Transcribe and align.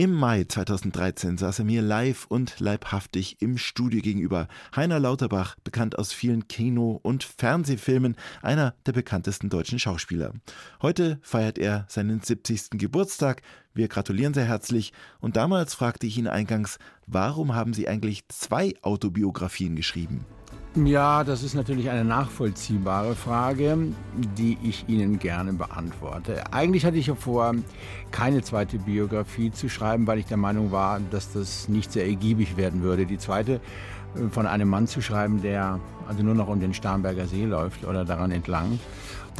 Im 0.00 0.14
Mai 0.14 0.44
2013 0.44 1.36
saß 1.36 1.58
er 1.58 1.66
mir 1.66 1.82
live 1.82 2.24
und 2.24 2.58
leibhaftig 2.58 3.36
im 3.42 3.58
Studio 3.58 4.00
gegenüber. 4.00 4.48
Heiner 4.74 4.98
Lauterbach, 4.98 5.56
bekannt 5.62 5.98
aus 5.98 6.14
vielen 6.14 6.48
Kino- 6.48 6.98
und 7.02 7.22
Fernsehfilmen, 7.22 8.16
einer 8.40 8.74
der 8.86 8.92
bekanntesten 8.92 9.50
deutschen 9.50 9.78
Schauspieler. 9.78 10.32
Heute 10.80 11.18
feiert 11.20 11.58
er 11.58 11.84
seinen 11.90 12.22
70. 12.22 12.78
Geburtstag. 12.78 13.42
Wir 13.74 13.88
gratulieren 13.88 14.32
sehr 14.32 14.46
herzlich. 14.46 14.94
Und 15.20 15.36
damals 15.36 15.74
fragte 15.74 16.06
ich 16.06 16.16
ihn 16.16 16.28
eingangs, 16.28 16.78
warum 17.06 17.54
haben 17.54 17.74
Sie 17.74 17.86
eigentlich 17.86 18.26
zwei 18.28 18.72
Autobiografien 18.80 19.76
geschrieben? 19.76 20.24
Ja, 20.76 21.24
das 21.24 21.42
ist 21.42 21.54
natürlich 21.54 21.90
eine 21.90 22.04
nachvollziehbare 22.04 23.16
Frage, 23.16 23.76
die 24.38 24.56
ich 24.62 24.88
Ihnen 24.88 25.18
gerne 25.18 25.52
beantworte. 25.52 26.44
Eigentlich 26.52 26.84
hatte 26.84 26.96
ich 26.96 27.08
ja 27.08 27.16
vor, 27.16 27.56
keine 28.12 28.42
zweite 28.42 28.78
Biografie 28.78 29.50
zu 29.50 29.68
schreiben, 29.68 30.06
weil 30.06 30.20
ich 30.20 30.26
der 30.26 30.36
Meinung 30.36 30.70
war, 30.70 31.00
dass 31.10 31.32
das 31.32 31.68
nicht 31.68 31.90
sehr 31.90 32.06
ergiebig 32.06 32.56
werden 32.56 32.82
würde. 32.82 33.04
Die 33.04 33.18
zweite 33.18 33.54
äh, 33.54 34.28
von 34.30 34.46
einem 34.46 34.68
Mann 34.68 34.86
zu 34.86 35.02
schreiben, 35.02 35.42
der 35.42 35.80
also 36.06 36.22
nur 36.22 36.36
noch 36.36 36.46
um 36.46 36.60
den 36.60 36.72
Starnberger 36.72 37.26
See 37.26 37.46
läuft 37.46 37.84
oder 37.84 38.04
daran 38.04 38.30
entlang. 38.30 38.78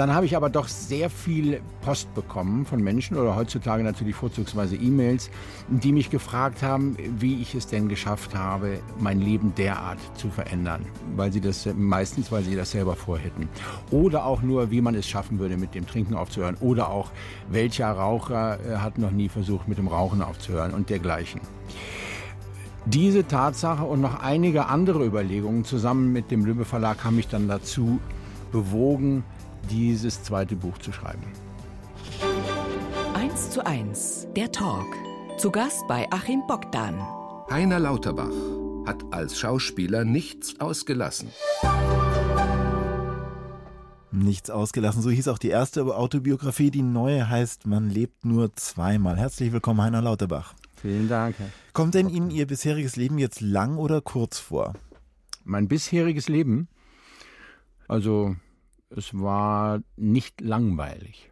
Dann 0.00 0.14
habe 0.14 0.24
ich 0.24 0.34
aber 0.34 0.48
doch 0.48 0.66
sehr 0.66 1.10
viel 1.10 1.60
Post 1.82 2.14
bekommen 2.14 2.64
von 2.64 2.82
Menschen 2.82 3.18
oder 3.18 3.36
heutzutage 3.36 3.82
natürlich 3.82 4.16
vorzugsweise 4.16 4.74
E-Mails, 4.74 5.28
die 5.68 5.92
mich 5.92 6.08
gefragt 6.08 6.62
haben, 6.62 6.96
wie 7.18 7.42
ich 7.42 7.54
es 7.54 7.66
denn 7.66 7.86
geschafft 7.86 8.34
habe, 8.34 8.78
mein 8.98 9.20
Leben 9.20 9.54
derart 9.58 9.98
zu 10.14 10.30
verändern, 10.30 10.86
weil 11.16 11.30
sie 11.30 11.42
das 11.42 11.68
meistens, 11.76 12.32
weil 12.32 12.42
sie 12.42 12.56
das 12.56 12.70
selber 12.70 12.96
vorhätten. 12.96 13.50
Oder 13.90 14.24
auch 14.24 14.40
nur, 14.40 14.70
wie 14.70 14.80
man 14.80 14.94
es 14.94 15.06
schaffen 15.06 15.38
würde, 15.38 15.58
mit 15.58 15.74
dem 15.74 15.86
Trinken 15.86 16.14
aufzuhören. 16.14 16.56
Oder 16.60 16.88
auch, 16.88 17.10
welcher 17.50 17.90
Raucher 17.90 18.58
äh, 18.58 18.76
hat 18.78 18.96
noch 18.96 19.10
nie 19.10 19.28
versucht, 19.28 19.68
mit 19.68 19.76
dem 19.76 19.88
Rauchen 19.88 20.22
aufzuhören 20.22 20.72
und 20.72 20.88
dergleichen. 20.88 21.42
Diese 22.86 23.26
Tatsache 23.26 23.84
und 23.84 24.00
noch 24.00 24.22
einige 24.22 24.64
andere 24.64 25.04
Überlegungen 25.04 25.66
zusammen 25.66 26.10
mit 26.10 26.30
dem 26.30 26.46
Lübbe 26.46 26.64
Verlag 26.64 27.04
haben 27.04 27.16
mich 27.16 27.28
dann 27.28 27.48
dazu 27.48 28.00
bewogen, 28.50 29.24
dieses 29.68 30.22
zweite 30.22 30.56
Buch 30.56 30.78
zu 30.78 30.92
schreiben. 30.92 31.22
1 33.14 33.50
zu 33.50 33.64
1, 33.64 34.28
der 34.36 34.50
Talk. 34.52 34.86
Zu 35.38 35.50
Gast 35.50 35.86
bei 35.88 36.06
Achim 36.10 36.42
Bogdan. 36.46 36.98
Heiner 37.50 37.78
Lauterbach 37.78 38.32
hat 38.86 39.02
als 39.10 39.38
Schauspieler 39.38 40.04
nichts 40.04 40.60
ausgelassen. 40.60 41.30
Nichts 44.12 44.50
ausgelassen, 44.50 45.02
so 45.02 45.10
hieß 45.10 45.28
auch 45.28 45.38
die 45.38 45.48
erste 45.48 45.82
Autobiografie. 45.84 46.70
Die 46.70 46.82
neue 46.82 47.28
heißt 47.28 47.66
Man 47.66 47.88
lebt 47.88 48.24
nur 48.24 48.54
zweimal. 48.56 49.16
Herzlich 49.16 49.52
willkommen, 49.52 49.80
Heiner 49.80 50.02
Lauterbach. 50.02 50.54
Vielen 50.76 51.08
Dank. 51.08 51.36
Kommt 51.72 51.94
denn 51.94 52.08
Ihnen 52.08 52.30
Ihr 52.30 52.46
bisheriges 52.46 52.96
Leben 52.96 53.18
jetzt 53.18 53.40
lang 53.40 53.76
oder 53.76 54.00
kurz 54.00 54.38
vor? 54.38 54.74
Mein 55.44 55.68
bisheriges 55.68 56.28
Leben? 56.28 56.68
Also 57.86 58.36
es 58.90 59.14
war 59.14 59.80
nicht 59.96 60.40
langweilig. 60.40 61.30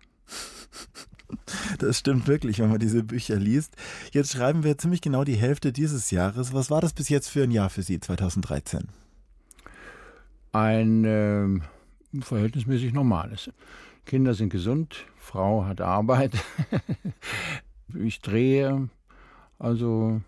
Das 1.78 1.98
stimmt 1.98 2.26
wirklich, 2.26 2.58
wenn 2.58 2.70
man 2.70 2.78
diese 2.78 3.04
Bücher 3.04 3.36
liest. 3.36 3.76
Jetzt 4.12 4.32
schreiben 4.32 4.64
wir 4.64 4.78
ziemlich 4.78 5.02
genau 5.02 5.24
die 5.24 5.36
Hälfte 5.36 5.72
dieses 5.72 6.10
Jahres. 6.10 6.54
Was 6.54 6.70
war 6.70 6.80
das 6.80 6.94
bis 6.94 7.08
jetzt 7.10 7.28
für 7.28 7.42
ein 7.42 7.50
Jahr 7.50 7.68
für 7.68 7.82
Sie, 7.82 8.00
2013? 8.00 8.88
Ein 10.52 11.04
äh, 11.04 12.20
verhältnismäßig 12.22 12.94
normales. 12.94 13.50
Kinder 14.06 14.32
sind 14.32 14.48
gesund, 14.48 15.04
Frau 15.18 15.66
hat 15.66 15.82
Arbeit, 15.82 16.32
ich 17.94 18.20
drehe, 18.22 18.88
also 19.58 20.22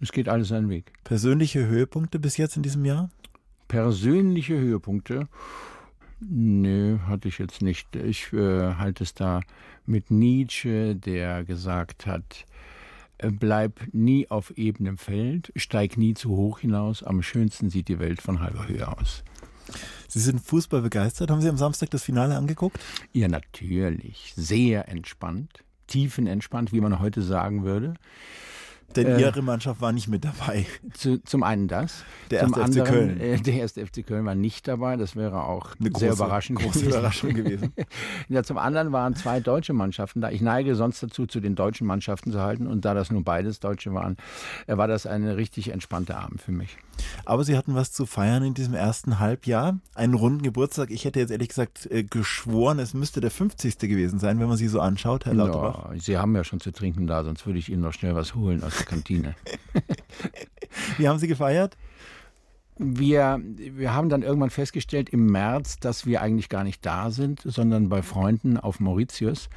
es 0.00 0.12
geht 0.12 0.28
alles 0.28 0.48
seinen 0.48 0.68
Weg. 0.68 0.92
Persönliche 1.02 1.66
Höhepunkte 1.66 2.20
bis 2.20 2.36
jetzt 2.36 2.56
in 2.56 2.62
diesem 2.62 2.84
Jahr? 2.84 3.10
Persönliche 3.66 4.56
Höhepunkte. 4.56 5.26
Nö, 6.20 6.98
hatte 7.06 7.28
ich 7.28 7.38
jetzt 7.38 7.60
nicht. 7.60 7.94
Ich 7.94 8.32
äh, 8.32 8.74
halte 8.74 9.04
es 9.04 9.14
da 9.14 9.40
mit 9.84 10.10
Nietzsche, 10.10 10.96
der 10.96 11.44
gesagt 11.44 12.06
hat, 12.06 12.46
äh, 13.18 13.30
bleib 13.30 13.80
nie 13.92 14.30
auf 14.30 14.56
ebenem 14.56 14.96
Feld, 14.96 15.52
steig 15.56 15.96
nie 15.96 16.14
zu 16.14 16.30
hoch 16.30 16.60
hinaus, 16.60 17.02
am 17.02 17.22
schönsten 17.22 17.68
sieht 17.68 17.88
die 17.88 17.98
Welt 17.98 18.22
von 18.22 18.40
halber 18.40 18.66
Höhe 18.66 18.88
aus. 18.88 19.24
Sie 20.08 20.20
sind 20.20 20.40
Fußball 20.40 20.80
begeistert. 20.80 21.30
Haben 21.30 21.40
Sie 21.42 21.48
am 21.48 21.56
Samstag 21.56 21.90
das 21.90 22.04
Finale 22.04 22.36
angeguckt? 22.36 22.78
Ja, 23.12 23.28
natürlich. 23.28 24.32
Sehr 24.36 24.88
entspannt, 24.88 25.64
tiefenentspannt, 25.88 26.72
wie 26.72 26.80
man 26.80 27.00
heute 27.00 27.22
sagen 27.22 27.64
würde. 27.64 27.94
Denn 28.94 29.06
äh, 29.06 29.20
Ihre 29.20 29.42
Mannschaft 29.42 29.80
war 29.80 29.92
nicht 29.92 30.08
mit 30.08 30.24
dabei. 30.24 30.66
Zu, 30.94 31.22
zum 31.24 31.42
einen 31.42 31.68
das. 31.68 32.04
Der 32.30 32.40
erste 32.42 32.60
zum 32.60 32.72
FC 32.72 32.84
Köln. 32.84 33.20
Äh, 33.20 33.40
der 33.40 33.54
erste 33.54 33.86
FC 33.86 34.06
Köln 34.06 34.24
war 34.24 34.34
nicht 34.34 34.68
dabei. 34.68 34.96
Das 34.96 35.16
wäre 35.16 35.44
auch 35.44 35.74
Eine 35.78 35.90
sehr 35.96 36.10
große, 36.10 36.22
überraschend 36.22 36.58
große 36.58 36.78
gewesen. 36.80 36.88
Überraschung 36.88 37.34
gewesen. 37.34 37.72
ja, 38.28 38.42
zum 38.42 38.58
anderen 38.58 38.92
waren 38.92 39.14
zwei 39.14 39.40
deutsche 39.40 39.72
Mannschaften 39.72 40.20
da. 40.20 40.30
Ich 40.30 40.40
neige 40.40 40.74
sonst 40.74 41.02
dazu, 41.02 41.26
zu 41.26 41.40
den 41.40 41.54
deutschen 41.54 41.86
Mannschaften 41.86 42.32
zu 42.32 42.40
halten. 42.40 42.66
Und 42.66 42.84
da 42.84 42.94
das 42.94 43.10
nun 43.10 43.24
beides 43.24 43.60
Deutsche 43.60 43.92
waren, 43.92 44.16
äh, 44.66 44.76
war 44.76 44.88
das 44.88 45.06
eine 45.06 45.36
richtig 45.36 45.68
entspannte 45.72 46.16
Abend 46.16 46.40
für 46.40 46.52
mich. 46.52 46.76
Aber 47.24 47.44
Sie 47.44 47.56
hatten 47.56 47.74
was 47.74 47.92
zu 47.92 48.06
feiern 48.06 48.42
in 48.42 48.54
diesem 48.54 48.74
ersten 48.74 49.18
Halbjahr. 49.18 49.78
Einen 49.94 50.14
runden 50.14 50.42
Geburtstag. 50.42 50.90
Ich 50.90 51.04
hätte 51.04 51.20
jetzt 51.20 51.30
ehrlich 51.30 51.48
gesagt 51.48 51.86
äh, 51.90 52.04
geschworen, 52.04 52.78
es 52.78 52.94
müsste 52.94 53.20
der 53.20 53.30
50. 53.30 53.78
gewesen 53.78 54.18
sein, 54.18 54.40
wenn 54.40 54.48
man 54.48 54.56
Sie 54.56 54.68
so 54.68 54.80
anschaut, 54.80 55.26
Herr 55.26 55.34
Lauterbach. 55.34 55.92
Ja, 55.92 56.00
Sie 56.00 56.18
haben 56.18 56.34
ja 56.34 56.44
schon 56.44 56.60
zu 56.60 56.70
trinken 56.70 57.06
da, 57.06 57.24
sonst 57.24 57.46
würde 57.46 57.58
ich 57.58 57.68
Ihnen 57.68 57.82
noch 57.82 57.92
schnell 57.92 58.14
was 58.14 58.34
holen 58.34 58.62
aus 58.62 58.75
Kantine. 58.84 59.34
Wie 60.98 61.08
haben 61.08 61.18
Sie 61.18 61.28
gefeiert? 61.28 61.76
Wir, 62.78 63.40
wir 63.42 63.94
haben 63.94 64.10
dann 64.10 64.22
irgendwann 64.22 64.50
festgestellt 64.50 65.08
im 65.08 65.26
März, 65.26 65.78
dass 65.78 66.04
wir 66.04 66.20
eigentlich 66.20 66.50
gar 66.50 66.62
nicht 66.62 66.84
da 66.84 67.10
sind, 67.10 67.40
sondern 67.42 67.88
bei 67.88 68.02
Freunden 68.02 68.58
auf 68.58 68.80
Mauritius. 68.80 69.48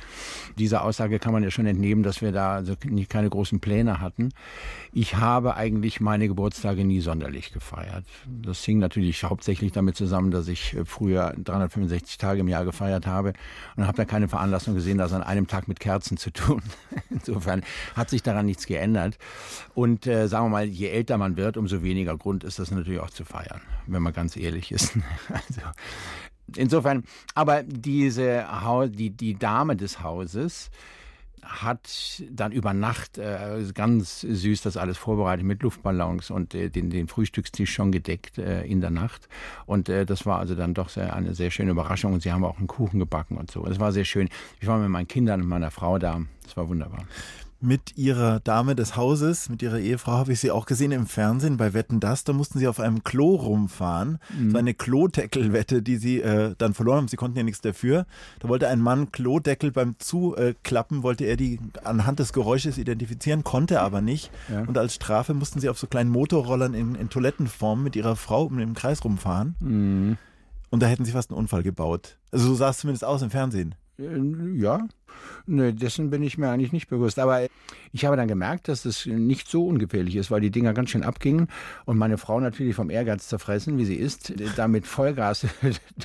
Dieser 0.57 0.85
Aussage 0.85 1.19
kann 1.19 1.33
man 1.33 1.43
ja 1.43 1.51
schon 1.51 1.65
entnehmen, 1.65 2.01
dass 2.01 2.21
wir 2.21 2.31
da 2.31 2.53
also 2.53 2.75
keine 3.09 3.29
großen 3.29 3.59
Pläne 3.59 3.99
hatten. 3.99 4.29
Ich 4.93 5.17
habe 5.17 5.57
eigentlich 5.57 5.99
meine 5.99 6.29
Geburtstage 6.29 6.85
nie 6.85 7.01
sonderlich 7.01 7.51
gefeiert. 7.51 8.05
Das 8.25 8.63
hing 8.63 8.79
natürlich 8.79 9.21
hauptsächlich 9.25 9.73
damit 9.73 9.97
zusammen, 9.97 10.31
dass 10.31 10.47
ich 10.47 10.77
früher 10.85 11.35
365 11.43 12.17
Tage 12.17 12.39
im 12.39 12.47
Jahr 12.47 12.63
gefeiert 12.63 13.05
habe 13.05 13.33
und 13.75 13.85
habe 13.85 13.97
da 13.97 14.05
keine 14.05 14.29
Veranlassung 14.29 14.75
gesehen, 14.75 14.97
das 14.97 15.11
an 15.11 15.23
einem 15.23 15.47
Tag 15.47 15.67
mit 15.67 15.81
Kerzen 15.81 16.15
zu 16.15 16.31
tun. 16.31 16.61
Insofern 17.09 17.63
hat 17.95 18.09
sich 18.09 18.23
daran 18.23 18.45
nichts 18.45 18.65
geändert. 18.65 19.17
Und 19.75 20.07
äh, 20.07 20.27
sagen 20.27 20.45
wir 20.45 20.49
mal, 20.49 20.65
je 20.65 20.87
älter 20.87 21.17
man 21.17 21.35
wird, 21.35 21.57
umso 21.57 21.83
weniger 21.83 22.17
Grund 22.17 22.45
ist 22.45 22.59
das 22.59 22.71
natürlich 22.71 22.99
auch 22.99 23.08
zu 23.11 23.25
feiern, 23.25 23.61
wenn 23.87 24.01
man 24.01 24.13
ganz 24.13 24.35
ehrlich 24.35 24.71
ist. 24.71 24.97
Also, 25.29 25.61
insofern, 26.55 27.03
aber 27.35 27.63
diese 27.63 28.45
die, 28.89 29.11
die 29.11 29.37
Dame 29.37 29.75
des 29.75 30.01
Hauses 30.01 30.71
hat 31.43 32.23
dann 32.29 32.51
über 32.51 32.73
Nacht 32.73 33.17
äh, 33.17 33.63
ganz 33.73 34.21
süß 34.21 34.61
das 34.61 34.77
alles 34.77 34.97
vorbereitet 34.97 35.45
mit 35.45 35.63
Luftballons 35.63 36.31
und 36.31 36.53
äh, 36.53 36.69
den, 36.69 36.89
den 36.89 37.07
Frühstückstisch 37.07 37.71
schon 37.71 37.91
gedeckt 37.91 38.37
äh, 38.37 38.63
in 38.63 38.81
der 38.81 38.89
Nacht. 38.89 39.27
Und 39.65 39.89
äh, 39.89 40.05
das 40.05 40.25
war 40.25 40.39
also 40.39 40.55
dann 40.55 40.73
doch 40.73 40.89
sehr, 40.89 41.15
eine 41.15 41.33
sehr 41.35 41.51
schöne 41.51 41.71
Überraschung. 41.71 42.13
Und 42.13 42.21
sie 42.21 42.31
haben 42.31 42.43
auch 42.43 42.57
einen 42.57 42.67
Kuchen 42.67 42.99
gebacken 42.99 43.37
und 43.37 43.49
so. 43.49 43.65
Es 43.65 43.79
war 43.79 43.91
sehr 43.91 44.05
schön. 44.05 44.29
Ich 44.59 44.67
war 44.67 44.77
mit 44.77 44.89
meinen 44.89 45.07
Kindern 45.07 45.41
und 45.41 45.47
meiner 45.47 45.71
Frau 45.71 45.97
da. 45.97 46.21
Das 46.43 46.57
war 46.57 46.67
wunderbar 46.67 47.05
mit 47.61 47.97
ihrer 47.97 48.39
Dame 48.39 48.75
des 48.75 48.95
Hauses, 48.95 49.49
mit 49.49 49.61
ihrer 49.61 49.79
Ehefrau, 49.79 50.13
habe 50.13 50.31
ich 50.33 50.39
sie 50.39 50.51
auch 50.51 50.65
gesehen 50.65 50.91
im 50.91 51.07
Fernsehen 51.07 51.57
bei 51.57 51.73
Wetten 51.73 51.99
das. 51.99 52.23
Da 52.23 52.33
mussten 52.33 52.59
sie 52.59 52.67
auf 52.67 52.79
einem 52.79 53.03
Klo 53.03 53.35
rumfahren. 53.35 54.19
Mhm. 54.37 54.51
So 54.51 54.57
eine 54.57 54.73
Klodeckelwette, 54.73 55.81
die 55.81 55.97
sie 55.97 56.21
äh, 56.21 56.55
dann 56.57 56.73
verloren 56.73 56.97
haben. 56.99 57.07
Sie 57.07 57.17
konnten 57.17 57.37
ja 57.37 57.43
nichts 57.43 57.61
dafür. 57.61 58.05
Da 58.39 58.47
wollte 58.47 58.67
ein 58.67 58.79
Mann 58.79 59.11
Klodeckel 59.11 59.71
beim 59.71 59.95
Zuklappen, 59.99 61.03
wollte 61.03 61.25
er 61.25 61.35
die 61.35 61.59
anhand 61.83 62.19
des 62.19 62.33
Geräusches 62.33 62.77
identifizieren, 62.77 63.43
konnte 63.43 63.81
aber 63.81 64.01
nicht. 64.01 64.31
Ja. 64.49 64.61
Und 64.61 64.77
als 64.77 64.95
Strafe 64.95 65.33
mussten 65.33 65.59
sie 65.59 65.69
auf 65.69 65.79
so 65.79 65.87
kleinen 65.87 66.09
Motorrollern 66.09 66.73
in, 66.73 66.95
in 66.95 67.09
Toilettenform 67.09 67.83
mit 67.83 67.95
ihrer 67.95 68.15
Frau 68.15 68.45
um 68.45 68.57
den 68.57 68.73
Kreis 68.73 69.03
rumfahren. 69.03 69.55
Mhm. 69.59 70.17
Und 70.69 70.83
da 70.83 70.87
hätten 70.87 71.05
sie 71.05 71.11
fast 71.11 71.31
einen 71.31 71.39
Unfall 71.39 71.63
gebaut. 71.63 72.17
Also 72.31 72.47
so 72.47 72.55
sah 72.55 72.69
es 72.69 72.77
zumindest 72.77 73.03
aus 73.03 73.21
im 73.21 73.31
Fernsehen. 73.31 73.75
Äh, 73.99 74.59
ja, 74.59 74.87
ne, 75.45 75.73
dessen 75.73 76.09
bin 76.09 76.23
ich 76.23 76.37
mir 76.37 76.49
eigentlich 76.49 76.71
nicht 76.71 76.87
bewusst. 76.87 77.19
Aber 77.19 77.45
ich 77.91 78.05
habe 78.05 78.15
dann 78.15 78.27
gemerkt, 78.27 78.67
dass 78.67 78.83
das 78.83 79.05
nicht 79.05 79.47
so 79.49 79.67
ungefährlich 79.67 80.15
ist, 80.15 80.31
weil 80.31 80.41
die 80.41 80.51
Dinger 80.51 80.73
ganz 80.73 80.91
schön 80.91 81.03
abgingen 81.03 81.47
und 81.85 81.97
meine 81.97 82.17
Frau 82.17 82.39
natürlich 82.39 82.75
vom 82.75 82.89
Ehrgeiz 82.89 83.27
zerfressen, 83.27 83.77
wie 83.77 83.85
sie 83.85 83.95
ist, 83.95 84.33
damit 84.55 84.87
Vollgas 84.87 85.45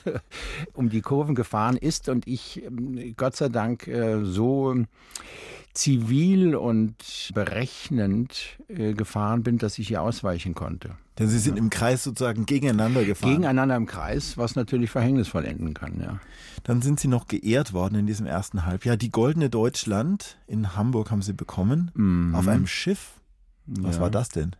um 0.72 0.88
die 0.88 1.00
Kurven 1.00 1.34
gefahren 1.34 1.76
ist 1.76 2.08
und 2.08 2.26
ich 2.26 2.62
Gott 3.16 3.36
sei 3.36 3.48
Dank 3.48 3.86
äh, 3.86 4.24
so 4.24 4.74
zivil 5.72 6.54
und 6.54 7.30
berechnend 7.34 8.58
äh, 8.68 8.94
gefahren 8.94 9.42
bin, 9.42 9.58
dass 9.58 9.78
ich 9.78 9.90
ihr 9.90 10.02
ausweichen 10.02 10.54
konnte. 10.54 10.96
Denn 11.18 11.28
Sie 11.28 11.38
sind 11.38 11.56
im 11.58 11.70
Kreis 11.70 12.02
sozusagen 12.02 12.44
gegeneinander 12.44 13.04
gefahren. 13.04 13.30
Gegeneinander 13.30 13.76
im 13.76 13.86
Kreis, 13.86 14.36
was 14.36 14.56
natürlich 14.56 14.90
verhängnisvoll 14.90 15.44
enden 15.44 15.72
kann, 15.72 16.00
ja. 16.00 16.18
Dann 16.64 16.82
sind 16.82 16.98
Sie 16.98 17.06
noch 17.08 17.28
geehrt 17.28 17.72
worden 17.72 17.94
in 17.96 18.06
diesem 18.06 18.26
ersten 18.26 18.66
Halbjahr. 18.66 18.96
Die 18.96 19.10
Goldene 19.10 19.48
Deutschland 19.48 20.38
in 20.48 20.74
Hamburg 20.76 21.10
haben 21.12 21.22
Sie 21.22 21.32
bekommen. 21.32 21.90
Mhm. 21.94 22.34
Auf 22.34 22.48
einem 22.48 22.66
Schiff. 22.66 23.12
Was 23.66 23.96
Ja. 23.96 24.02
war 24.02 24.10
das 24.10 24.28
denn? 24.30 24.56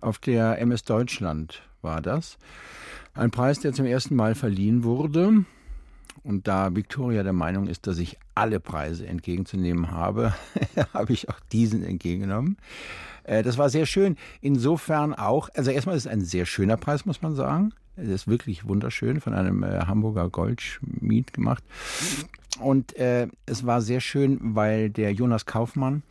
Auf 0.00 0.18
der 0.18 0.58
MS 0.60 0.84
Deutschland 0.84 1.62
war 1.80 2.02
das. 2.02 2.36
Ein 3.14 3.30
Preis, 3.30 3.60
der 3.60 3.72
zum 3.72 3.86
ersten 3.86 4.14
Mal 4.14 4.34
verliehen 4.34 4.84
wurde. 4.84 5.44
Und 6.22 6.48
da 6.48 6.74
Victoria 6.74 7.22
der 7.22 7.32
Meinung 7.32 7.66
ist, 7.68 7.86
dass 7.86 7.98
ich 7.98 8.18
alle 8.34 8.60
Preise 8.60 9.06
entgegenzunehmen 9.06 9.90
habe, 9.90 10.34
habe 10.94 11.12
ich 11.12 11.28
auch 11.28 11.40
diesen 11.52 11.82
entgegengenommen. 11.82 12.56
Äh, 13.24 13.42
Das 13.42 13.58
war 13.58 13.70
sehr 13.70 13.86
schön. 13.86 14.16
Insofern 14.40 15.14
auch, 15.14 15.48
also 15.54 15.70
erstmal 15.70 15.96
ist 15.96 16.06
es 16.06 16.12
ein 16.12 16.22
sehr 16.22 16.46
schöner 16.46 16.76
Preis, 16.76 17.06
muss 17.06 17.22
man 17.22 17.34
sagen. 17.34 17.72
Es 17.96 18.08
ist 18.08 18.28
wirklich 18.28 18.66
wunderschön, 18.68 19.20
von 19.20 19.34
einem 19.34 19.62
äh, 19.64 19.80
Hamburger 19.86 20.28
Goldschmied 20.28 21.32
gemacht. 21.32 21.64
Und 22.60 22.96
äh, 22.96 23.28
es 23.46 23.66
war 23.66 23.80
sehr 23.82 24.00
schön, 24.00 24.38
weil 24.40 24.90
der 24.90 25.12
Jonas 25.12 25.46
Kaufmann 25.46 26.02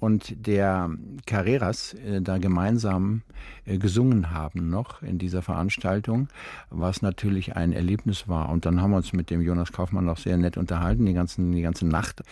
und 0.00 0.46
der 0.46 0.90
Carreras 1.24 1.94
äh, 1.94 2.20
da 2.20 2.38
gemeinsam 2.38 3.22
äh, 3.64 3.78
gesungen 3.78 4.30
haben 4.30 4.68
noch 4.68 5.02
in 5.02 5.18
dieser 5.18 5.42
Veranstaltung, 5.42 6.28
was 6.70 7.02
natürlich 7.02 7.56
ein 7.56 7.72
Erlebnis 7.72 8.28
war. 8.28 8.50
Und 8.50 8.66
dann 8.66 8.80
haben 8.80 8.90
wir 8.90 8.98
uns 8.98 9.12
mit 9.12 9.30
dem 9.30 9.40
Jonas 9.40 9.72
Kaufmann 9.72 10.04
noch 10.04 10.18
sehr 10.18 10.36
nett 10.36 10.56
unterhalten, 10.56 11.06
die, 11.06 11.14
ganzen, 11.14 11.52
die 11.52 11.62
ganze 11.62 11.86
Nacht, 11.86 12.22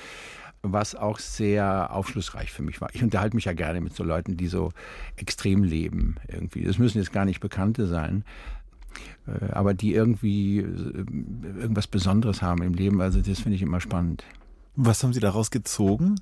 was 0.62 0.94
auch 0.94 1.18
sehr 1.18 1.92
aufschlussreich 1.92 2.50
für 2.50 2.62
mich 2.62 2.80
war. 2.80 2.88
Ich 2.92 3.02
unterhalte 3.02 3.36
mich 3.36 3.44
ja 3.46 3.52
gerne 3.52 3.80
mit 3.80 3.94
so 3.94 4.04
Leuten, 4.04 4.36
die 4.36 4.46
so 4.46 4.72
extrem 5.16 5.62
leben 5.62 6.16
irgendwie. 6.28 6.64
Das 6.64 6.78
müssen 6.78 6.98
jetzt 6.98 7.12
gar 7.12 7.24
nicht 7.24 7.40
Bekannte 7.40 7.86
sein, 7.86 8.24
äh, 9.26 9.52
aber 9.52 9.74
die 9.74 9.94
irgendwie 9.94 10.58
äh, 10.58 11.04
irgendwas 11.60 11.86
Besonderes 11.86 12.42
haben 12.42 12.62
im 12.62 12.74
Leben. 12.74 13.00
Also 13.00 13.20
das 13.20 13.40
finde 13.40 13.56
ich 13.56 13.62
immer 13.62 13.80
spannend. 13.80 14.24
Was 14.76 15.02
haben 15.02 15.12
Sie 15.12 15.20
daraus 15.20 15.50
gezogen? 15.50 16.16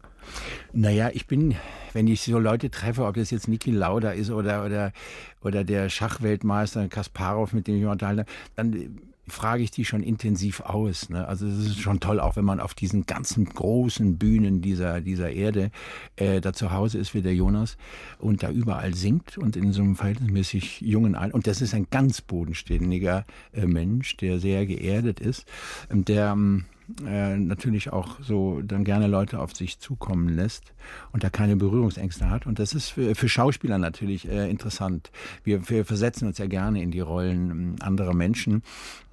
Naja, 0.72 1.10
ich 1.12 1.26
bin, 1.26 1.54
wenn 1.94 2.06
ich 2.06 2.22
so 2.22 2.38
Leute 2.38 2.70
treffe, 2.70 3.06
ob 3.06 3.14
das 3.14 3.30
jetzt 3.30 3.48
Niki 3.48 3.70
Lauda 3.70 4.10
ist 4.10 4.30
oder, 4.30 4.64
oder, 4.64 4.92
oder 5.40 5.64
der 5.64 5.88
Schachweltmeister 5.88 6.88
Kasparov, 6.88 7.54
mit 7.54 7.66
dem 7.66 7.76
ich 7.76 7.82
mich 7.82 7.90
unterhalte, 7.90 8.26
dann 8.54 8.72
äh, 8.74 8.88
frage 9.26 9.62
ich 9.62 9.70
die 9.70 9.86
schon 9.86 10.02
intensiv 10.02 10.60
aus. 10.60 11.08
Ne? 11.08 11.26
Also 11.26 11.46
es 11.46 11.66
ist 11.66 11.80
schon 11.80 12.00
toll, 12.00 12.20
auch 12.20 12.36
wenn 12.36 12.44
man 12.44 12.60
auf 12.60 12.74
diesen 12.74 13.06
ganzen 13.06 13.46
großen 13.46 14.18
Bühnen 14.18 14.60
dieser, 14.60 15.00
dieser 15.00 15.30
Erde 15.30 15.70
äh, 16.16 16.42
da 16.42 16.52
zu 16.52 16.72
Hause 16.72 16.98
ist 16.98 17.14
wie 17.14 17.22
der 17.22 17.34
Jonas 17.34 17.78
und 18.18 18.42
da 18.42 18.50
überall 18.50 18.94
singt 18.94 19.38
und 19.38 19.56
in 19.56 19.72
so 19.72 19.80
einem 19.80 19.96
verhältnismäßig 19.96 20.82
jungen 20.82 21.14
Alter. 21.14 21.34
Und 21.34 21.46
das 21.46 21.62
ist 21.62 21.72
ein 21.72 21.86
ganz 21.90 22.20
bodenständiger 22.20 23.24
äh, 23.54 23.64
Mensch, 23.64 24.16
der 24.18 24.40
sehr 24.40 24.66
geerdet 24.66 25.20
ist, 25.20 25.46
ähm, 25.90 26.04
der 26.04 26.32
ähm, 26.32 26.66
äh, 27.06 27.36
natürlich 27.36 27.92
auch 27.92 28.20
so 28.20 28.60
dann 28.62 28.84
gerne 28.84 29.06
Leute 29.06 29.38
auf 29.38 29.54
sich 29.54 29.78
zukommen 29.78 30.28
lässt 30.28 30.72
und 31.12 31.24
da 31.24 31.30
keine 31.30 31.56
Berührungsängste 31.56 32.30
hat. 32.30 32.46
Und 32.46 32.58
das 32.58 32.74
ist 32.74 32.90
für, 32.90 33.14
für 33.14 33.28
Schauspieler 33.28 33.78
natürlich 33.78 34.28
äh, 34.28 34.50
interessant. 34.50 35.10
Wir, 35.44 35.68
wir 35.68 35.84
versetzen 35.84 36.26
uns 36.26 36.38
ja 36.38 36.46
gerne 36.46 36.82
in 36.82 36.90
die 36.90 37.00
Rollen 37.00 37.50
ähm, 37.50 37.76
anderer 37.80 38.14
Menschen. 38.14 38.62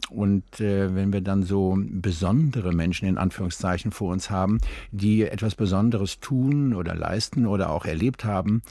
Und 0.10 0.60
äh, 0.60 0.94
wenn 0.96 1.14
wir 1.14 1.22
dann 1.22 1.44
so 1.44 1.78
besondere 1.80 2.74
Menschen 2.74 3.08
in 3.08 3.18
Anführungszeichen 3.18 3.92
vor 3.92 4.12
uns 4.12 4.30
haben, 4.30 4.60
die 4.92 5.24
etwas 5.24 5.56
Besonderes 5.56 6.20
tun 6.20 6.74
oder 6.74 6.96
leisten 6.96 7.46
oder 7.46 7.70
auch 7.70 7.86
erlebt 7.86 8.26
haben, 8.26 8.62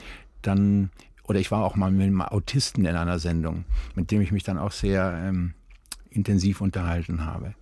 dann 0.41 0.89
oder 1.29 1.39
ich 1.39 1.51
war 1.51 1.63
auch 1.63 1.75
mal 1.75 1.91
mit 1.91 2.07
einem 2.07 2.21
Autisten 2.21 2.85
in 2.85 2.95
einer 2.95 3.19
Sendung, 3.19 3.65
mit 3.93 4.09
dem 4.09 4.21
ich 4.21 4.31
mich 4.31 4.43
dann 4.43 4.57
auch 4.57 4.71
sehr 4.71 5.13
ähm, 5.23 5.53
intensiv 6.09 6.59
unterhalten 6.59 7.25
habe. 7.25 7.53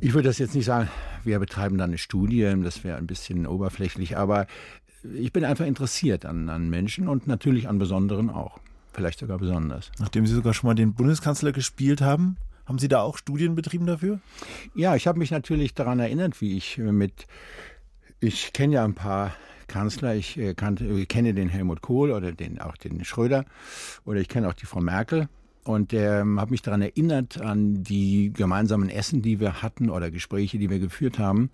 Ich 0.00 0.12
würde 0.12 0.28
das 0.28 0.38
jetzt 0.38 0.54
nicht 0.54 0.66
sagen, 0.66 0.88
wir 1.24 1.38
betreiben 1.38 1.78
da 1.78 1.84
eine 1.84 1.98
Studie, 1.98 2.54
das 2.62 2.84
wäre 2.84 2.98
ein 2.98 3.06
bisschen 3.06 3.46
oberflächlich, 3.46 4.16
aber 4.16 4.46
ich 5.14 5.32
bin 5.32 5.44
einfach 5.44 5.66
interessiert 5.66 6.26
an, 6.26 6.48
an 6.48 6.68
Menschen 6.68 7.08
und 7.08 7.26
natürlich 7.26 7.68
an 7.68 7.78
Besonderen 7.78 8.28
auch. 8.28 8.58
Vielleicht 8.92 9.18
sogar 9.18 9.38
besonders. 9.38 9.90
Nachdem 9.98 10.26
Sie 10.26 10.34
sogar 10.34 10.54
schon 10.54 10.68
mal 10.68 10.74
den 10.74 10.94
Bundeskanzler 10.94 11.52
gespielt 11.52 12.00
haben, 12.00 12.36
haben 12.66 12.78
Sie 12.78 12.88
da 12.88 13.00
auch 13.00 13.16
Studien 13.16 13.54
betrieben 13.54 13.86
dafür? 13.86 14.20
Ja, 14.74 14.96
ich 14.96 15.06
habe 15.06 15.18
mich 15.18 15.30
natürlich 15.30 15.74
daran 15.74 16.00
erinnert, 16.00 16.40
wie 16.40 16.56
ich 16.56 16.78
mit, 16.78 17.26
ich 18.20 18.52
kenne 18.52 18.74
ja 18.74 18.84
ein 18.84 18.94
paar 18.94 19.34
Kanzler, 19.66 20.14
ich 20.14 20.38
äh, 20.38 20.54
kannte, 20.54 20.84
ich 20.84 21.08
kenne 21.08 21.34
den 21.34 21.48
Helmut 21.48 21.82
Kohl 21.82 22.10
oder 22.10 22.32
den, 22.32 22.60
auch 22.60 22.76
den 22.76 23.04
Schröder 23.04 23.44
oder 24.04 24.20
ich 24.20 24.28
kenne 24.28 24.48
auch 24.48 24.54
die 24.54 24.66
Frau 24.66 24.80
Merkel. 24.80 25.28
Und 25.66 25.92
ähm, 25.92 26.38
habe 26.40 26.52
mich 26.52 26.62
daran 26.62 26.80
erinnert 26.80 27.40
an 27.40 27.82
die 27.82 28.32
gemeinsamen 28.32 28.88
Essen, 28.88 29.20
die 29.20 29.40
wir 29.40 29.62
hatten 29.62 29.90
oder 29.90 30.12
Gespräche, 30.12 30.58
die 30.58 30.70
wir 30.70 30.78
geführt 30.78 31.18
haben. 31.18 31.50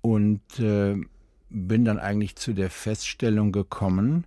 Und 0.00 0.40
äh, 0.60 0.96
bin 1.50 1.84
dann 1.84 1.98
eigentlich 1.98 2.36
zu 2.36 2.54
der 2.54 2.70
Feststellung 2.70 3.52
gekommen, 3.52 4.24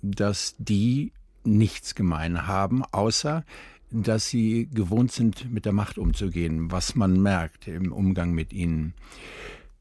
dass 0.00 0.54
die 0.58 1.10
nichts 1.42 1.96
gemein 1.96 2.46
haben, 2.46 2.84
außer 2.84 3.44
dass 3.90 4.28
sie 4.28 4.68
gewohnt 4.72 5.10
sind, 5.10 5.52
mit 5.52 5.64
der 5.64 5.72
Macht 5.72 5.98
umzugehen, 5.98 6.70
was 6.70 6.94
man 6.94 7.20
merkt 7.20 7.66
im 7.66 7.92
Umgang 7.92 8.30
mit 8.30 8.52
ihnen. 8.52 8.94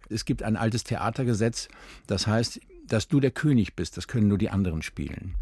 Es 0.10 0.26
gibt 0.26 0.42
ein 0.42 0.56
altes 0.56 0.84
Theatergesetz, 0.84 1.68
das 2.08 2.26
heißt, 2.26 2.60
dass 2.88 3.08
du 3.08 3.20
der 3.20 3.32
König 3.32 3.76
bist, 3.76 3.96
das 3.96 4.08
können 4.08 4.28
nur 4.28 4.40
die 4.40 4.50
anderen 4.50 4.82
spielen 4.82 5.36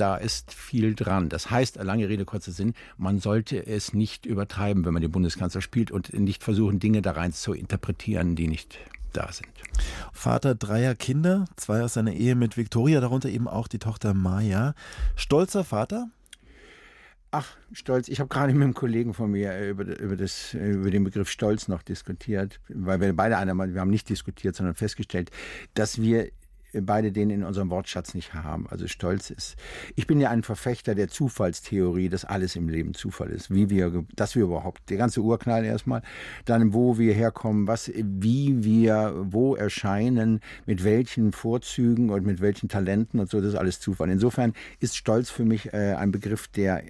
da 0.00 0.16
ist 0.16 0.54
viel 0.54 0.94
dran. 0.94 1.28
Das 1.28 1.50
heißt, 1.50 1.76
lange 1.76 2.08
Rede, 2.08 2.24
kurzer 2.24 2.52
Sinn, 2.52 2.74
man 2.96 3.18
sollte 3.18 3.66
es 3.66 3.92
nicht 3.92 4.26
übertreiben, 4.26 4.84
wenn 4.84 4.92
man 4.92 5.02
den 5.02 5.10
Bundeskanzler 5.10 5.60
spielt 5.60 5.90
und 5.90 6.12
nicht 6.12 6.44
versuchen, 6.44 6.78
Dinge 6.78 7.02
da 7.02 7.12
rein 7.12 7.32
zu 7.32 7.52
interpretieren, 7.52 8.36
die 8.36 8.48
nicht 8.48 8.78
da 9.12 9.32
sind. 9.32 9.48
Vater 10.12 10.54
dreier 10.54 10.94
Kinder, 10.94 11.46
zwei 11.56 11.82
aus 11.82 11.94
seiner 11.94 12.12
Ehe 12.12 12.34
mit 12.34 12.56
Viktoria, 12.56 13.00
darunter 13.00 13.28
eben 13.28 13.48
auch 13.48 13.68
die 13.68 13.78
Tochter 13.78 14.14
Maya. 14.14 14.74
Stolzer 15.16 15.64
Vater? 15.64 16.08
Ach, 17.30 17.56
Stolz. 17.72 18.08
Ich 18.08 18.20
habe 18.20 18.28
gerade 18.28 18.54
mit 18.54 18.62
einem 18.62 18.72
Kollegen 18.72 19.12
von 19.12 19.30
mir 19.30 19.68
über, 19.68 19.84
über, 20.00 20.16
das, 20.16 20.54
über 20.54 20.90
den 20.90 21.04
Begriff 21.04 21.28
Stolz 21.28 21.68
noch 21.68 21.82
diskutiert, 21.82 22.58
weil 22.68 23.00
wir 23.00 23.14
beide 23.14 23.36
einer, 23.36 23.54
wir 23.54 23.80
haben 23.80 23.90
nicht 23.90 24.08
diskutiert, 24.08 24.56
sondern 24.56 24.74
festgestellt, 24.74 25.30
dass 25.74 26.00
wir 26.00 26.30
beide 26.72 27.12
den 27.12 27.30
in 27.30 27.44
unserem 27.44 27.70
Wortschatz 27.70 28.14
nicht 28.14 28.34
haben. 28.34 28.66
Also 28.68 28.86
Stolz 28.86 29.30
ist. 29.30 29.56
Ich 29.96 30.06
bin 30.06 30.20
ja 30.20 30.30
ein 30.30 30.42
Verfechter 30.42 30.94
der 30.94 31.08
Zufallstheorie, 31.08 32.08
dass 32.08 32.24
alles 32.24 32.56
im 32.56 32.68
Leben 32.68 32.94
Zufall 32.94 33.30
ist. 33.30 33.52
Wie 33.52 33.70
wir, 33.70 34.04
dass 34.14 34.34
wir 34.34 34.42
überhaupt, 34.42 34.90
der 34.90 34.96
ganze 34.96 35.20
Urknall 35.20 35.64
erstmal, 35.64 36.02
dann 36.44 36.72
wo 36.72 36.98
wir 36.98 37.14
herkommen, 37.14 37.66
was, 37.66 37.90
wie 37.94 38.64
wir, 38.64 39.14
wo 39.16 39.54
erscheinen, 39.54 40.40
mit 40.66 40.84
welchen 40.84 41.32
Vorzügen 41.32 42.10
und 42.10 42.26
mit 42.26 42.40
welchen 42.40 42.68
Talenten 42.68 43.20
und 43.20 43.30
so, 43.30 43.40
das 43.40 43.50
ist 43.50 43.58
alles 43.58 43.80
Zufall. 43.80 44.10
Insofern 44.10 44.52
ist 44.80 44.96
Stolz 44.96 45.30
für 45.30 45.44
mich 45.44 45.72
äh, 45.72 45.94
ein 45.94 46.12
Begriff, 46.12 46.48
der 46.48 46.82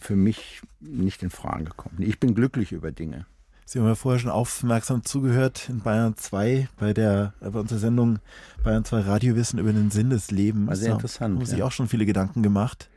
für 0.00 0.16
mich 0.16 0.62
nicht 0.80 1.22
in 1.22 1.30
Frage 1.30 1.70
kommt. 1.76 2.00
Ich 2.00 2.18
bin 2.18 2.34
glücklich 2.34 2.72
über 2.72 2.90
Dinge. 2.90 3.26
Sie 3.72 3.78
haben 3.78 3.86
ja 3.86 3.94
vorher 3.94 4.18
schon 4.18 4.32
aufmerksam 4.32 5.04
zugehört 5.04 5.68
in 5.68 5.78
Bayern 5.78 6.16
2 6.16 6.68
bei 6.80 6.92
der 6.92 7.34
bei 7.38 7.56
unserer 7.56 7.78
Sendung 7.78 8.18
Bayern 8.64 8.84
2 8.84 9.02
Radiowissen 9.02 9.60
über 9.60 9.72
den 9.72 9.92
Sinn 9.92 10.10
des 10.10 10.32
Lebens. 10.32 10.66
War 10.66 10.74
sehr 10.74 10.92
interessant. 10.94 11.36
Haben 11.36 11.46
Sie 11.46 11.58
ja. 11.58 11.66
auch 11.66 11.70
schon 11.70 11.86
viele 11.86 12.04
Gedanken 12.04 12.42
gemacht? 12.42 12.90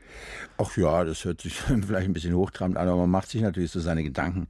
Ach 0.57 0.75
ja, 0.75 1.03
das 1.03 1.25
hört 1.25 1.41
sich 1.41 1.53
vielleicht 1.61 2.07
ein 2.07 2.13
bisschen 2.13 2.33
hochtrabend 2.33 2.77
an, 2.77 2.87
aber 2.87 3.01
man 3.01 3.11
macht 3.11 3.29
sich 3.29 3.43
natürlich 3.43 3.69
so 3.69 3.79
seine 3.81 4.01
Gedanken. 4.01 4.47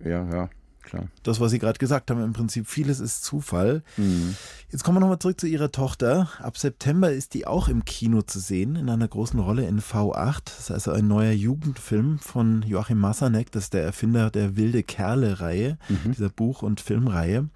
Ja, 0.00 0.30
ja, 0.30 0.50
klar. 0.84 1.08
Das, 1.22 1.40
was 1.40 1.50
Sie 1.50 1.58
gerade 1.58 1.78
gesagt 1.78 2.10
haben, 2.10 2.22
im 2.22 2.32
Prinzip 2.32 2.66
vieles 2.68 3.00
ist 3.00 3.24
Zufall. 3.24 3.82
Mhm. 3.96 4.36
Jetzt 4.70 4.84
kommen 4.84 4.96
wir 4.96 5.00
nochmal 5.00 5.18
zurück 5.18 5.40
zu 5.40 5.46
Ihrer 5.46 5.72
Tochter. 5.72 6.28
Ab 6.38 6.56
September 6.58 7.10
ist 7.12 7.34
die 7.34 7.46
auch 7.46 7.68
im 7.68 7.84
Kino 7.84 8.22
zu 8.22 8.38
sehen, 8.38 8.76
in 8.76 8.88
einer 8.88 9.08
großen 9.08 9.38
Rolle 9.40 9.66
in 9.66 9.80
V8. 9.80 10.42
Das 10.44 10.60
ist 10.60 10.70
also 10.70 10.92
ein 10.92 11.06
neuer 11.08 11.32
Jugendfilm 11.32 12.18
von 12.18 12.62
Joachim 12.62 12.98
Massanek. 12.98 13.50
Das 13.52 13.64
ist 13.64 13.74
der 13.74 13.82
Erfinder 13.84 14.30
der 14.30 14.56
Wilde 14.56 14.82
Kerle-Reihe, 14.82 15.78
Mhm. 15.88 16.12
dieser 16.12 16.28
Buch- 16.28 16.62
und 16.62 16.80
Filmreihe. 16.80 17.48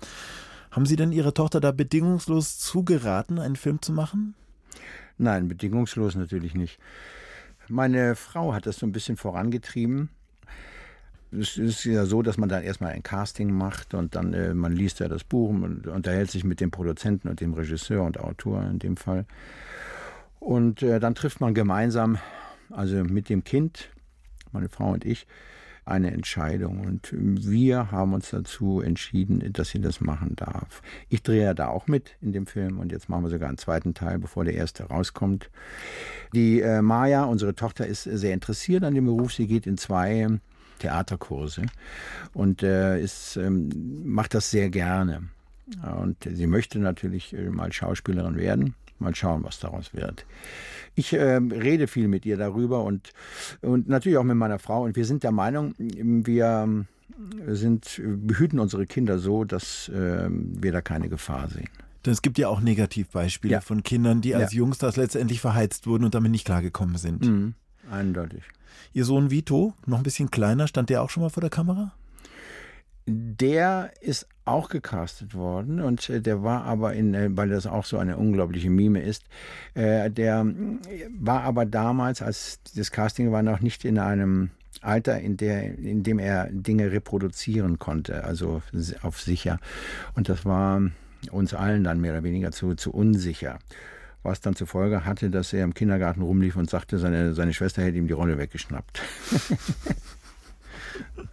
Haben 0.70 0.86
Sie 0.86 0.96
denn 0.96 1.12
Ihrer 1.12 1.34
Tochter 1.34 1.60
da 1.60 1.72
bedingungslos 1.72 2.58
zugeraten, 2.58 3.38
einen 3.38 3.56
Film 3.56 3.80
zu 3.82 3.92
machen? 3.92 4.34
Nein, 5.16 5.48
bedingungslos 5.48 6.14
natürlich 6.14 6.54
nicht. 6.54 6.78
Meine 7.68 8.14
Frau 8.14 8.54
hat 8.54 8.66
das 8.66 8.78
so 8.78 8.86
ein 8.86 8.92
bisschen 8.92 9.16
vorangetrieben. 9.16 10.08
Es 11.30 11.58
ist 11.58 11.84
ja 11.84 12.06
so, 12.06 12.22
dass 12.22 12.38
man 12.38 12.48
dann 12.48 12.62
erstmal 12.62 12.92
ein 12.92 13.02
Casting 13.02 13.50
macht 13.50 13.92
und 13.94 14.14
dann 14.14 14.32
äh, 14.32 14.54
man 14.54 14.72
liest 14.72 15.00
ja 15.00 15.08
das 15.08 15.24
Buch 15.24 15.50
und 15.50 15.86
unterhält 15.86 16.30
sich 16.30 16.44
mit 16.44 16.60
dem 16.60 16.70
Produzenten 16.70 17.28
und 17.28 17.40
dem 17.40 17.52
Regisseur 17.52 18.02
und 18.02 18.18
Autor 18.18 18.62
in 18.62 18.78
dem 18.78 18.96
Fall. 18.96 19.26
Und 20.40 20.82
äh, 20.82 21.00
dann 21.00 21.14
trifft 21.14 21.40
man 21.40 21.52
gemeinsam, 21.52 22.18
also 22.70 23.04
mit 23.04 23.28
dem 23.28 23.44
Kind, 23.44 23.90
meine 24.52 24.68
Frau 24.68 24.92
und 24.92 25.04
ich, 25.04 25.26
eine 25.88 26.12
Entscheidung. 26.12 26.80
Und 26.80 27.08
wir 27.12 27.90
haben 27.90 28.12
uns 28.12 28.30
dazu 28.30 28.80
entschieden, 28.80 29.52
dass 29.52 29.70
sie 29.70 29.80
das 29.80 30.00
machen 30.00 30.36
darf. 30.36 30.82
Ich 31.08 31.22
drehe 31.22 31.44
ja 31.44 31.54
da 31.54 31.68
auch 31.68 31.86
mit 31.86 32.16
in 32.20 32.32
dem 32.32 32.46
Film 32.46 32.78
und 32.78 32.92
jetzt 32.92 33.08
machen 33.08 33.24
wir 33.24 33.30
sogar 33.30 33.48
einen 33.48 33.58
zweiten 33.58 33.94
Teil, 33.94 34.18
bevor 34.18 34.44
der 34.44 34.54
erste 34.54 34.84
rauskommt. 34.84 35.50
Die 36.34 36.60
äh, 36.60 36.82
Maya, 36.82 37.24
unsere 37.24 37.54
Tochter, 37.54 37.86
ist 37.86 38.04
sehr 38.04 38.34
interessiert 38.34 38.84
an 38.84 38.94
dem 38.94 39.06
Beruf. 39.06 39.32
Sie 39.32 39.46
geht 39.46 39.66
in 39.66 39.78
zwei 39.78 40.28
Theaterkurse 40.78 41.66
und 42.32 42.62
äh, 42.62 43.00
ist, 43.00 43.36
ähm, 43.36 43.70
macht 44.04 44.34
das 44.34 44.50
sehr 44.50 44.70
gerne. 44.70 45.28
Und 46.00 46.16
sie 46.24 46.46
möchte 46.46 46.78
natürlich 46.78 47.34
äh, 47.34 47.50
mal 47.50 47.72
Schauspielerin 47.72 48.36
werden. 48.36 48.74
Mal 49.00 49.14
schauen, 49.14 49.44
was 49.44 49.60
daraus 49.60 49.94
wird. 49.94 50.26
Ich 50.96 51.12
äh, 51.12 51.36
rede 51.36 51.86
viel 51.86 52.08
mit 52.08 52.26
ihr 52.26 52.36
darüber 52.36 52.82
und, 52.82 53.12
und 53.60 53.88
natürlich 53.88 54.18
auch 54.18 54.24
mit 54.24 54.36
meiner 54.36 54.58
Frau. 54.58 54.82
Und 54.82 54.96
wir 54.96 55.04
sind 55.04 55.22
der 55.22 55.30
Meinung, 55.30 55.74
wir 55.78 56.86
sind, 57.46 58.00
behüten 58.04 58.58
unsere 58.58 58.86
Kinder 58.86 59.18
so, 59.18 59.44
dass 59.44 59.88
äh, 59.88 60.28
wir 60.28 60.72
da 60.72 60.80
keine 60.80 61.08
Gefahr 61.08 61.48
sehen. 61.48 61.68
Denn 62.04 62.12
es 62.12 62.22
gibt 62.22 62.38
ja 62.38 62.48
auch 62.48 62.60
Negativbeispiele 62.60 63.52
ja. 63.52 63.60
von 63.60 63.82
Kindern, 63.82 64.20
die 64.20 64.34
als 64.34 64.52
ja. 64.52 64.58
Jungstars 64.58 64.96
letztendlich 64.96 65.40
verheizt 65.40 65.86
wurden 65.86 66.04
und 66.04 66.14
damit 66.14 66.30
nicht 66.30 66.44
klargekommen 66.44 66.96
sind. 66.96 67.24
Mhm. 67.24 67.54
Eindeutig. 67.90 68.42
Ihr 68.92 69.04
Sohn 69.04 69.30
Vito, 69.30 69.74
noch 69.86 69.98
ein 69.98 70.04
bisschen 70.04 70.30
kleiner, 70.30 70.66
stand 70.66 70.90
der 70.90 71.02
auch 71.02 71.10
schon 71.10 71.22
mal 71.22 71.30
vor 71.30 71.40
der 71.40 71.50
Kamera? 71.50 71.92
Der 73.06 73.90
ist 74.00 74.28
auch 74.44 74.68
gecastet 74.68 75.34
worden 75.34 75.80
und 75.80 76.10
äh, 76.10 76.20
der 76.20 76.42
war 76.42 76.64
aber 76.64 76.92
in, 76.94 77.14
äh, 77.14 77.28
weil 77.30 77.48
das 77.48 77.66
auch 77.66 77.84
so 77.84 77.98
eine 77.98 78.16
unglaubliche 78.16 78.68
Mime 78.68 79.00
ist, 79.00 79.24
äh, 79.74 80.10
der 80.10 80.46
war 81.18 81.42
aber 81.42 81.64
damals, 81.64 82.20
als 82.20 82.60
das 82.74 82.90
Casting 82.90 83.32
war, 83.32 83.42
noch 83.42 83.60
nicht 83.60 83.84
in 83.84 83.98
einem 83.98 84.50
Alter, 84.82 85.20
in, 85.20 85.36
der, 85.36 85.78
in 85.78 86.02
dem 86.02 86.18
er 86.18 86.48
Dinge 86.50 86.92
reproduzieren 86.92 87.78
konnte, 87.78 88.24
also 88.24 88.62
auf 89.02 89.20
sicher. 89.20 89.58
Und 90.14 90.28
das 90.28 90.44
war 90.44 90.82
uns 91.30 91.54
allen 91.54 91.84
dann 91.84 92.00
mehr 92.00 92.12
oder 92.12 92.22
weniger 92.22 92.52
zu, 92.52 92.74
zu 92.74 92.92
unsicher 92.92 93.58
was 94.22 94.40
dann 94.40 94.56
zur 94.56 94.66
Folge 94.66 95.04
hatte, 95.04 95.30
dass 95.30 95.52
er 95.52 95.64
im 95.64 95.74
Kindergarten 95.74 96.22
rumlief 96.22 96.56
und 96.56 96.68
sagte, 96.68 96.98
seine, 96.98 97.34
seine 97.34 97.54
Schwester 97.54 97.82
hätte 97.82 97.98
ihm 97.98 98.08
die 98.08 98.14
Rolle 98.14 98.38
weggeschnappt. 98.38 99.00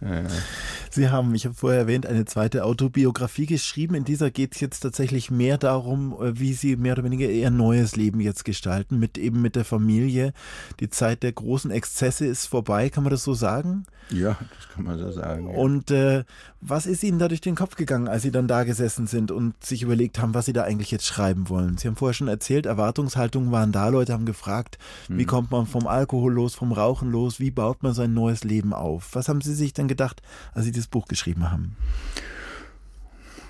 Sie 0.96 1.10
haben, 1.10 1.34
ich 1.34 1.44
habe 1.44 1.54
vorher 1.54 1.80
erwähnt, 1.80 2.06
eine 2.06 2.24
zweite 2.24 2.64
Autobiografie 2.64 3.44
geschrieben. 3.44 3.94
In 3.94 4.04
dieser 4.04 4.30
geht 4.30 4.54
es 4.54 4.60
jetzt 4.60 4.80
tatsächlich 4.80 5.30
mehr 5.30 5.58
darum, 5.58 6.16
äh, 6.20 6.40
wie 6.40 6.54
Sie 6.54 6.74
mehr 6.76 6.94
oder 6.94 7.04
weniger 7.04 7.28
Ihr 7.28 7.50
neues 7.50 7.96
Leben 7.96 8.18
jetzt 8.18 8.46
gestalten, 8.46 8.98
mit 8.98 9.18
eben 9.18 9.42
mit 9.42 9.56
der 9.56 9.66
Familie. 9.66 10.32
Die 10.80 10.88
Zeit 10.88 11.22
der 11.22 11.32
großen 11.32 11.70
Exzesse 11.70 12.24
ist 12.24 12.46
vorbei, 12.46 12.88
kann 12.88 13.04
man 13.04 13.10
das 13.10 13.24
so 13.24 13.34
sagen? 13.34 13.84
Ja, 14.10 14.38
das 14.56 14.68
kann 14.72 14.84
man 14.84 14.98
so 14.98 15.10
sagen. 15.10 15.50
Ja. 15.50 15.56
Und 15.56 15.90
äh, 15.90 16.24
was 16.60 16.86
ist 16.86 17.02
Ihnen 17.02 17.18
da 17.18 17.28
durch 17.28 17.40
den 17.40 17.56
Kopf 17.56 17.76
gegangen, 17.76 18.08
als 18.08 18.22
Sie 18.22 18.30
dann 18.30 18.48
da 18.48 18.64
gesessen 18.64 19.06
sind 19.06 19.30
und 19.30 19.62
sich 19.64 19.82
überlegt 19.82 20.18
haben, 20.18 20.32
was 20.32 20.46
Sie 20.46 20.52
da 20.52 20.62
eigentlich 20.62 20.90
jetzt 20.90 21.06
schreiben 21.06 21.48
wollen? 21.48 21.76
Sie 21.76 21.88
haben 21.88 21.96
vorher 21.96 22.14
schon 22.14 22.28
erzählt, 22.28 22.66
Erwartungshaltungen 22.66 23.50
waren 23.50 23.72
da. 23.72 23.88
Leute 23.88 24.12
haben 24.12 24.26
gefragt, 24.26 24.78
hm. 25.08 25.18
wie 25.18 25.24
kommt 25.24 25.50
man 25.50 25.66
vom 25.66 25.86
Alkohol 25.86 26.32
los, 26.32 26.54
vom 26.54 26.72
Rauchen 26.72 27.10
los, 27.10 27.40
wie 27.40 27.50
baut 27.50 27.82
man 27.82 27.94
sein 27.94 28.14
neues 28.14 28.44
Leben 28.44 28.72
auf? 28.72 29.10
Was 29.12 29.28
haben 29.28 29.40
Sie 29.40 29.54
sich 29.54 29.72
denn 29.72 29.88
gedacht, 29.88 30.22
als 30.54 30.64
Sie 30.64 30.72
das 30.72 30.85
Buch 30.88 31.06
geschrieben 31.06 31.50
haben? 31.50 31.76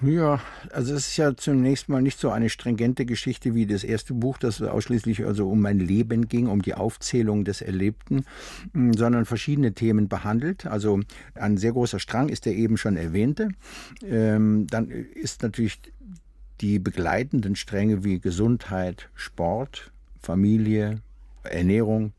Ja, 0.03 0.41
also 0.73 0.95
es 0.95 1.09
ist 1.09 1.17
ja 1.17 1.35
zunächst 1.37 1.89
mal 1.89 2.03
nicht 2.03 2.19
so 2.19 2.31
eine 2.31 2.51
stringente 2.51 3.07
Geschichte 3.07 3.55
wie 3.55 3.67
das 3.67 3.83
erste 3.83 4.13
Buch, 4.13 4.37
das 4.37 4.61
ausschließlich 4.61 5.25
also 5.25 5.49
um 5.49 5.63
mein 5.63 5.79
Leben 5.79 6.29
ging, 6.29 6.49
um 6.49 6.61
die 6.61 6.75
Aufzählung 6.75 7.45
des 7.47 7.63
Erlebten, 7.63 8.27
hm, 8.75 8.93
sondern 8.93 9.25
verschiedene 9.25 9.73
Themen 9.73 10.09
behandelt. 10.09 10.67
Also 10.67 11.01
ein 11.35 11.57
sehr 11.57 11.73
großer 11.73 11.99
Strang 11.99 12.29
ist 12.29 12.45
der 12.45 12.55
eben 12.55 12.77
schon 12.77 12.99
erwähnte. 12.99 13.49
Ähm, 14.05 14.67
dann 14.67 14.91
ist 14.91 15.43
natürlich 15.43 15.81
die 16.61 16.79
begleitenden 16.79 17.57
Stränge 17.57 18.05
wie 18.05 18.21
Gesundheit, 18.21 19.09
Sport, 19.15 19.93
Familie, 20.21 21.01
Ernährung, 21.43 22.13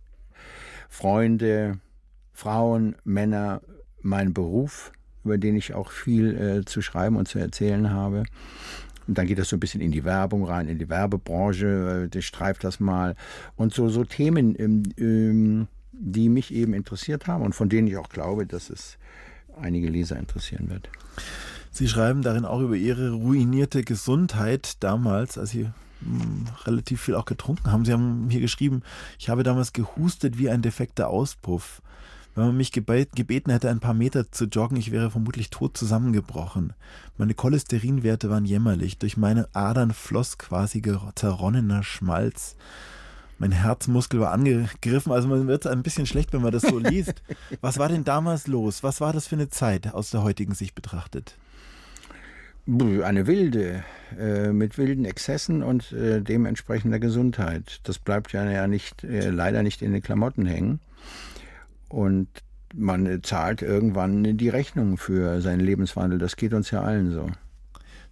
Freunde, 0.89 1.79
Frauen, 2.33 2.95
Männer, 3.03 3.61
mein 4.01 4.33
Beruf, 4.33 4.91
über 5.27 5.37
den 5.37 5.55
ich 5.55 5.73
auch 5.73 5.91
viel 5.91 6.37
äh, 6.37 6.65
zu 6.65 6.81
schreiben 6.81 7.17
und 7.17 7.27
zu 7.27 7.37
erzählen 7.37 7.91
habe. 7.91 8.23
Und 9.07 9.17
dann 9.17 9.27
geht 9.27 9.39
das 9.39 9.49
so 9.49 9.55
ein 9.55 9.59
bisschen 9.59 9.81
in 9.81 9.91
die 9.91 10.03
Werbung 10.03 10.45
rein, 10.45 10.67
in 10.67 10.79
die 10.79 10.89
Werbebranche, 10.89 12.09
äh, 12.13 12.21
streift 12.21 12.63
das 12.63 12.79
mal. 12.79 13.15
Und 13.55 13.73
so, 13.73 13.89
so 13.89 14.03
Themen, 14.03 14.55
ähm, 14.57 14.83
ähm, 14.97 15.67
die 15.91 16.29
mich 16.29 16.53
eben 16.53 16.73
interessiert 16.73 17.27
haben 17.27 17.43
und 17.43 17.55
von 17.55 17.69
denen 17.69 17.87
ich 17.87 17.97
auch 17.97 18.09
glaube, 18.09 18.45
dass 18.45 18.69
es 18.69 18.97
einige 19.59 19.89
Leser 19.89 20.17
interessieren 20.17 20.69
wird. 20.69 20.89
Sie 21.71 21.87
schreiben 21.87 22.21
darin 22.21 22.45
auch 22.45 22.61
über 22.61 22.75
Ihre 22.75 23.11
ruinierte 23.11 23.83
Gesundheit 23.83 24.83
damals, 24.83 25.37
als 25.37 25.51
Sie 25.51 25.69
hm, 26.01 26.45
relativ 26.65 27.01
viel 27.01 27.15
auch 27.15 27.25
getrunken 27.25 27.71
haben. 27.71 27.85
Sie 27.85 27.93
haben 27.93 28.29
hier 28.29 28.41
geschrieben, 28.41 28.83
ich 29.19 29.29
habe 29.29 29.43
damals 29.43 29.73
gehustet 29.73 30.37
wie 30.37 30.49
ein 30.49 30.61
defekter 30.61 31.09
Auspuff. 31.09 31.81
Wenn 32.37 32.45
man 32.45 32.57
mich 32.57 32.71
gebeten 32.71 33.49
hätte, 33.49 33.67
ein 33.67 33.79
paar 33.79 33.95
Meter 33.95 34.31
zu 34.31 34.45
joggen, 34.45 34.77
ich 34.77 34.91
wäre 34.91 35.09
vermutlich 35.09 35.49
tot 35.49 35.75
zusammengebrochen. 35.75 36.73
Meine 37.17 37.33
Cholesterinwerte 37.33 38.29
waren 38.29 38.45
jämmerlich. 38.45 38.99
Durch 38.99 39.17
meine 39.17 39.47
Adern 39.53 39.91
floss 39.91 40.37
quasi 40.37 40.83
zerronnener 41.15 41.81
Schmalz. 41.81 42.55
Mein 43.39 43.51
Herzmuskel 43.51 44.19
war 44.19 44.33
angegriffen, 44.33 45.11
also 45.11 45.27
man 45.27 45.47
wird 45.47 45.65
ein 45.65 45.81
bisschen 45.81 46.05
schlecht, 46.05 46.31
wenn 46.31 46.43
man 46.43 46.51
das 46.51 46.61
so 46.61 46.77
liest. 46.79 47.23
Was 47.61 47.79
war 47.79 47.89
denn 47.89 48.03
damals 48.03 48.45
los? 48.45 48.83
Was 48.83 49.01
war 49.01 49.13
das 49.13 49.25
für 49.25 49.35
eine 49.35 49.49
Zeit 49.49 49.91
aus 49.95 50.11
der 50.11 50.21
heutigen 50.21 50.53
Sicht 50.53 50.75
betrachtet? 50.75 51.33
Eine 52.67 53.25
wilde, 53.25 53.83
äh, 54.15 54.53
mit 54.53 54.77
wilden 54.77 55.05
Exzessen 55.05 55.63
und 55.63 55.91
äh, 55.91 56.21
dementsprechender 56.21 56.99
Gesundheit. 56.99 57.79
Das 57.85 57.97
bleibt 57.97 58.31
ja, 58.31 58.67
nicht, 58.67 59.03
äh, 59.03 59.31
leider 59.31 59.63
nicht 59.63 59.81
in 59.81 59.91
den 59.91 60.03
Klamotten 60.03 60.45
hängen. 60.45 60.79
Und 61.89 62.27
man 62.75 63.23
zahlt 63.23 63.61
irgendwann 63.61 64.37
die 64.37 64.49
Rechnung 64.49 64.97
für 64.97 65.41
seinen 65.41 65.61
Lebenswandel. 65.61 66.19
Das 66.19 66.35
geht 66.35 66.53
uns 66.53 66.71
ja 66.71 66.81
allen 66.81 67.11
so. 67.11 67.29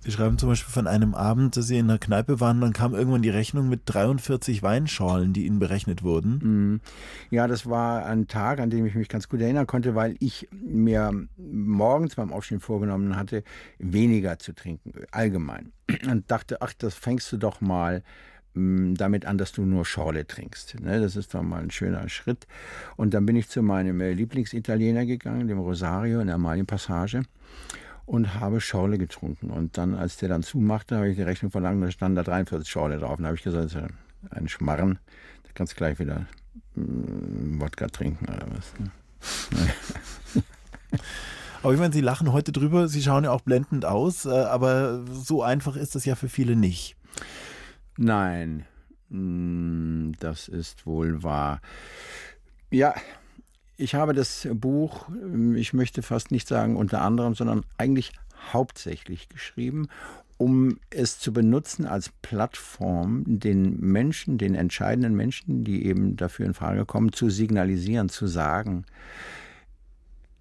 Sie 0.05 0.11
schreiben 0.11 0.37
zum 0.37 0.49
Beispiel 0.49 0.71
von 0.71 0.85
einem 0.85 1.15
Abend, 1.15 1.57
dass 1.57 1.65
Sie 1.65 1.79
in 1.79 1.89
einer 1.89 1.97
Kneipe 1.97 2.39
waren, 2.39 2.61
dann 2.61 2.73
kam 2.73 2.93
irgendwann 2.93 3.23
die 3.23 3.31
Rechnung 3.31 3.69
mit 3.69 3.81
43 3.85 4.61
Weinschorlen, 4.61 5.33
die 5.33 5.47
Ihnen 5.47 5.57
berechnet 5.57 6.03
wurden. 6.03 6.39
Mhm. 6.43 6.81
Ja, 7.31 7.47
das 7.47 7.67
war 7.67 8.05
ein 8.05 8.27
Tag, 8.27 8.59
an 8.59 8.69
dem 8.69 8.85
ich 8.85 8.93
mich 8.93 9.09
ganz 9.09 9.27
gut 9.27 9.41
erinnern 9.41 9.65
konnte, 9.65 9.95
weil 9.95 10.15
ich 10.19 10.47
mir 10.51 11.11
morgens 11.37 12.15
beim 12.15 12.31
Aufstehen 12.31 12.59
vorgenommen 12.59 13.15
hatte, 13.15 13.43
weniger 13.79 14.37
zu 14.37 14.53
trinken, 14.53 14.93
allgemein. 15.09 15.71
Und 16.07 16.29
dachte, 16.29 16.61
ach, 16.61 16.73
das 16.77 16.93
fängst 16.93 17.31
du 17.31 17.37
doch 17.37 17.59
mal 17.59 18.03
damit 18.55 19.25
an, 19.25 19.37
dass 19.37 19.51
du 19.51 19.63
nur 19.63 19.85
Schorle 19.85 20.25
trinkst. 20.25 20.79
Ne? 20.79 21.01
Das 21.01 21.15
ist 21.15 21.33
doch 21.33 21.41
mal 21.41 21.61
ein 21.61 21.71
schöner 21.71 22.07
Schritt. 22.09 22.47
Und 22.95 23.13
dann 23.13 23.25
bin 23.25 23.35
ich 23.35 23.49
zu 23.49 23.61
meinem 23.61 23.99
äh, 24.01 24.13
Lieblingsitaliener 24.13 25.05
gegangen, 25.05 25.47
dem 25.47 25.59
Rosario 25.59 26.21
in 26.21 26.27
der 26.27 26.35
Amalienpassage 26.35 27.23
und 28.05 28.35
habe 28.35 28.61
Schorle 28.61 28.97
getrunken. 28.97 29.49
Und 29.49 29.77
dann, 29.77 29.93
als 29.95 30.17
der 30.17 30.29
dann 30.29 30.43
zumachte, 30.43 30.95
habe 30.95 31.09
ich 31.09 31.17
die 31.17 31.23
Rechnung 31.23 31.51
verlangt, 31.51 31.83
da 31.83 31.91
stand 31.91 32.17
da 32.17 32.23
43 32.23 32.69
Schorle 32.69 32.97
drauf. 32.99 33.17
Und 33.17 33.23
da 33.23 33.27
habe 33.27 33.37
ich 33.37 33.43
gesagt, 33.43 33.75
ein 34.29 34.47
Schmarren, 34.47 34.99
da 35.43 35.49
kannst 35.53 35.73
du 35.73 35.77
gleich 35.77 35.99
wieder 35.99 36.25
mm, 36.75 37.59
Wodka 37.59 37.87
trinken 37.87 38.25
oder 38.25 38.47
was. 38.55 38.73
Ne? 38.79 38.91
Aber 41.63 41.73
ich 41.73 41.79
meine, 41.79 41.93
Sie 41.93 42.01
lachen 42.01 42.31
heute 42.31 42.51
drüber, 42.51 42.87
Sie 42.87 43.01
schauen 43.01 43.23
ja 43.23 43.31
auch 43.31 43.41
blendend 43.41 43.85
aus, 43.85 44.25
äh, 44.25 44.29
aber 44.29 45.03
so 45.11 45.41
einfach 45.41 45.75
ist 45.75 45.95
das 45.95 46.05
ja 46.05 46.13
für 46.13 46.29
viele 46.29 46.55
nicht. 46.55 46.95
Nein, 47.97 48.65
hm, 49.09 50.13
das 50.19 50.47
ist 50.47 50.85
wohl 50.85 51.23
wahr. 51.23 51.61
Ja, 52.71 52.93
ich 53.77 53.95
habe 53.95 54.13
das 54.13 54.47
Buch, 54.53 55.07
ich 55.55 55.73
möchte 55.73 56.01
fast 56.01 56.31
nicht 56.31 56.47
sagen 56.47 56.75
unter 56.75 57.01
anderem, 57.01 57.35
sondern 57.35 57.63
eigentlich 57.77 58.13
hauptsächlich 58.53 59.29
geschrieben, 59.29 59.87
um 60.37 60.79
es 60.89 61.19
zu 61.19 61.31
benutzen 61.31 61.85
als 61.85 62.09
Plattform, 62.21 63.23
den 63.25 63.79
Menschen, 63.79 64.37
den 64.37 64.55
entscheidenden 64.55 65.15
Menschen, 65.15 65.63
die 65.63 65.85
eben 65.85 66.17
dafür 66.17 66.45
in 66.45 66.53
Frage 66.53 66.85
kommen, 66.85 67.13
zu 67.13 67.29
signalisieren, 67.29 68.09
zu 68.09 68.27
sagen, 68.27 68.85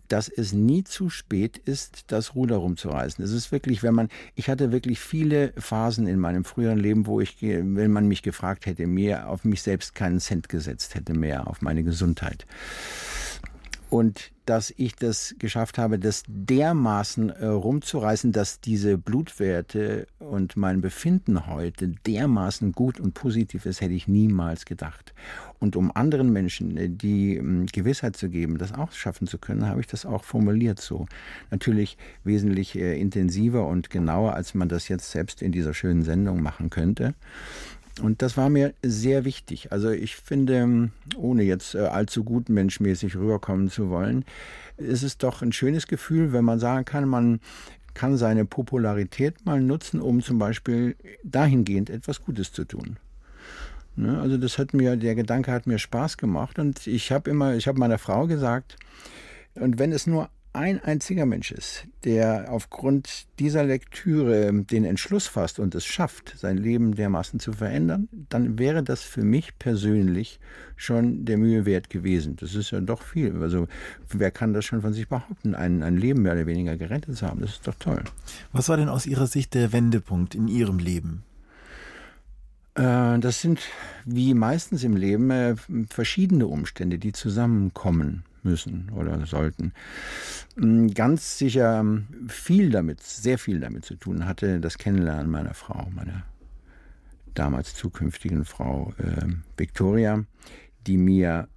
dass 0.08 0.28
es 0.28 0.52
nie 0.52 0.84
zu 0.84 1.10
spät 1.10 1.58
ist, 1.58 2.04
das 2.08 2.34
Ruder 2.34 2.56
rumzureißen. 2.56 3.24
Es 3.24 3.32
ist 3.32 3.52
wirklich, 3.52 3.82
wenn 3.82 3.94
man, 3.94 4.08
ich 4.34 4.48
hatte 4.48 4.72
wirklich 4.72 5.00
viele 5.00 5.52
Phasen 5.56 6.06
in 6.06 6.18
meinem 6.18 6.44
früheren 6.44 6.78
Leben, 6.78 7.06
wo 7.06 7.20
ich, 7.20 7.40
wenn 7.40 7.92
man 7.92 8.08
mich 8.08 8.22
gefragt 8.22 8.66
hätte, 8.66 8.86
mir 8.86 9.28
auf 9.28 9.44
mich 9.44 9.62
selbst 9.62 9.94
keinen 9.94 10.20
Cent 10.20 10.48
gesetzt 10.48 10.94
hätte 10.94 11.14
mehr, 11.14 11.48
auf 11.48 11.62
meine 11.62 11.84
Gesundheit. 11.84 12.46
Und 13.94 14.32
dass 14.44 14.74
ich 14.76 14.96
das 14.96 15.36
geschafft 15.38 15.78
habe, 15.78 16.00
das 16.00 16.24
dermaßen 16.26 17.30
äh, 17.30 17.46
rumzureißen, 17.46 18.32
dass 18.32 18.60
diese 18.60 18.98
Blutwerte 18.98 20.08
und 20.18 20.56
mein 20.56 20.80
Befinden 20.80 21.46
heute 21.46 21.90
dermaßen 22.04 22.72
gut 22.72 22.98
und 22.98 23.14
positiv 23.14 23.66
ist, 23.66 23.80
hätte 23.80 23.94
ich 23.94 24.08
niemals 24.08 24.64
gedacht. 24.64 25.14
Und 25.60 25.76
um 25.76 25.94
anderen 25.94 26.32
Menschen 26.32 26.76
äh, 26.76 26.88
die 26.88 27.36
äh, 27.36 27.66
Gewissheit 27.66 28.16
zu 28.16 28.30
geben, 28.30 28.58
das 28.58 28.74
auch 28.74 28.90
schaffen 28.90 29.28
zu 29.28 29.38
können, 29.38 29.68
habe 29.68 29.80
ich 29.80 29.86
das 29.86 30.04
auch 30.04 30.24
formuliert 30.24 30.80
so. 30.80 31.06
Natürlich 31.52 31.96
wesentlich 32.24 32.74
äh, 32.74 33.00
intensiver 33.00 33.64
und 33.64 33.90
genauer, 33.90 34.34
als 34.34 34.54
man 34.54 34.68
das 34.68 34.88
jetzt 34.88 35.12
selbst 35.12 35.40
in 35.40 35.52
dieser 35.52 35.72
schönen 35.72 36.02
Sendung 36.02 36.42
machen 36.42 36.68
könnte. 36.68 37.14
Und 38.02 38.22
das 38.22 38.36
war 38.36 38.50
mir 38.50 38.74
sehr 38.82 39.24
wichtig. 39.24 39.70
Also 39.70 39.90
ich 39.90 40.16
finde, 40.16 40.90
ohne 41.16 41.44
jetzt 41.44 41.74
äh, 41.74 41.78
allzu 41.78 42.24
gut 42.24 42.48
menschmäßig 42.48 43.16
rüberkommen 43.16 43.70
zu 43.70 43.88
wollen, 43.88 44.24
ist 44.76 45.02
es 45.02 45.16
doch 45.18 45.42
ein 45.42 45.52
schönes 45.52 45.86
Gefühl, 45.86 46.32
wenn 46.32 46.44
man 46.44 46.58
sagen 46.58 46.84
kann, 46.84 47.08
man 47.08 47.40
kann 47.94 48.16
seine 48.16 48.44
Popularität 48.44 49.46
mal 49.46 49.60
nutzen, 49.60 50.00
um 50.00 50.20
zum 50.20 50.38
Beispiel 50.38 50.96
dahingehend 51.22 51.90
etwas 51.90 52.20
Gutes 52.20 52.52
zu 52.52 52.64
tun. 52.64 52.96
Ne, 53.96 54.20
also 54.20 54.36
das 54.36 54.58
hat 54.58 54.74
mir, 54.74 54.96
der 54.96 55.14
Gedanke 55.14 55.52
hat 55.52 55.68
mir 55.68 55.78
Spaß 55.78 56.16
gemacht 56.16 56.58
und 56.58 56.88
ich 56.88 57.12
habe 57.12 57.30
immer, 57.30 57.54
ich 57.54 57.68
habe 57.68 57.78
meiner 57.78 57.98
Frau 57.98 58.26
gesagt, 58.26 58.76
und 59.54 59.78
wenn 59.78 59.92
es 59.92 60.08
nur 60.08 60.30
ein 60.54 60.82
einziger 60.82 61.26
Mensch 61.26 61.50
ist, 61.50 61.86
der 62.04 62.46
aufgrund 62.48 63.26
dieser 63.40 63.64
Lektüre 63.64 64.52
den 64.52 64.84
Entschluss 64.84 65.26
fasst 65.26 65.58
und 65.58 65.74
es 65.74 65.84
schafft, 65.84 66.38
sein 66.38 66.56
Leben 66.56 66.94
dermaßen 66.94 67.40
zu 67.40 67.52
verändern, 67.52 68.08
dann 68.28 68.56
wäre 68.56 68.84
das 68.84 69.02
für 69.02 69.24
mich 69.24 69.58
persönlich 69.58 70.38
schon 70.76 71.24
der 71.24 71.38
Mühe 71.38 71.66
wert 71.66 71.90
gewesen. 71.90 72.36
Das 72.36 72.54
ist 72.54 72.70
ja 72.70 72.80
doch 72.80 73.02
viel. 73.02 73.42
Also 73.42 73.66
wer 74.10 74.30
kann 74.30 74.52
das 74.52 74.64
schon 74.64 74.80
von 74.80 74.92
sich 74.92 75.08
behaupten, 75.08 75.56
ein, 75.56 75.82
ein 75.82 75.96
Leben 75.96 76.22
mehr 76.22 76.34
oder 76.34 76.46
weniger 76.46 76.76
gerettet 76.76 77.16
zu 77.16 77.26
haben? 77.26 77.40
Das 77.40 77.50
ist 77.50 77.66
doch 77.66 77.74
toll. 77.74 78.04
Was 78.52 78.68
war 78.68 78.76
denn 78.76 78.88
aus 78.88 79.06
Ihrer 79.06 79.26
Sicht 79.26 79.54
der 79.54 79.72
Wendepunkt 79.72 80.36
in 80.36 80.46
Ihrem 80.46 80.78
Leben? 80.78 81.24
Äh, 82.76 83.18
das 83.18 83.40
sind 83.40 83.60
wie 84.04 84.34
meistens 84.34 84.84
im 84.84 84.96
Leben 84.96 85.30
äh, 85.30 85.56
verschiedene 85.90 86.46
Umstände, 86.46 86.98
die 86.98 87.12
zusammenkommen 87.12 88.22
müssen 88.44 88.90
oder 88.90 89.24
sollten. 89.26 89.72
Mm, 90.56 90.88
ganz 90.88 91.38
sicher 91.38 91.80
ähm, 91.80 92.06
viel 92.28 92.70
damit, 92.70 93.02
sehr 93.02 93.38
viel 93.38 93.60
damit 93.60 93.84
zu 93.84 93.96
tun 93.96 94.26
hatte 94.26 94.60
das 94.60 94.78
Kennenlernen 94.78 95.30
meiner 95.30 95.54
Frau, 95.54 95.88
meiner 95.94 96.24
damals 97.34 97.74
zukünftigen 97.74 98.44
Frau 98.44 98.92
äh, 98.98 99.26
Victoria, 99.56 100.24
die 100.86 100.96
mir 100.96 101.48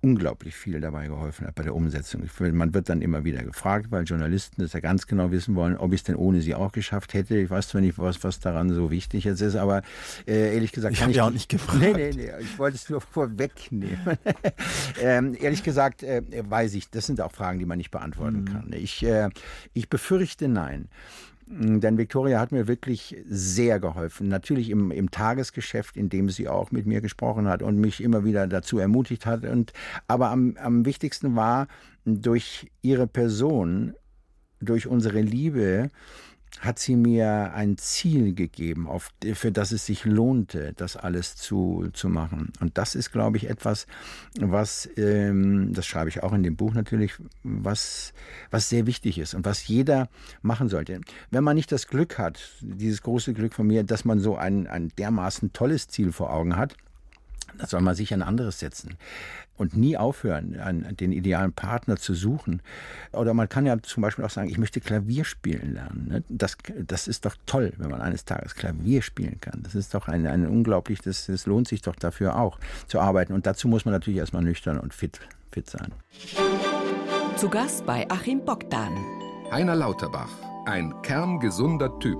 unglaublich 0.00 0.54
viel 0.54 0.80
dabei 0.80 1.08
geholfen 1.08 1.46
hat 1.46 1.54
bei 1.56 1.64
der 1.64 1.74
Umsetzung. 1.74 2.22
Man 2.52 2.72
wird 2.72 2.88
dann 2.88 3.02
immer 3.02 3.24
wieder 3.24 3.42
gefragt, 3.42 3.86
weil 3.90 4.04
Journalisten 4.04 4.62
das 4.62 4.72
ja 4.72 4.80
ganz 4.80 5.06
genau 5.06 5.32
wissen 5.32 5.56
wollen, 5.56 5.76
ob 5.76 5.92
ich 5.92 6.00
es 6.00 6.04
denn 6.04 6.14
ohne 6.14 6.40
sie 6.40 6.54
auch 6.54 6.70
geschafft 6.70 7.14
hätte. 7.14 7.36
Ich 7.36 7.50
weiß 7.50 7.68
zwar 7.68 7.80
nicht, 7.80 7.98
was, 7.98 8.22
was 8.22 8.38
daran 8.38 8.70
so 8.70 8.90
wichtig 8.90 9.24
jetzt 9.24 9.40
ist, 9.40 9.56
aber 9.56 9.82
äh, 10.26 10.54
ehrlich 10.54 10.70
gesagt... 10.70 10.94
Ich 10.94 11.02
habe 11.02 11.12
ja 11.12 11.24
auch 11.24 11.30
nicht 11.30 11.48
gefragt. 11.48 11.80
Nee, 11.80 11.92
nee, 11.92 12.10
nee, 12.14 12.30
ich 12.40 12.58
wollte 12.58 12.76
es 12.76 12.88
nur 12.88 13.00
vorwegnehmen. 13.12 13.98
ähm, 15.02 15.36
ehrlich 15.40 15.64
gesagt 15.64 16.02
äh, 16.04 16.22
weiß 16.48 16.74
ich, 16.74 16.90
das 16.90 17.06
sind 17.06 17.20
auch 17.20 17.32
Fragen, 17.32 17.58
die 17.58 17.66
man 17.66 17.78
nicht 17.78 17.90
beantworten 17.90 18.42
mhm. 18.42 18.44
kann. 18.44 18.72
Ich, 18.72 19.02
äh, 19.02 19.30
ich 19.74 19.88
befürchte 19.88 20.48
nein. 20.48 20.88
Mm, 21.48 21.80
denn 21.80 21.98
Victoria 21.98 22.40
hat 22.40 22.52
mir 22.52 22.68
wirklich 22.68 23.16
sehr 23.28 23.80
geholfen. 23.80 24.28
Natürlich 24.28 24.70
im, 24.70 24.90
im 24.90 25.10
Tagesgeschäft, 25.10 25.96
in 25.96 26.08
dem 26.08 26.28
sie 26.28 26.48
auch 26.48 26.70
mit 26.70 26.86
mir 26.86 27.00
gesprochen 27.00 27.48
hat 27.48 27.62
und 27.62 27.78
mich 27.78 28.02
immer 28.02 28.24
wieder 28.24 28.46
dazu 28.46 28.78
ermutigt 28.78 29.26
hat. 29.26 29.44
Und, 29.44 29.72
aber 30.06 30.30
am, 30.30 30.56
am 30.60 30.84
wichtigsten 30.84 31.36
war 31.36 31.68
durch 32.04 32.70
ihre 32.82 33.06
Person, 33.06 33.94
durch 34.60 34.86
unsere 34.86 35.20
Liebe, 35.20 35.90
hat 36.60 36.78
sie 36.78 36.96
mir 36.96 37.52
ein 37.54 37.78
Ziel 37.78 38.34
gegeben, 38.34 38.88
auf, 38.88 39.10
für 39.34 39.52
das 39.52 39.72
es 39.72 39.86
sich 39.86 40.04
lohnte, 40.04 40.72
das 40.76 40.96
alles 40.96 41.36
zu, 41.36 41.88
zu 41.92 42.08
machen. 42.08 42.52
Und 42.60 42.78
das 42.78 42.94
ist, 42.94 43.12
glaube 43.12 43.36
ich, 43.36 43.48
etwas, 43.48 43.86
was, 44.40 44.88
ähm, 44.96 45.72
das 45.72 45.86
schreibe 45.86 46.08
ich 46.08 46.22
auch 46.22 46.32
in 46.32 46.42
dem 46.42 46.56
Buch 46.56 46.74
natürlich, 46.74 47.14
was, 47.42 48.12
was 48.50 48.68
sehr 48.68 48.86
wichtig 48.86 49.18
ist 49.18 49.34
und 49.34 49.44
was 49.44 49.66
jeder 49.68 50.08
machen 50.42 50.68
sollte. 50.68 51.00
Wenn 51.30 51.44
man 51.44 51.56
nicht 51.56 51.70
das 51.70 51.86
Glück 51.86 52.18
hat, 52.18 52.40
dieses 52.60 53.02
große 53.02 53.34
Glück 53.34 53.54
von 53.54 53.66
mir, 53.66 53.84
dass 53.84 54.04
man 54.04 54.18
so 54.18 54.36
ein, 54.36 54.66
ein 54.66 54.88
dermaßen 54.98 55.52
tolles 55.52 55.88
Ziel 55.88 56.12
vor 56.12 56.32
Augen 56.32 56.56
hat, 56.56 56.76
soll 57.66 57.80
man 57.80 57.94
sich 57.94 58.12
ein 58.12 58.22
anderes 58.22 58.58
setzen 58.58 58.96
und 59.58 59.76
nie 59.76 59.96
aufhören, 59.96 60.58
einen, 60.58 60.96
den 60.96 61.12
idealen 61.12 61.52
Partner 61.52 61.96
zu 61.96 62.14
suchen. 62.14 62.62
Oder 63.12 63.34
man 63.34 63.48
kann 63.48 63.66
ja 63.66 63.76
zum 63.82 64.02
Beispiel 64.02 64.24
auch 64.24 64.30
sagen, 64.30 64.48
ich 64.48 64.58
möchte 64.58 64.80
Klavier 64.80 65.24
spielen 65.24 65.74
lernen. 65.74 66.06
Ne? 66.08 66.24
Das, 66.28 66.56
das 66.78 67.08
ist 67.08 67.24
doch 67.24 67.34
toll, 67.46 67.72
wenn 67.76 67.90
man 67.90 68.00
eines 68.00 68.24
Tages 68.24 68.54
Klavier 68.54 69.02
spielen 69.02 69.40
kann. 69.40 69.62
Das 69.62 69.74
ist 69.74 69.94
doch 69.94 70.08
ein, 70.08 70.26
ein 70.26 70.46
unglaublich, 70.46 71.00
das, 71.00 71.26
das 71.26 71.46
lohnt 71.46 71.68
sich 71.68 71.82
doch 71.82 71.96
dafür 71.96 72.36
auch 72.36 72.58
zu 72.86 73.00
arbeiten. 73.00 73.32
Und 73.32 73.46
dazu 73.46 73.68
muss 73.68 73.84
man 73.84 73.92
natürlich 73.92 74.20
erstmal 74.20 74.42
nüchtern 74.42 74.78
und 74.78 74.94
fit, 74.94 75.20
fit 75.50 75.68
sein. 75.68 75.92
Zu 77.36 77.48
Gast 77.48 77.84
bei 77.84 78.08
Achim 78.08 78.44
Bogdan. 78.44 78.92
Heiner 79.50 79.76
Lauterbach, 79.76 80.30
ein 80.66 80.92
kerngesunder 81.02 81.98
Typ. 81.98 82.18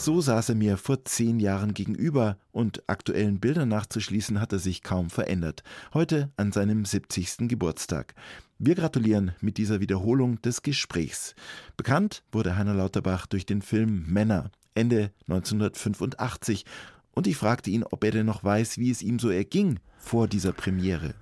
So 0.00 0.22
saß 0.22 0.48
er 0.48 0.54
mir 0.54 0.78
vor 0.78 1.04
zehn 1.04 1.40
Jahren 1.40 1.74
gegenüber 1.74 2.38
und 2.52 2.82
aktuellen 2.86 3.38
Bildern 3.38 3.68
nachzuschließen 3.68 4.40
hat 4.40 4.50
er 4.50 4.58
sich 4.58 4.82
kaum 4.82 5.10
verändert. 5.10 5.62
Heute 5.92 6.30
an 6.38 6.52
seinem 6.52 6.86
70. 6.86 7.48
Geburtstag. 7.48 8.14
Wir 8.58 8.76
gratulieren 8.76 9.32
mit 9.42 9.58
dieser 9.58 9.80
Wiederholung 9.80 10.40
des 10.40 10.62
Gesprächs. 10.62 11.34
Bekannt 11.76 12.22
wurde 12.32 12.56
Heiner 12.56 12.72
Lauterbach 12.72 13.26
durch 13.26 13.44
den 13.44 13.60
Film 13.60 14.06
Männer 14.08 14.50
Ende 14.74 15.10
1985 15.28 16.64
und 17.12 17.26
ich 17.26 17.36
fragte 17.36 17.68
ihn, 17.68 17.84
ob 17.84 18.02
er 18.02 18.12
denn 18.12 18.24
noch 18.24 18.42
weiß, 18.42 18.78
wie 18.78 18.90
es 18.90 19.02
ihm 19.02 19.18
so 19.18 19.28
erging 19.28 19.80
vor 19.98 20.28
dieser 20.28 20.52
Premiere. 20.52 21.12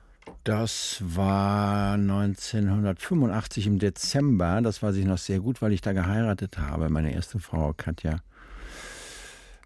Das 0.44 1.02
war 1.04 1.94
1985 1.94 3.66
im 3.66 3.80
Dezember. 3.80 4.60
Das 4.62 4.84
weiß 4.84 4.94
ich 4.94 5.04
noch 5.04 5.18
sehr 5.18 5.40
gut, 5.40 5.62
weil 5.62 5.72
ich 5.72 5.80
da 5.80 5.92
geheiratet 5.92 6.58
habe. 6.58 6.90
Meine 6.90 7.12
erste 7.12 7.40
Frau, 7.40 7.74
Katja. 7.76 8.20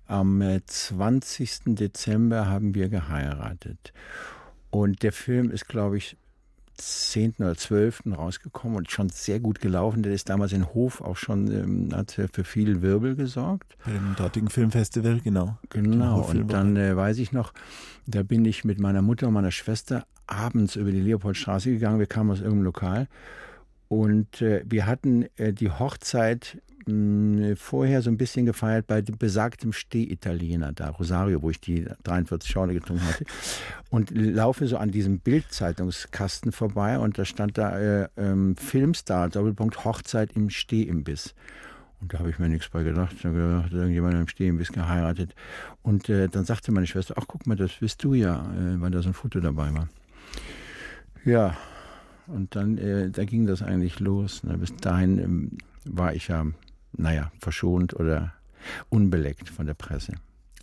Am 0.06 0.42
20. 0.66 1.66
Äh, 1.66 1.74
Dezember 1.74 2.46
haben 2.46 2.74
wir 2.74 2.88
geheiratet. 2.88 3.92
Und 4.70 5.02
der 5.02 5.12
Film 5.12 5.50
ist, 5.50 5.68
glaube 5.68 5.98
ich, 5.98 6.16
10. 6.78 7.34
oder 7.38 7.54
12. 7.54 8.02
rausgekommen 8.16 8.76
und 8.76 8.90
schon 8.90 9.08
sehr 9.08 9.40
gut 9.40 9.60
gelaufen. 9.60 10.02
Der 10.02 10.12
ist 10.12 10.28
damals 10.28 10.52
in 10.52 10.74
Hof 10.74 11.00
auch 11.00 11.16
schon, 11.16 11.50
ähm, 11.52 11.88
hat 11.94 12.12
für 12.32 12.44
viel 12.44 12.82
Wirbel 12.82 13.14
gesorgt. 13.14 13.76
Bei 13.84 13.92
dem 13.92 14.14
dortigen 14.16 14.48
Filmfestival, 14.48 15.20
genau. 15.20 15.58
Genau. 15.70 16.22
Und 16.22 16.48
dann 16.48 16.76
äh, 16.76 16.96
weiß 16.96 17.18
ich 17.18 17.32
noch, 17.32 17.52
da 18.06 18.22
bin 18.22 18.44
ich 18.44 18.64
mit 18.64 18.80
meiner 18.80 19.02
Mutter 19.02 19.28
und 19.28 19.34
meiner 19.34 19.50
Schwester 19.50 20.06
abends 20.26 20.76
über 20.76 20.90
die 20.90 21.00
Leopoldstraße 21.00 21.70
gegangen. 21.70 21.98
Wir 21.98 22.06
kamen 22.06 22.30
aus 22.30 22.40
irgendeinem 22.40 22.64
Lokal. 22.64 23.08
Und 23.88 24.40
äh, 24.40 24.64
wir 24.66 24.86
hatten 24.86 25.26
äh, 25.36 25.52
die 25.52 25.70
Hochzeit 25.70 26.62
vorher 27.56 28.02
so 28.02 28.10
ein 28.10 28.16
bisschen 28.16 28.46
gefeiert 28.46 28.86
bei 28.86 29.02
besagtem 29.02 29.72
Steh-Italiener 29.72 30.72
da, 30.72 30.90
Rosario, 30.90 31.42
wo 31.42 31.50
ich 31.50 31.60
die 31.60 31.86
43 32.04 32.50
Schorle 32.50 32.74
getrunken 32.74 33.06
hatte. 33.06 33.24
Und 33.90 34.10
laufe 34.10 34.66
so 34.66 34.76
an 34.78 34.90
diesem 34.90 35.18
Bildzeitungskasten 35.18 36.50
vorbei 36.50 36.98
und 36.98 37.18
da 37.18 37.26
stand 37.26 37.58
da 37.58 37.78
äh, 37.78 38.08
ähm, 38.16 38.56
Filmstar, 38.56 39.28
Doppelpunkt 39.28 39.84
Hochzeit 39.84 40.32
im 40.34 40.48
Stehimbiss. 40.48 41.34
Und 42.00 42.14
da 42.14 42.18
habe 42.18 42.30
ich 42.30 42.38
mir 42.38 42.48
nichts 42.48 42.68
bei 42.70 42.82
gedacht. 42.82 43.14
Ich 43.18 43.24
habe 43.24 43.36
gedacht, 43.36 43.72
irgendjemand 43.72 44.14
im 44.14 44.28
Stehimbiss 44.28 44.72
geheiratet. 44.72 45.34
Und 45.82 46.08
äh, 46.08 46.28
dann 46.28 46.44
sagte 46.44 46.72
meine 46.72 46.86
Schwester, 46.86 47.14
ach 47.18 47.26
guck 47.28 47.46
mal, 47.46 47.54
das 47.54 47.72
bist 47.80 48.02
du 48.02 48.14
ja, 48.14 48.40
äh, 48.54 48.80
weil 48.80 48.90
da 48.90 49.02
so 49.02 49.10
ein 49.10 49.14
Foto 49.14 49.40
dabei 49.40 49.72
war. 49.74 49.88
Ja, 51.24 51.56
und 52.26 52.56
dann, 52.56 52.78
äh, 52.78 53.10
da 53.10 53.24
ging 53.24 53.46
das 53.46 53.62
eigentlich 53.62 54.00
los. 54.00 54.42
Ne? 54.42 54.58
Bis 54.58 54.74
dahin 54.76 55.18
ähm, 55.18 55.50
war 55.84 56.14
ich 56.14 56.28
ja 56.28 56.46
naja, 56.92 57.32
verschont 57.38 57.94
oder 57.94 58.34
unbeleckt 58.88 59.48
von 59.48 59.66
der 59.66 59.74
Presse. 59.74 60.14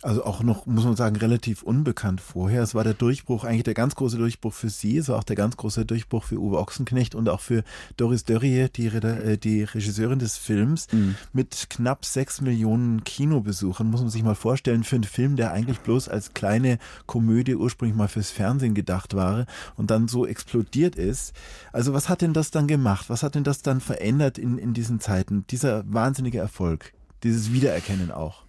Also 0.02 0.24
auch 0.24 0.42
noch, 0.42 0.64
muss 0.64 0.84
man 0.84 0.96
sagen, 0.96 1.16
relativ 1.16 1.62
unbekannt 1.62 2.22
vorher. 2.22 2.62
Es 2.62 2.74
war 2.74 2.84
der 2.84 2.94
Durchbruch, 2.94 3.44
eigentlich 3.44 3.64
der 3.64 3.74
ganz 3.74 3.94
große 3.94 4.16
Durchbruch 4.16 4.54
für 4.54 4.70
Sie. 4.70 4.96
Es 4.96 5.08
war 5.08 5.18
auch 5.18 5.24
der 5.24 5.36
ganz 5.36 5.58
große 5.58 5.84
Durchbruch 5.84 6.24
für 6.24 6.38
Uwe 6.38 6.58
Ochsenknecht 6.58 7.14
und 7.14 7.28
auch 7.28 7.40
für 7.40 7.64
Doris 7.98 8.24
Dörrie, 8.24 8.68
die, 8.74 8.86
äh, 8.86 9.36
die 9.36 9.62
Regisseurin 9.62 10.18
des 10.18 10.38
Films. 10.38 10.86
Mhm. 10.90 11.16
Mit 11.34 11.66
knapp 11.68 12.06
sechs 12.06 12.40
Millionen 12.40 13.04
Kinobesuchern, 13.04 13.90
muss 13.90 14.00
man 14.00 14.08
sich 14.08 14.22
mal 14.22 14.34
vorstellen, 14.34 14.84
für 14.84 14.96
einen 14.96 15.04
Film, 15.04 15.36
der 15.36 15.52
eigentlich 15.52 15.80
bloß 15.80 16.08
als 16.08 16.32
kleine 16.32 16.78
Komödie 17.04 17.54
ursprünglich 17.54 17.96
mal 17.96 18.08
fürs 18.08 18.30
Fernsehen 18.30 18.74
gedacht 18.74 19.14
war 19.14 19.44
und 19.76 19.90
dann 19.90 20.08
so 20.08 20.26
explodiert 20.26 20.96
ist. 20.96 21.34
Also 21.72 21.92
was 21.92 22.08
hat 22.08 22.22
denn 22.22 22.32
das 22.32 22.50
dann 22.50 22.68
gemacht? 22.68 23.10
Was 23.10 23.22
hat 23.22 23.34
denn 23.34 23.44
das 23.44 23.60
dann 23.60 23.80
verändert 23.82 24.38
in, 24.38 24.56
in 24.56 24.72
diesen 24.72 24.98
Zeiten? 24.98 25.44
Dieser 25.50 25.84
wahnsinnige 25.92 26.38
Erfolg, 26.38 26.94
dieses 27.22 27.52
Wiedererkennen 27.52 28.10
auch. 28.10 28.44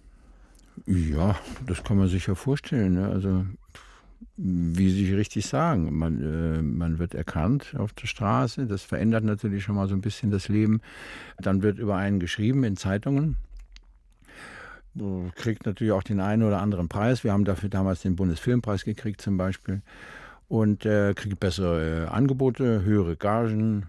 Ja, 0.86 1.36
das 1.66 1.84
kann 1.84 1.98
man 1.98 2.08
sich 2.08 2.26
ja 2.26 2.34
vorstellen. 2.34 2.94
Ne? 2.94 3.08
Also 3.08 3.44
wie 4.36 4.90
Sie 4.90 5.12
richtig 5.14 5.46
sagen, 5.46 5.96
man, 5.96 6.22
äh, 6.22 6.62
man 6.62 6.98
wird 6.98 7.14
erkannt 7.14 7.74
auf 7.78 7.92
der 7.92 8.06
Straße. 8.06 8.66
Das 8.66 8.82
verändert 8.82 9.24
natürlich 9.24 9.64
schon 9.64 9.76
mal 9.76 9.88
so 9.88 9.94
ein 9.94 10.00
bisschen 10.00 10.30
das 10.30 10.48
Leben. 10.48 10.80
Dann 11.38 11.62
wird 11.62 11.78
über 11.78 11.96
einen 11.96 12.18
geschrieben 12.18 12.64
in 12.64 12.76
Zeitungen. 12.76 13.36
Kriegt 15.36 15.64
natürlich 15.64 15.92
auch 15.92 16.02
den 16.02 16.20
einen 16.20 16.42
oder 16.42 16.60
anderen 16.60 16.88
Preis. 16.88 17.24
Wir 17.24 17.32
haben 17.32 17.44
dafür 17.44 17.68
damals 17.68 18.02
den 18.02 18.16
Bundesfilmpreis 18.16 18.84
gekriegt 18.84 19.22
zum 19.22 19.36
Beispiel. 19.36 19.82
Und 20.48 20.84
äh, 20.84 21.14
kriegt 21.14 21.40
bessere 21.40 22.10
Angebote, 22.10 22.82
höhere 22.82 23.16
Gagen, 23.16 23.88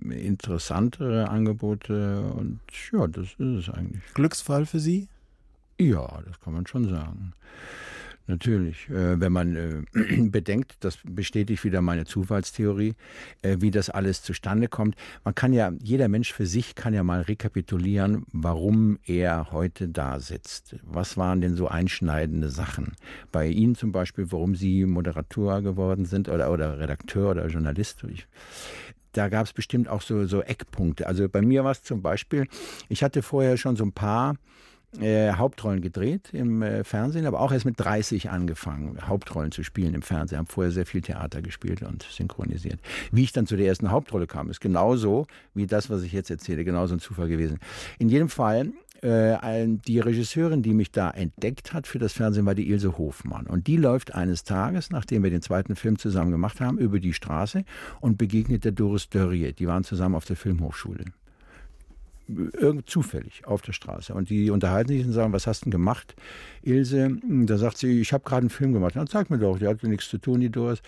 interessantere 0.00 1.28
Angebote. 1.28 2.22
Und 2.22 2.60
ja, 2.92 3.06
das 3.06 3.26
ist 3.26 3.38
es 3.38 3.70
eigentlich. 3.70 4.02
Glücksfall 4.14 4.64
für 4.64 4.80
Sie? 4.80 5.08
Ja, 5.80 6.20
das 6.26 6.38
kann 6.40 6.52
man 6.52 6.66
schon 6.66 6.90
sagen. 6.90 7.32
Natürlich, 8.26 8.88
äh, 8.90 9.18
wenn 9.18 9.32
man 9.32 9.56
äh, 9.56 9.82
bedenkt, 10.28 10.76
das 10.80 10.98
bestätigt 11.02 11.64
wieder 11.64 11.80
meine 11.80 12.04
Zufallstheorie, 12.04 12.94
äh, 13.40 13.56
wie 13.60 13.70
das 13.70 13.88
alles 13.88 14.22
zustande 14.22 14.68
kommt. 14.68 14.94
Man 15.24 15.34
kann 15.34 15.54
ja, 15.54 15.72
jeder 15.82 16.08
Mensch 16.08 16.34
für 16.34 16.44
sich 16.44 16.74
kann 16.74 16.92
ja 16.92 17.02
mal 17.02 17.22
rekapitulieren, 17.22 18.26
warum 18.30 18.98
er 19.06 19.52
heute 19.52 19.88
da 19.88 20.20
sitzt. 20.20 20.76
Was 20.82 21.16
waren 21.16 21.40
denn 21.40 21.56
so 21.56 21.66
einschneidende 21.66 22.50
Sachen? 22.50 22.92
Bei 23.32 23.48
Ihnen 23.48 23.74
zum 23.74 23.90
Beispiel, 23.90 24.30
warum 24.30 24.54
Sie 24.54 24.84
Moderator 24.84 25.62
geworden 25.62 26.04
sind 26.04 26.28
oder, 26.28 26.52
oder 26.52 26.78
Redakteur 26.78 27.30
oder 27.30 27.46
Journalist. 27.46 28.04
Ich, 28.12 28.26
da 29.12 29.30
gab 29.30 29.46
es 29.46 29.54
bestimmt 29.54 29.88
auch 29.88 30.02
so, 30.02 30.26
so 30.26 30.42
Eckpunkte. 30.42 31.06
Also 31.06 31.26
bei 31.30 31.40
mir 31.40 31.64
war 31.64 31.72
es 31.72 31.82
zum 31.82 32.02
Beispiel, 32.02 32.46
ich 32.90 33.02
hatte 33.02 33.22
vorher 33.22 33.56
schon 33.56 33.76
so 33.76 33.84
ein 33.84 33.92
paar 33.92 34.36
äh, 34.98 35.32
Hauptrollen 35.32 35.80
gedreht 35.80 36.30
im 36.32 36.62
äh, 36.62 36.82
Fernsehen, 36.84 37.26
aber 37.26 37.40
auch 37.40 37.52
erst 37.52 37.64
mit 37.64 37.78
30 37.78 38.30
angefangen, 38.30 38.98
Hauptrollen 39.06 39.52
zu 39.52 39.62
spielen 39.62 39.94
im 39.94 40.02
Fernsehen. 40.02 40.38
Habe 40.38 40.50
vorher 40.50 40.72
sehr 40.72 40.86
viel 40.86 41.00
Theater 41.00 41.42
gespielt 41.42 41.82
und 41.82 42.02
synchronisiert. 42.02 42.80
Wie 43.12 43.22
ich 43.22 43.32
dann 43.32 43.46
zu 43.46 43.56
der 43.56 43.66
ersten 43.66 43.90
Hauptrolle 43.90 44.26
kam, 44.26 44.50
ist 44.50 44.60
genauso 44.60 45.26
wie 45.54 45.66
das, 45.66 45.90
was 45.90 46.02
ich 46.02 46.12
jetzt 46.12 46.30
erzähle, 46.30 46.64
genauso 46.64 46.94
ein 46.94 47.00
Zufall 47.00 47.28
gewesen. 47.28 47.58
In 47.98 48.08
jedem 48.08 48.28
Fall 48.28 48.72
äh, 49.02 49.66
die 49.86 50.00
Regisseurin, 50.00 50.62
die 50.62 50.74
mich 50.74 50.90
da 50.90 51.10
entdeckt 51.10 51.72
hat 51.72 51.86
für 51.86 51.98
das 51.98 52.12
Fernsehen, 52.12 52.46
war 52.46 52.54
die 52.54 52.68
Ilse 52.68 52.98
Hofmann. 52.98 53.46
Und 53.46 53.66
die 53.66 53.76
läuft 53.76 54.14
eines 54.14 54.44
Tages, 54.44 54.90
nachdem 54.90 55.22
wir 55.22 55.30
den 55.30 55.42
zweiten 55.42 55.76
Film 55.76 55.98
zusammen 55.98 56.30
gemacht 56.30 56.60
haben, 56.60 56.78
über 56.78 57.00
die 57.00 57.12
Straße 57.12 57.64
und 58.00 58.18
begegnet 58.18 58.64
der 58.64 58.72
Doris 58.72 59.08
Dörrie. 59.08 59.52
Die 59.52 59.66
waren 59.66 59.84
zusammen 59.84 60.14
auf 60.14 60.24
der 60.24 60.36
Filmhochschule 60.36 61.04
irgend 62.58 62.88
zufällig 62.88 63.46
auf 63.46 63.62
der 63.62 63.72
Straße. 63.72 64.14
Und 64.14 64.30
die 64.30 64.50
unterhalten 64.50 64.92
sich 64.92 65.04
und 65.04 65.12
sagen, 65.12 65.32
was 65.32 65.46
hast 65.46 65.62
du 65.62 65.64
denn 65.66 65.72
gemacht, 65.72 66.14
Ilse? 66.62 67.18
Da 67.22 67.58
sagt 67.58 67.78
sie, 67.78 68.00
ich 68.00 68.12
habe 68.12 68.24
gerade 68.24 68.42
einen 68.42 68.50
Film 68.50 68.72
gemacht. 68.72 68.96
Dann 68.96 69.06
sag 69.06 69.30
mir 69.30 69.38
doch, 69.38 69.58
die 69.58 69.66
hatte 69.66 69.88
nichts 69.88 70.08
zu 70.08 70.18
tun, 70.18 70.40
die 70.40 70.50
Doris. 70.50 70.82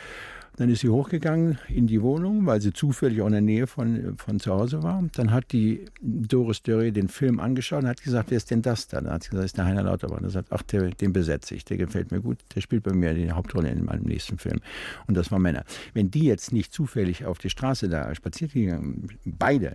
Dann 0.56 0.68
ist 0.68 0.80
sie 0.80 0.90
hochgegangen 0.90 1.58
in 1.68 1.86
die 1.86 2.02
Wohnung, 2.02 2.44
weil 2.44 2.60
sie 2.60 2.74
zufällig 2.74 3.22
auch 3.22 3.26
in 3.26 3.32
der 3.32 3.40
Nähe 3.40 3.66
von, 3.66 4.18
von 4.18 4.38
zu 4.38 4.52
Hause 4.52 4.82
war. 4.82 5.02
Dann 5.14 5.32
hat 5.32 5.52
die 5.52 5.86
Doris 6.02 6.62
Dörre 6.62 6.92
den 6.92 7.08
Film 7.08 7.40
angeschaut 7.40 7.84
und 7.84 7.88
hat 7.88 8.02
gesagt, 8.02 8.30
wer 8.30 8.36
ist 8.36 8.50
denn 8.50 8.60
das 8.60 8.86
da? 8.86 9.00
Dann 9.00 9.14
hat 9.14 9.22
sie 9.22 9.30
gesagt, 9.30 9.44
das 9.44 9.50
ist 9.52 9.56
der 9.56 9.64
Heiner 9.64 9.82
Lauterbach. 9.84 10.20
Er 10.20 10.28
sagt, 10.28 10.48
ach, 10.50 10.62
der, 10.62 10.90
den 10.90 11.14
besetze 11.14 11.54
ich, 11.54 11.64
der 11.64 11.78
gefällt 11.78 12.10
mir 12.10 12.20
gut, 12.20 12.38
der 12.54 12.60
spielt 12.60 12.82
bei 12.82 12.92
mir 12.92 13.14
die 13.14 13.32
Hauptrolle 13.32 13.70
in 13.70 13.86
meinem 13.86 14.04
nächsten 14.04 14.36
Film. 14.36 14.60
Und 15.06 15.16
das 15.16 15.30
war 15.30 15.38
Männer. 15.38 15.64
Wenn 15.94 16.10
die 16.10 16.24
jetzt 16.24 16.52
nicht 16.52 16.72
zufällig 16.72 17.24
auf 17.24 17.38
die 17.38 17.50
Straße 17.50 17.88
da 17.88 18.14
spaziert 18.14 18.52
gegangen, 18.52 19.08
beide, 19.24 19.72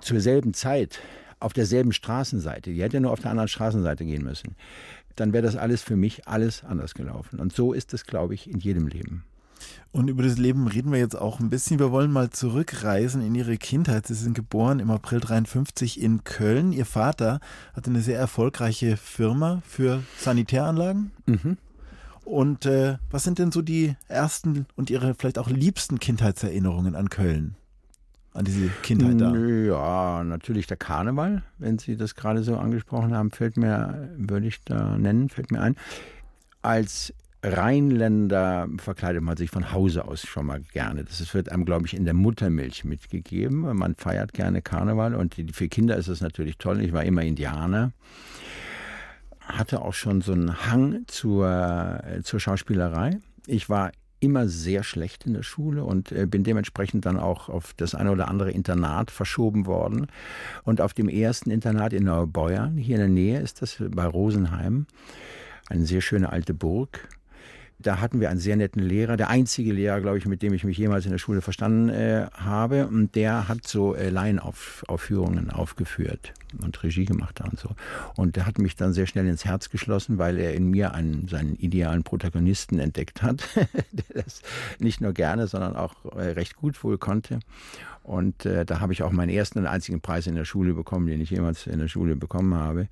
zur 0.00 0.20
selben 0.20 0.54
Zeit, 0.54 1.00
auf 1.40 1.52
derselben 1.52 1.92
Straßenseite, 1.92 2.72
die 2.72 2.82
hätte 2.82 3.00
nur 3.00 3.12
auf 3.12 3.20
der 3.20 3.30
anderen 3.30 3.48
Straßenseite 3.48 4.04
gehen 4.04 4.24
müssen, 4.24 4.56
dann 5.16 5.32
wäre 5.32 5.42
das 5.42 5.56
alles 5.56 5.82
für 5.82 5.96
mich 5.96 6.26
alles 6.26 6.64
anders 6.64 6.94
gelaufen. 6.94 7.40
Und 7.40 7.54
so 7.54 7.72
ist 7.72 7.94
es, 7.94 8.04
glaube 8.04 8.34
ich, 8.34 8.50
in 8.50 8.58
jedem 8.58 8.86
Leben. 8.88 9.24
Und 9.90 10.08
über 10.08 10.22
das 10.22 10.38
Leben 10.38 10.68
reden 10.68 10.92
wir 10.92 10.98
jetzt 10.98 11.16
auch 11.16 11.40
ein 11.40 11.50
bisschen. 11.50 11.78
Wir 11.78 11.90
wollen 11.90 12.12
mal 12.12 12.30
zurückreisen 12.30 13.22
in 13.22 13.34
Ihre 13.34 13.56
Kindheit. 13.56 14.06
Sie 14.06 14.14
sind 14.14 14.34
geboren 14.34 14.80
im 14.80 14.90
April 14.90 15.18
53 15.20 16.00
in 16.00 16.22
Köln. 16.24 16.72
Ihr 16.72 16.86
Vater 16.86 17.40
hatte 17.74 17.90
eine 17.90 18.02
sehr 18.02 18.18
erfolgreiche 18.18 18.96
Firma 18.96 19.62
für 19.66 20.02
Sanitäranlagen. 20.18 21.10
Mhm. 21.26 21.56
Und 22.24 22.66
äh, 22.66 22.98
was 23.10 23.24
sind 23.24 23.38
denn 23.38 23.50
so 23.50 23.62
die 23.62 23.96
ersten 24.06 24.66
und 24.76 24.90
Ihre 24.90 25.14
vielleicht 25.14 25.38
auch 25.38 25.48
liebsten 25.48 25.98
Kindheitserinnerungen 25.98 26.94
an 26.94 27.08
Köln? 27.08 27.56
An 28.38 28.44
diese 28.44 28.68
Kindheit 28.82 29.20
da? 29.20 29.34
Ja, 29.34 30.22
natürlich 30.22 30.68
der 30.68 30.76
Karneval, 30.76 31.42
wenn 31.58 31.80
Sie 31.80 31.96
das 31.96 32.14
gerade 32.14 32.44
so 32.44 32.56
angesprochen 32.56 33.12
haben, 33.12 33.32
fällt 33.32 33.56
mir, 33.56 34.10
würde 34.16 34.46
ich 34.46 34.62
da 34.64 34.96
nennen, 34.96 35.28
fällt 35.28 35.50
mir 35.50 35.60
ein. 35.60 35.74
Als 36.62 37.12
Rheinländer 37.42 38.68
verkleidet 38.76 39.24
man 39.24 39.36
sich 39.36 39.50
von 39.50 39.72
Hause 39.72 40.04
aus 40.04 40.22
schon 40.22 40.46
mal 40.46 40.60
gerne. 40.72 41.02
Das 41.02 41.34
wird 41.34 41.50
einem, 41.50 41.64
glaube 41.64 41.86
ich, 41.86 41.94
in 41.94 42.04
der 42.04 42.14
Muttermilch 42.14 42.84
mitgegeben. 42.84 43.76
Man 43.76 43.96
feiert 43.96 44.32
gerne 44.34 44.62
Karneval 44.62 45.16
und 45.16 45.34
für 45.50 45.66
Kinder 45.66 45.96
ist 45.96 46.06
es 46.06 46.20
natürlich 46.20 46.58
toll. 46.58 46.80
Ich 46.80 46.92
war 46.92 47.02
immer 47.02 47.22
Indianer. 47.22 47.90
Hatte 49.40 49.82
auch 49.82 49.94
schon 49.94 50.20
so 50.20 50.30
einen 50.30 50.64
Hang 50.70 51.02
zur, 51.08 52.04
zur 52.22 52.38
Schauspielerei. 52.38 53.18
Ich 53.48 53.68
war 53.68 53.90
immer 54.20 54.48
sehr 54.48 54.82
schlecht 54.82 55.26
in 55.26 55.34
der 55.34 55.42
Schule 55.42 55.84
und 55.84 56.12
äh, 56.12 56.26
bin 56.26 56.44
dementsprechend 56.44 57.06
dann 57.06 57.18
auch 57.18 57.48
auf 57.48 57.72
das 57.74 57.94
eine 57.94 58.10
oder 58.10 58.28
andere 58.28 58.50
Internat 58.50 59.10
verschoben 59.10 59.66
worden. 59.66 60.06
Und 60.64 60.80
auf 60.80 60.94
dem 60.94 61.08
ersten 61.08 61.50
Internat 61.50 61.92
in 61.92 62.04
Neubeuern, 62.04 62.76
hier 62.76 62.96
in 62.96 63.00
der 63.00 63.08
Nähe 63.08 63.40
ist 63.40 63.62
das 63.62 63.76
bei 63.78 64.06
Rosenheim, 64.06 64.86
eine 65.68 65.86
sehr 65.86 66.00
schöne 66.00 66.30
alte 66.32 66.54
Burg, 66.54 67.08
da 67.80 68.00
hatten 68.00 68.20
wir 68.20 68.28
einen 68.28 68.40
sehr 68.40 68.56
netten 68.56 68.82
Lehrer, 68.82 69.16
der 69.16 69.30
einzige 69.30 69.72
Lehrer, 69.72 70.00
glaube 70.00 70.18
ich, 70.18 70.26
mit 70.26 70.42
dem 70.42 70.52
ich 70.52 70.64
mich 70.64 70.76
jemals 70.76 71.04
in 71.04 71.12
der 71.12 71.18
Schule 71.18 71.40
verstanden 71.40 71.88
äh, 71.88 72.26
habe. 72.34 72.88
Und 72.88 73.14
der 73.14 73.46
hat 73.46 73.66
so 73.68 73.94
äh, 73.94 74.10
Laienaufführungen 74.10 75.50
aufgeführt 75.50 76.34
und 76.60 76.82
Regie 76.82 77.04
gemacht 77.04 77.40
und 77.40 77.58
so. 77.58 77.70
Und 78.16 78.34
der 78.34 78.46
hat 78.46 78.58
mich 78.58 78.74
dann 78.74 78.92
sehr 78.92 79.06
schnell 79.06 79.28
ins 79.28 79.44
Herz 79.44 79.70
geschlossen, 79.70 80.18
weil 80.18 80.38
er 80.38 80.54
in 80.54 80.68
mir 80.70 80.92
einen, 80.92 81.28
seinen 81.28 81.54
idealen 81.54 82.02
Protagonisten 82.02 82.80
entdeckt 82.80 83.22
hat, 83.22 83.48
der 83.92 84.22
das 84.22 84.42
nicht 84.80 85.00
nur 85.00 85.12
gerne, 85.12 85.46
sondern 85.46 85.76
auch 85.76 86.04
äh, 86.16 86.30
recht 86.30 86.56
gut 86.56 86.82
wohl 86.82 86.98
konnte. 86.98 87.38
Und 88.08 88.46
äh, 88.46 88.64
da 88.64 88.80
habe 88.80 88.94
ich 88.94 89.02
auch 89.02 89.12
meinen 89.12 89.28
ersten 89.28 89.58
und 89.58 89.66
einzigen 89.66 90.00
Preis 90.00 90.26
in 90.26 90.34
der 90.34 90.46
Schule 90.46 90.72
bekommen, 90.72 91.06
den 91.06 91.20
ich 91.20 91.28
jemals 91.28 91.66
in 91.66 91.78
der 91.78 91.88
Schule 91.88 92.16
bekommen 92.16 92.54
habe. 92.54 92.88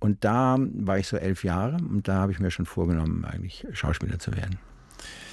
Und 0.00 0.24
da 0.24 0.58
war 0.58 0.98
ich 0.98 1.06
so 1.06 1.16
elf 1.16 1.44
Jahre 1.44 1.76
und 1.76 2.08
da 2.08 2.16
habe 2.16 2.32
ich 2.32 2.40
mir 2.40 2.50
schon 2.50 2.66
vorgenommen, 2.66 3.24
eigentlich 3.24 3.64
Schauspieler 3.72 4.18
zu 4.18 4.36
werden. 4.36 4.58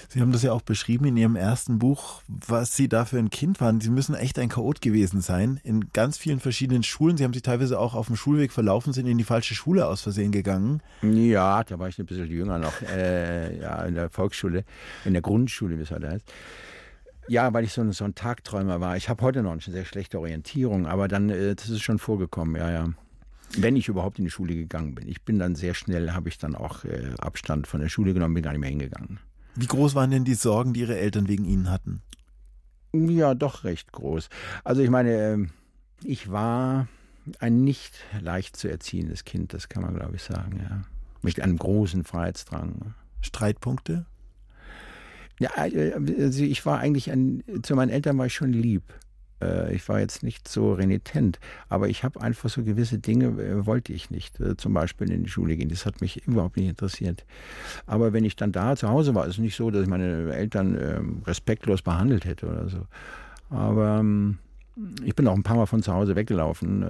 Sie 0.10 0.22
haben 0.22 0.32
das 0.32 0.44
ja 0.44 0.54
auch 0.54 0.62
beschrieben 0.62 1.06
in 1.06 1.18
Ihrem 1.18 1.36
ersten 1.36 1.80
Buch, 1.80 2.22
was 2.28 2.76
Sie 2.76 2.88
da 2.88 3.06
für 3.06 3.18
ein 3.18 3.32
Kind 3.32 3.60
waren. 3.60 3.82
Sie 3.82 3.90
müssen 3.90 4.14
echt 4.14 4.38
ein 4.38 4.50
Chaot 4.50 4.80
gewesen 4.80 5.22
sein 5.22 5.60
in 5.64 5.90
ganz 5.92 6.20
vielen 6.20 6.40
verschiedenen 6.40 6.84
Schulen. 6.84 7.18
Sie 7.18 7.24
haben 7.24 7.34
sich 7.34 7.42
teilweise 7.42 7.80
auch 7.80 7.96
auf 7.96 8.06
dem 8.06 8.16
Schulweg 8.16 8.52
verlaufen, 8.52 8.94
sind 8.94 9.08
in 9.08 9.18
die 9.18 9.24
falsche 9.24 9.56
Schule 9.56 9.88
aus 9.88 10.02
Versehen 10.02 10.32
gegangen. 10.32 10.84
Ja, 11.02 11.64
da 11.64 11.80
war 11.80 11.88
ich 11.88 11.98
ein 11.98 12.06
bisschen 12.06 12.28
jünger 12.28 12.60
noch, 12.60 12.80
äh, 12.84 13.60
ja, 13.60 13.84
in 13.86 13.96
der 13.96 14.12
Volksschule, 14.12 14.64
in 15.04 15.14
der 15.14 15.24
Grundschule, 15.24 15.80
wie 15.80 15.82
es 15.82 15.90
heute 15.90 16.10
heißt. 16.10 16.32
Ja, 17.28 17.54
weil 17.54 17.64
ich 17.64 17.74
so 17.74 17.82
ein, 17.82 17.92
so 17.92 18.06
ein 18.06 18.16
Tagträumer 18.16 18.82
war. 18.82 18.98
Ich 18.98 19.10
habe 19.10 19.24
heute 19.24 19.42
noch 19.42 19.52
eine 19.52 19.62
sehr 19.62 19.86
schlechte 19.86 20.20
Orientierung, 20.20 20.86
aber 20.86 21.08
dann, 21.08 21.30
äh, 21.30 21.56
das 21.56 21.70
ist 21.70 21.82
schon 21.82 22.00
vorgekommen, 22.00 22.56
ja, 22.56 22.72
ja. 22.72 22.90
Wenn 23.58 23.76
ich 23.76 23.88
überhaupt 23.88 24.20
in 24.20 24.26
die 24.26 24.32
Schule 24.32 24.56
gegangen 24.56 24.96
bin. 24.96 25.08
Ich 25.08 25.24
bin 25.24 25.40
dann 25.40 25.56
sehr 25.56 25.74
schnell, 25.74 26.12
habe 26.12 26.30
ich 26.30 26.38
dann 26.38 26.56
auch 26.56 26.84
äh, 26.84 27.14
Abstand 27.20 27.68
von 27.68 27.80
der 27.80 27.90
Schule 27.90 28.14
genommen, 28.14 28.34
bin 28.34 28.44
gar 28.44 28.52
nicht 28.52 28.62
mehr 28.62 28.70
hingegangen. 28.70 29.20
Wie 29.56 29.68
groß 29.68 29.96
waren 29.96 30.12
denn 30.12 30.26
die 30.26 30.34
Sorgen, 30.36 30.74
die 30.74 30.82
Ihre 30.82 30.98
Eltern 30.98 31.28
wegen 31.28 31.46
Ihnen 31.46 31.72
hatten? 31.72 32.02
Ja, 32.94 33.34
doch 33.34 33.64
recht 33.64 33.92
groß. 33.92 34.30
Also 34.64 34.82
ich 34.82 34.90
meine, 34.90 35.12
ähm, 35.14 35.50
ich 36.04 36.32
war 36.32 36.88
ein 37.40 37.64
nicht 37.64 37.94
leicht 38.20 38.58
zu 38.58 38.68
erziehendes 38.68 39.24
Kind, 39.24 39.54
das 39.54 39.70
kann 39.70 39.84
man 39.84 39.96
glaube 39.96 40.16
ich 40.16 40.24
sagen, 40.24 40.60
ja. 40.62 40.84
Mit 41.22 41.40
einem 41.40 41.58
großen 41.58 42.04
Freiheitsdrang. 42.04 42.94
Streitpunkte? 43.22 44.06
Ja, 45.40 45.52
äh, 45.66 45.94
also 45.94 46.44
ich 46.44 46.66
war 46.66 46.80
eigentlich 46.80 47.12
ein, 47.12 47.44
zu 47.64 47.76
meinen 47.76 47.90
Eltern 47.90 48.18
war 48.18 48.28
ich 48.28 48.34
schon 48.34 48.54
lieb. 48.54 48.84
Äh, 49.42 49.76
ich 49.76 49.88
war 49.90 50.00
jetzt 50.00 50.24
nicht 50.24 50.48
so 50.48 50.74
renitent, 50.74 51.40
aber 51.68 51.90
ich 51.90 52.04
habe 52.04 52.22
einfach 52.22 52.50
so 52.50 52.64
gewisse 52.64 53.00
Dinge, 53.00 53.26
äh, 53.42 53.66
wollte 53.66 53.94
ich 53.94 54.10
nicht. 54.10 54.40
Zum 54.58 54.74
Beispiel 54.74 55.12
in 55.12 55.24
die 55.24 55.30
Schule 55.30 55.58
gehen, 55.58 55.70
das 55.70 55.86
hat 55.86 56.02
mich 56.02 56.26
überhaupt 56.26 56.58
nicht 56.58 56.70
interessiert. 56.70 57.26
Aber 57.86 58.14
wenn 58.14 58.26
ich 58.26 58.36
dann 58.36 58.52
da 58.52 58.76
zu 58.76 58.88
Hause 58.88 59.14
war, 59.16 59.26
ist 59.26 59.34
es 59.34 59.40
nicht 59.40 59.56
so, 59.56 59.72
dass 59.72 59.84
ich 59.84 59.90
meine 59.90 60.34
Eltern 60.34 60.78
ähm, 60.80 61.22
respektlos 61.26 61.82
behandelt 61.82 62.26
hätte 62.26 62.48
oder 62.48 62.70
so. 62.70 62.86
Aber 63.50 64.00
ähm, 64.00 64.38
ich 65.04 65.16
bin 65.16 65.28
auch 65.28 65.36
ein 65.36 65.44
paar 65.44 65.56
Mal 65.56 65.68
von 65.68 65.82
zu 65.82 65.94
Hause 65.94 66.18
weggelaufen, 66.18 66.84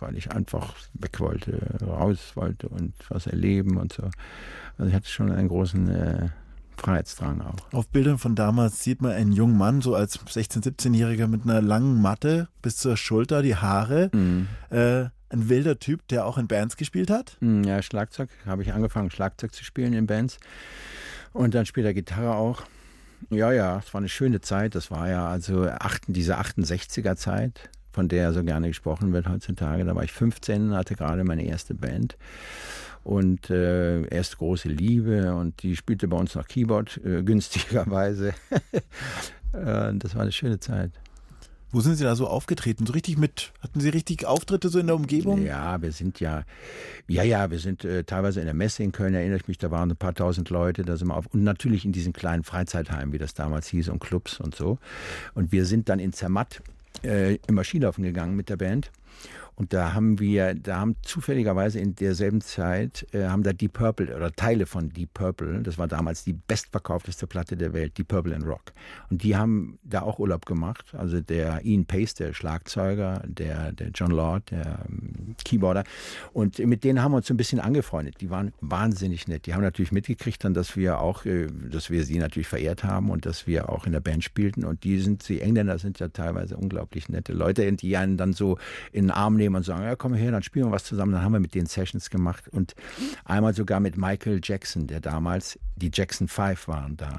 weil 0.00 0.18
ich 0.18 0.30
einfach 0.32 0.74
weg 0.92 1.18
wollte, 1.18 1.78
raus 1.82 2.32
wollte 2.34 2.68
und 2.68 2.92
was 3.08 3.26
erleben 3.26 3.78
und 3.78 3.94
so. 3.94 4.02
Also 4.76 4.90
ich 4.90 4.94
hatte 4.94 5.08
schon 5.08 5.32
einen 5.32 5.48
großen 5.48 6.30
Freiheitsdrang 6.82 7.40
auch. 7.40 7.72
Auf 7.72 7.88
Bildern 7.88 8.18
von 8.18 8.34
damals 8.34 8.82
sieht 8.82 9.02
man 9.02 9.12
einen 9.12 9.32
jungen 9.32 9.56
Mann, 9.56 9.80
so 9.80 9.94
als 9.94 10.18
16-, 10.18 10.64
17-Jähriger 10.64 11.28
mit 11.28 11.44
einer 11.44 11.62
langen 11.62 12.02
Matte 12.02 12.48
bis 12.60 12.76
zur 12.76 12.96
Schulter, 12.96 13.42
die 13.42 13.56
Haare. 13.56 14.10
Mhm. 14.12 14.48
Äh, 14.70 15.04
ein 15.32 15.48
wilder 15.48 15.78
Typ, 15.78 16.06
der 16.08 16.26
auch 16.26 16.36
in 16.36 16.46
Bands 16.46 16.76
gespielt 16.76 17.10
hat? 17.10 17.36
Hm, 17.40 17.64
ja, 17.64 17.80
Schlagzeug. 17.82 18.28
Habe 18.44 18.62
ich 18.62 18.72
angefangen, 18.72 19.10
Schlagzeug 19.10 19.54
zu 19.54 19.64
spielen 19.64 19.92
in 19.94 20.06
Bands. 20.06 20.38
Und 21.32 21.54
dann 21.54 21.64
später 21.64 21.94
Gitarre 21.94 22.34
auch. 22.34 22.64
Ja, 23.30 23.52
ja, 23.52 23.78
es 23.78 23.94
war 23.94 24.00
eine 24.00 24.08
schöne 24.08 24.40
Zeit. 24.40 24.74
Das 24.74 24.90
war 24.90 25.08
ja 25.08 25.26
also 25.26 25.66
acht, 25.68 26.02
diese 26.08 26.38
68er 26.38 27.16
Zeit, 27.16 27.70
von 27.92 28.08
der 28.08 28.32
so 28.32 28.44
gerne 28.44 28.68
gesprochen 28.68 29.12
wird 29.12 29.28
heutzutage. 29.28 29.84
Da 29.84 29.94
war 29.94 30.02
ich 30.02 30.12
15, 30.12 30.74
hatte 30.74 30.96
gerade 30.96 31.24
meine 31.24 31.44
erste 31.44 31.74
Band 31.74 32.16
und 33.04 33.50
äh, 33.50 34.02
erst 34.08 34.38
große 34.38 34.68
Liebe 34.68 35.34
und 35.34 35.62
die 35.62 35.76
spielte 35.76 36.08
bei 36.08 36.16
uns 36.16 36.34
noch 36.34 36.46
Keyboard 36.46 37.00
äh, 37.04 37.22
günstigerweise. 37.24 38.34
äh, 39.52 39.92
das 39.94 40.14
war 40.14 40.22
eine 40.22 40.32
schöne 40.32 40.60
Zeit. 40.60 40.92
Wo 41.72 41.80
sind 41.80 41.96
Sie 41.96 42.04
da 42.04 42.14
so 42.14 42.26
aufgetreten? 42.26 42.86
So 42.86 42.92
richtig 42.92 43.16
mit, 43.16 43.50
hatten 43.60 43.80
Sie 43.80 43.88
richtig 43.88 44.26
Auftritte 44.26 44.68
so 44.68 44.78
in 44.78 44.88
der 44.88 44.96
Umgebung? 44.96 45.42
Ja, 45.42 45.80
wir 45.80 45.90
sind 45.92 46.20
ja, 46.20 46.44
ja, 47.08 47.22
ja, 47.22 47.50
wir 47.50 47.58
sind 47.58 47.82
äh, 47.86 48.04
teilweise 48.04 48.40
in 48.40 48.46
der 48.46 48.54
Messe 48.54 48.82
in 48.82 48.92
Köln, 48.92 49.14
erinnere 49.14 49.38
ich 49.38 49.48
mich, 49.48 49.56
da 49.56 49.70
waren 49.70 49.90
ein 49.90 49.96
paar 49.96 50.14
tausend 50.14 50.50
Leute, 50.50 50.82
da 50.82 50.98
sind 50.98 51.08
wir 51.08 51.16
auf, 51.16 51.26
und 51.28 51.44
natürlich 51.44 51.86
in 51.86 51.92
diesen 51.92 52.12
kleinen 52.12 52.44
Freizeitheimen, 52.44 53.14
wie 53.14 53.18
das 53.18 53.32
damals 53.32 53.68
hieß, 53.68 53.88
und 53.88 54.00
Clubs 54.00 54.38
und 54.38 54.54
so. 54.54 54.78
Und 55.32 55.50
wir 55.50 55.64
sind 55.64 55.88
dann 55.88 55.98
in 55.98 56.12
Zermatt 56.12 56.62
äh, 57.04 57.38
immer 57.46 57.64
Skilaufen 57.64 58.04
gegangen 58.04 58.36
mit 58.36 58.50
der 58.50 58.58
Band. 58.58 58.90
Und 59.54 59.72
da 59.72 59.92
haben 59.92 60.18
wir, 60.18 60.54
da 60.54 60.78
haben 60.78 60.96
zufälligerweise 61.02 61.78
in 61.78 61.94
derselben 61.94 62.40
Zeit, 62.40 63.06
äh, 63.12 63.26
haben 63.26 63.42
da 63.42 63.52
Deep 63.52 63.74
Purple 63.74 64.14
oder 64.14 64.32
Teile 64.32 64.66
von 64.66 64.88
Deep 64.90 65.12
Purple, 65.14 65.62
das 65.62 65.78
war 65.78 65.88
damals 65.88 66.24
die 66.24 66.32
bestverkaufteste 66.32 67.26
Platte 67.26 67.56
der 67.56 67.72
Welt, 67.72 67.98
Deep 67.98 68.08
Purple 68.08 68.34
and 68.34 68.46
Rock. 68.46 68.72
Und 69.10 69.22
die 69.22 69.36
haben 69.36 69.78
da 69.82 70.02
auch 70.02 70.18
Urlaub 70.18 70.46
gemacht. 70.46 70.94
Also 70.96 71.20
der 71.20 71.64
Ian 71.64 71.84
Pace, 71.84 72.14
der 72.14 72.32
Schlagzeuger, 72.32 73.22
der, 73.26 73.72
der 73.72 73.88
John 73.90 74.10
Lord, 74.10 74.50
der 74.50 74.86
ähm, 74.88 75.34
Keyboarder. 75.44 75.84
Und 76.32 76.58
mit 76.58 76.84
denen 76.84 77.02
haben 77.02 77.12
wir 77.12 77.16
uns 77.16 77.26
so 77.26 77.34
ein 77.34 77.36
bisschen 77.36 77.60
angefreundet. 77.60 78.20
Die 78.20 78.30
waren 78.30 78.52
wahnsinnig 78.60 79.28
nett. 79.28 79.46
Die 79.46 79.54
haben 79.54 79.62
natürlich 79.62 79.92
mitgekriegt 79.92 80.44
dann, 80.44 80.54
dass 80.54 80.76
wir 80.76 81.00
auch, 81.00 81.24
äh, 81.26 81.48
dass 81.70 81.90
wir 81.90 82.04
sie 82.04 82.18
natürlich 82.18 82.48
verehrt 82.48 82.84
haben 82.84 83.10
und 83.10 83.26
dass 83.26 83.46
wir 83.46 83.68
auch 83.68 83.86
in 83.86 83.92
der 83.92 84.00
Band 84.00 84.24
spielten. 84.24 84.64
Und 84.64 84.84
die 84.84 84.98
sind, 84.98 85.28
die 85.28 85.40
Engländer 85.40 85.78
sind 85.78 85.98
ja 85.98 86.08
teilweise 86.08 86.56
unglaublich 86.56 87.08
nette 87.08 87.32
Leute, 87.32 87.70
die 87.72 87.96
einen 87.96 88.16
dann 88.16 88.32
so 88.32 88.58
in 88.92 89.06
den 89.06 89.10
Arm 89.10 89.36
nehmen 89.42 89.56
und 89.56 89.64
sagen, 89.64 89.84
ja, 89.84 89.96
komm 89.96 90.14
her, 90.14 90.30
dann 90.30 90.42
spielen 90.42 90.66
wir 90.66 90.72
was 90.72 90.84
zusammen. 90.84 91.12
Dann 91.12 91.22
haben 91.22 91.32
wir 91.32 91.40
mit 91.40 91.54
den 91.54 91.66
Sessions 91.66 92.10
gemacht 92.10 92.48
und 92.48 92.74
einmal 93.24 93.54
sogar 93.54 93.80
mit 93.80 93.96
Michael 93.96 94.40
Jackson, 94.42 94.86
der 94.86 95.00
damals, 95.00 95.58
die 95.76 95.90
Jackson 95.92 96.28
Five 96.28 96.68
waren 96.68 96.96
da. 96.96 97.18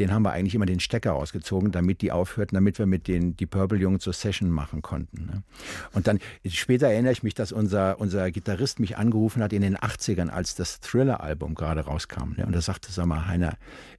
Den 0.00 0.12
haben 0.12 0.22
wir 0.22 0.32
eigentlich 0.32 0.54
immer 0.54 0.66
den 0.66 0.80
Stecker 0.80 1.12
rausgezogen, 1.12 1.72
damit 1.72 2.02
die 2.02 2.12
aufhörten, 2.12 2.54
damit 2.54 2.78
wir 2.78 2.86
mit 2.86 3.08
den 3.08 3.36
die 3.36 3.46
Purple 3.46 3.78
Jungs 3.78 4.04
so 4.04 4.12
Session 4.12 4.50
machen 4.50 4.82
konnten. 4.82 5.26
Ne? 5.26 5.42
Und 5.92 6.06
dann 6.06 6.18
später 6.46 6.88
erinnere 6.88 7.12
ich 7.12 7.22
mich, 7.22 7.34
dass 7.34 7.52
unser, 7.52 8.00
unser 8.00 8.30
Gitarrist 8.30 8.80
mich 8.80 8.96
angerufen 8.96 9.42
hat 9.42 9.52
in 9.52 9.62
den 9.62 9.76
80ern, 9.76 10.28
als 10.28 10.54
das 10.54 10.80
Thriller-Album 10.80 11.54
gerade 11.54 11.82
rauskam. 11.82 12.34
Ne? 12.36 12.46
Und 12.46 12.54
er 12.54 12.62
sagte, 12.62 12.92
sag 12.92 13.06
mal, 13.06 13.26
Heiner, 13.26 13.56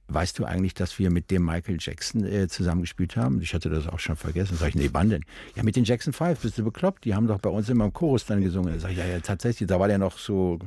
weißt 0.08 0.38
du 0.38 0.44
eigentlich, 0.44 0.74
dass 0.74 0.98
wir 0.98 1.10
mit 1.10 1.30
dem 1.30 1.44
Michael 1.44 1.76
Jackson 1.78 2.24
äh, 2.24 2.48
zusammengespielt 2.48 3.16
haben? 3.16 3.40
Ich 3.42 3.54
hatte 3.54 3.68
das 3.68 3.86
auch 3.86 3.98
schon 3.98 4.16
vergessen. 4.16 4.56
Sag 4.56 4.70
ich, 4.70 4.74
nee, 4.74 4.90
wann 4.92 5.10
denn? 5.10 5.24
Ja, 5.54 5.62
mit 5.62 5.76
den 5.76 5.84
Jackson 5.84 6.12
Five, 6.12 6.40
bist 6.40 6.58
du 6.58 6.64
bekloppt? 6.64 7.04
Die 7.04 7.14
haben 7.14 7.26
doch 7.26 7.38
bei 7.38 7.50
uns 7.50 7.68
immer 7.68 7.84
im 7.84 7.92
Chorus 7.92 8.24
dann 8.24 8.40
gesungen. 8.40 8.78
Sag 8.80 8.92
ich, 8.92 8.98
ja, 8.98 9.06
ja, 9.06 9.20
tatsächlich, 9.20 9.68
da 9.68 9.78
war 9.78 9.88
der 9.88 9.98
noch 9.98 10.18
so 10.18 10.58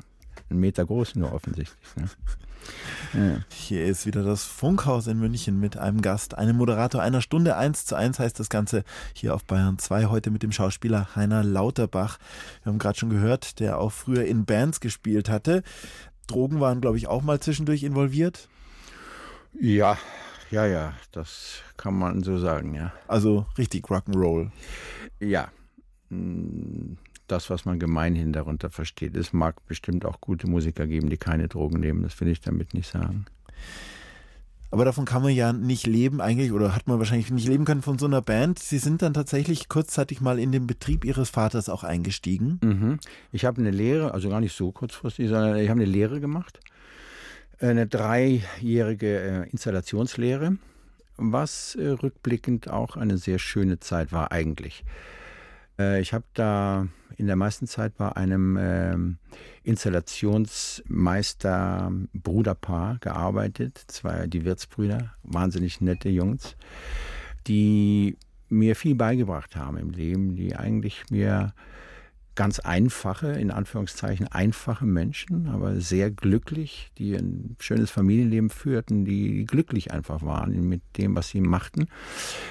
einen 0.49 0.59
Meter 0.59 0.85
groß 0.85 1.15
nur 1.15 1.33
offensichtlich. 1.33 1.95
Ne? 1.95 2.09
Ja. 3.13 3.39
Hier 3.49 3.85
ist 3.85 4.05
wieder 4.05 4.23
das 4.23 4.45
Funkhaus 4.45 5.07
in 5.07 5.19
München 5.19 5.59
mit 5.59 5.77
einem 5.77 6.01
Gast, 6.01 6.37
einem 6.37 6.57
Moderator 6.57 7.01
einer 7.01 7.21
Stunde. 7.21 7.57
Eins 7.57 7.85
zu 7.85 7.95
eins 7.95 8.19
heißt 8.19 8.39
das 8.39 8.49
Ganze 8.49 8.83
hier 9.13 9.35
auf 9.35 9.43
Bayern 9.43 9.77
2 9.77 10.05
heute 10.05 10.31
mit 10.31 10.43
dem 10.43 10.51
Schauspieler 10.51 11.15
Heiner 11.15 11.43
Lauterbach. 11.43 12.19
Wir 12.63 12.71
haben 12.71 12.79
gerade 12.79 12.97
schon 12.97 13.09
gehört, 13.09 13.59
der 13.59 13.79
auch 13.79 13.91
früher 13.91 14.25
in 14.25 14.45
Bands 14.45 14.79
gespielt 14.79 15.29
hatte. 15.29 15.63
Drogen 16.27 16.59
waren, 16.59 16.81
glaube 16.81 16.97
ich, 16.97 17.07
auch 17.07 17.21
mal 17.21 17.39
zwischendurch 17.39 17.83
involviert. 17.83 18.47
Ja, 19.59 19.97
ja, 20.49 20.65
ja, 20.65 20.93
das 21.11 21.61
kann 21.77 21.97
man 21.97 22.23
so 22.23 22.37
sagen, 22.37 22.73
ja. 22.73 22.93
Also 23.07 23.45
richtig 23.57 23.85
Rock'n'Roll. 23.85 24.51
Ja, 25.19 25.49
hm, 26.09 26.97
das, 27.31 27.49
was 27.49 27.65
man 27.65 27.79
gemeinhin 27.79 28.33
darunter 28.33 28.69
versteht. 28.69 29.15
Es 29.15 29.33
mag 29.33 29.65
bestimmt 29.67 30.05
auch 30.05 30.21
gute 30.21 30.47
Musiker 30.47 30.87
geben, 30.87 31.09
die 31.09 31.17
keine 31.17 31.47
Drogen 31.47 31.79
nehmen, 31.79 32.03
das 32.03 32.19
will 32.19 32.27
ich 32.27 32.41
damit 32.41 32.73
nicht 32.73 32.89
sagen. 32.89 33.25
Aber 34.71 34.85
davon 34.85 35.03
kann 35.03 35.21
man 35.21 35.33
ja 35.33 35.51
nicht 35.51 35.85
leben 35.85 36.21
eigentlich 36.21 36.53
oder 36.53 36.73
hat 36.73 36.87
man 36.87 36.97
wahrscheinlich 36.97 37.29
nicht 37.29 37.47
leben 37.47 37.65
können 37.65 37.81
von 37.81 37.99
so 37.99 38.05
einer 38.05 38.21
Band. 38.21 38.57
Sie 38.57 38.77
sind 38.77 39.01
dann 39.01 39.13
tatsächlich 39.13 39.67
kurzzeitig 39.67 40.21
mal 40.21 40.39
in 40.39 40.53
den 40.53 40.65
Betrieb 40.65 41.03
Ihres 41.03 41.29
Vaters 41.29 41.67
auch 41.67 41.83
eingestiegen. 41.83 42.59
Mhm. 42.63 42.99
Ich 43.33 43.43
habe 43.43 43.59
eine 43.59 43.71
Lehre, 43.71 44.13
also 44.13 44.29
gar 44.29 44.39
nicht 44.39 44.55
so 44.55 44.71
kurzfristig, 44.71 45.27
sondern 45.27 45.57
ich 45.57 45.69
habe 45.69 45.81
eine 45.81 45.91
Lehre 45.91 46.21
gemacht. 46.21 46.61
Eine 47.59 47.85
dreijährige 47.85 49.19
äh, 49.19 49.49
Installationslehre, 49.49 50.55
was 51.17 51.75
äh, 51.75 51.89
rückblickend 51.89 52.69
auch 52.69 52.95
eine 52.95 53.17
sehr 53.17 53.39
schöne 53.39 53.79
Zeit 53.81 54.13
war 54.13 54.31
eigentlich. 54.31 54.85
Äh, 55.81 56.01
ich 56.01 56.13
habe 56.13 56.25
da 56.33 56.87
in 57.17 57.27
der 57.27 57.35
meisten 57.35 57.67
Zeit 57.67 57.97
bei 57.97 58.15
einem 58.15 58.55
äh, 58.57 58.95
Installationsmeister 59.63 61.91
Bruderpaar 62.13 62.97
gearbeitet, 62.99 63.83
zwei 63.87 64.27
die 64.27 64.45
Wirtsbrüder, 64.45 65.13
wahnsinnig 65.23 65.81
nette 65.81 66.09
Jungs, 66.09 66.55
die 67.47 68.15
mir 68.49 68.75
viel 68.75 68.93
beigebracht 68.95 69.55
haben 69.55 69.77
im 69.77 69.89
Leben, 69.91 70.35
die 70.35 70.55
eigentlich 70.55 71.03
mir 71.09 71.53
ganz 72.33 72.59
einfache, 72.59 73.33
in 73.33 73.51
Anführungszeichen 73.51 74.25
einfache 74.27 74.85
Menschen, 74.85 75.47
aber 75.47 75.81
sehr 75.81 76.09
glücklich, 76.09 76.89
die 76.97 77.13
ein 77.15 77.57
schönes 77.59 77.91
Familienleben 77.91 78.49
führten, 78.49 79.03
die 79.05 79.45
glücklich 79.45 79.91
einfach 79.91 80.23
waren 80.23 80.67
mit 80.67 80.81
dem, 80.97 81.15
was 81.15 81.29
sie 81.29 81.41
machten, 81.41 81.85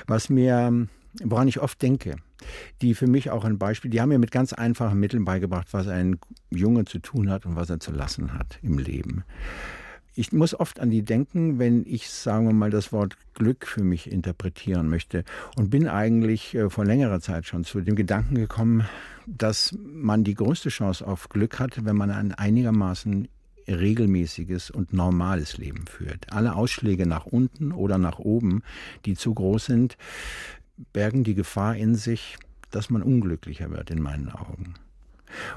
was 0.06 0.28
mir, 0.28 0.86
woran 1.24 1.48
ich 1.48 1.60
oft 1.60 1.82
denke 1.82 2.16
die 2.82 2.94
für 2.94 3.06
mich 3.06 3.30
auch 3.30 3.44
ein 3.44 3.58
Beispiel, 3.58 3.90
die 3.90 4.00
haben 4.00 4.08
mir 4.10 4.18
mit 4.18 4.30
ganz 4.30 4.52
einfachen 4.52 4.98
Mitteln 4.98 5.24
beigebracht, 5.24 5.68
was 5.72 5.88
ein 5.88 6.18
Junge 6.50 6.84
zu 6.84 6.98
tun 6.98 7.30
hat 7.30 7.46
und 7.46 7.56
was 7.56 7.70
er 7.70 7.80
zu 7.80 7.92
lassen 7.92 8.34
hat 8.34 8.58
im 8.62 8.78
Leben. 8.78 9.24
Ich 10.14 10.32
muss 10.32 10.58
oft 10.58 10.80
an 10.80 10.90
die 10.90 11.02
denken, 11.02 11.58
wenn 11.58 11.86
ich, 11.86 12.10
sagen 12.10 12.46
wir 12.46 12.52
mal, 12.52 12.70
das 12.70 12.92
Wort 12.92 13.16
Glück 13.34 13.66
für 13.66 13.84
mich 13.84 14.10
interpretieren 14.10 14.88
möchte 14.88 15.24
und 15.56 15.70
bin 15.70 15.86
eigentlich 15.86 16.54
äh, 16.54 16.68
vor 16.68 16.84
längerer 16.84 17.20
Zeit 17.20 17.46
schon 17.46 17.64
zu 17.64 17.80
dem 17.80 17.94
Gedanken 17.94 18.34
gekommen, 18.34 18.84
dass 19.26 19.76
man 19.82 20.24
die 20.24 20.34
größte 20.34 20.68
Chance 20.68 21.06
auf 21.06 21.28
Glück 21.28 21.60
hat, 21.60 21.84
wenn 21.84 21.96
man 21.96 22.10
ein 22.10 22.34
einigermaßen 22.34 23.28
regelmäßiges 23.68 24.70
und 24.70 24.92
normales 24.92 25.58
Leben 25.58 25.86
führt. 25.86 26.32
Alle 26.32 26.56
Ausschläge 26.56 27.06
nach 27.06 27.26
unten 27.26 27.72
oder 27.72 27.98
nach 27.98 28.18
oben, 28.18 28.62
die 29.06 29.14
zu 29.14 29.32
groß 29.32 29.66
sind, 29.66 29.96
bergen 30.92 31.24
die 31.24 31.34
Gefahr 31.34 31.76
in 31.76 31.94
sich, 31.94 32.38
dass 32.70 32.90
man 32.90 33.02
unglücklicher 33.02 33.70
wird 33.70 33.90
in 33.90 34.02
meinen 34.02 34.30
Augen. 34.30 34.74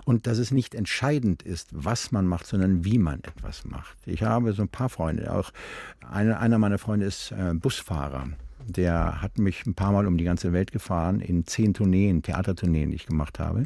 Und 0.06 0.28
dass 0.28 0.38
es 0.38 0.52
nicht 0.52 0.76
entscheidend 0.76 1.42
ist, 1.42 1.70
was 1.72 2.12
man 2.12 2.28
macht, 2.28 2.46
sondern 2.46 2.86
wie 2.86 3.00
man 3.00 3.20
etwas 3.24 3.66
macht. 3.66 3.98
Ich 4.06 4.22
habe 4.24 4.54
so 4.54 4.62
ein 4.62 4.68
paar 4.68 4.90
Freunde, 4.90 5.34
auch 5.34 5.52
eine, 6.08 6.40
einer 6.40 6.60
meiner 6.60 6.78
Freunde 6.78 7.08
ist 7.08 7.32
äh, 7.32 7.54
Busfahrer. 7.54 8.30
Der 8.68 9.22
hat 9.22 9.40
mich 9.40 9.66
ein 9.66 9.74
paar 9.74 9.92
Mal 9.92 10.08
um 10.08 10.18
die 10.18 10.24
ganze 10.24 10.54
Welt 10.54 10.72
gefahren 10.72 11.20
in 11.20 11.46
zehn 11.46 11.74
Tourneen, 11.74 12.22
Theatertourneen, 12.22 12.92
die 12.92 12.96
ich 12.96 13.08
gemacht 13.08 13.40
habe. 13.40 13.66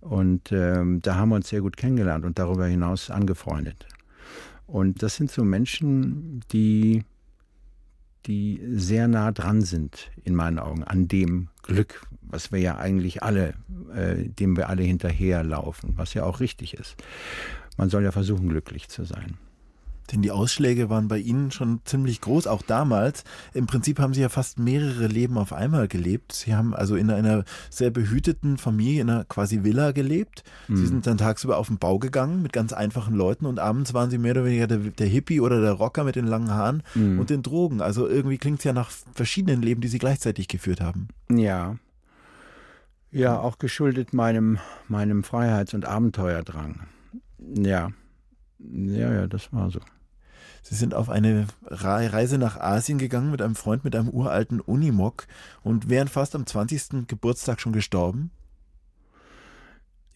Und 0.00 0.52
ähm, 0.52 1.02
da 1.02 1.16
haben 1.16 1.30
wir 1.30 1.36
uns 1.36 1.48
sehr 1.48 1.60
gut 1.60 1.76
kennengelernt 1.76 2.24
und 2.24 2.38
darüber 2.38 2.66
hinaus 2.66 3.10
angefreundet. 3.10 3.86
Und 4.66 5.02
das 5.02 5.16
sind 5.16 5.30
so 5.30 5.44
Menschen, 5.44 6.40
die 6.52 7.04
die 8.26 8.60
sehr 8.74 9.08
nah 9.08 9.32
dran 9.32 9.62
sind, 9.62 10.10
in 10.24 10.34
meinen 10.34 10.58
Augen, 10.58 10.84
an 10.84 11.08
dem 11.08 11.48
Glück, 11.62 12.06
was 12.22 12.52
wir 12.52 12.60
ja 12.60 12.76
eigentlich 12.76 13.22
alle, 13.22 13.54
äh, 13.94 14.28
dem 14.28 14.56
wir 14.56 14.68
alle 14.68 14.82
hinterherlaufen, 14.82 15.96
was 15.96 16.14
ja 16.14 16.24
auch 16.24 16.40
richtig 16.40 16.74
ist. 16.74 16.96
Man 17.76 17.90
soll 17.90 18.02
ja 18.02 18.12
versuchen, 18.12 18.48
glücklich 18.48 18.88
zu 18.88 19.04
sein. 19.04 19.38
Denn 20.12 20.22
die 20.22 20.30
Ausschläge 20.30 20.90
waren 20.90 21.08
bei 21.08 21.18
Ihnen 21.18 21.50
schon 21.50 21.80
ziemlich 21.84 22.20
groß, 22.20 22.46
auch 22.46 22.62
damals. 22.62 23.24
Im 23.54 23.66
Prinzip 23.66 23.98
haben 23.98 24.14
Sie 24.14 24.20
ja 24.20 24.28
fast 24.28 24.58
mehrere 24.58 25.06
Leben 25.06 25.38
auf 25.38 25.52
einmal 25.52 25.88
gelebt. 25.88 26.32
Sie 26.32 26.54
haben 26.54 26.74
also 26.74 26.96
in 26.96 27.10
einer 27.10 27.44
sehr 27.70 27.90
behüteten 27.90 28.58
Familie, 28.58 29.02
in 29.02 29.10
einer 29.10 29.24
quasi 29.24 29.64
Villa 29.64 29.92
gelebt. 29.92 30.44
Mhm. 30.68 30.76
Sie 30.76 30.86
sind 30.86 31.06
dann 31.06 31.18
tagsüber 31.18 31.58
auf 31.58 31.68
den 31.68 31.78
Bau 31.78 31.98
gegangen 31.98 32.42
mit 32.42 32.52
ganz 32.52 32.72
einfachen 32.72 33.14
Leuten 33.14 33.46
und 33.46 33.58
abends 33.58 33.94
waren 33.94 34.10
Sie 34.10 34.18
mehr 34.18 34.32
oder 34.32 34.44
weniger 34.44 34.66
der, 34.66 34.78
der 34.78 35.06
Hippie 35.06 35.40
oder 35.40 35.60
der 35.60 35.72
Rocker 35.72 36.04
mit 36.04 36.16
den 36.16 36.26
langen 36.26 36.50
Haaren 36.50 36.82
mhm. 36.94 37.18
und 37.18 37.30
den 37.30 37.42
Drogen. 37.42 37.80
Also 37.80 38.08
irgendwie 38.08 38.38
klingt 38.38 38.58
es 38.58 38.64
ja 38.64 38.72
nach 38.72 38.90
verschiedenen 39.14 39.62
Leben, 39.62 39.80
die 39.80 39.88
Sie 39.88 39.98
gleichzeitig 39.98 40.48
geführt 40.48 40.80
haben. 40.80 41.08
Ja. 41.30 41.76
Ja, 43.10 43.38
auch 43.38 43.58
geschuldet 43.58 44.12
meinem, 44.12 44.58
meinem 44.88 45.24
Freiheits- 45.24 45.74
und 45.74 45.86
Abenteuerdrang. 45.86 46.86
Ja. 47.38 47.90
Ja, 48.58 49.12
ja, 49.12 49.26
das 49.26 49.52
war 49.52 49.70
so. 49.70 49.80
Sie 50.68 50.74
sind 50.74 50.94
auf 50.94 51.08
eine 51.08 51.46
Reise 51.64 52.38
nach 52.38 52.56
Asien 52.58 52.98
gegangen 52.98 53.30
mit 53.30 53.40
einem 53.40 53.54
Freund 53.54 53.84
mit 53.84 53.94
einem 53.94 54.08
uralten 54.08 54.60
Unimog 54.60 55.28
und 55.62 55.88
wären 55.88 56.08
fast 56.08 56.34
am 56.34 56.44
20. 56.44 57.06
Geburtstag 57.06 57.60
schon 57.60 57.72
gestorben. 57.72 58.32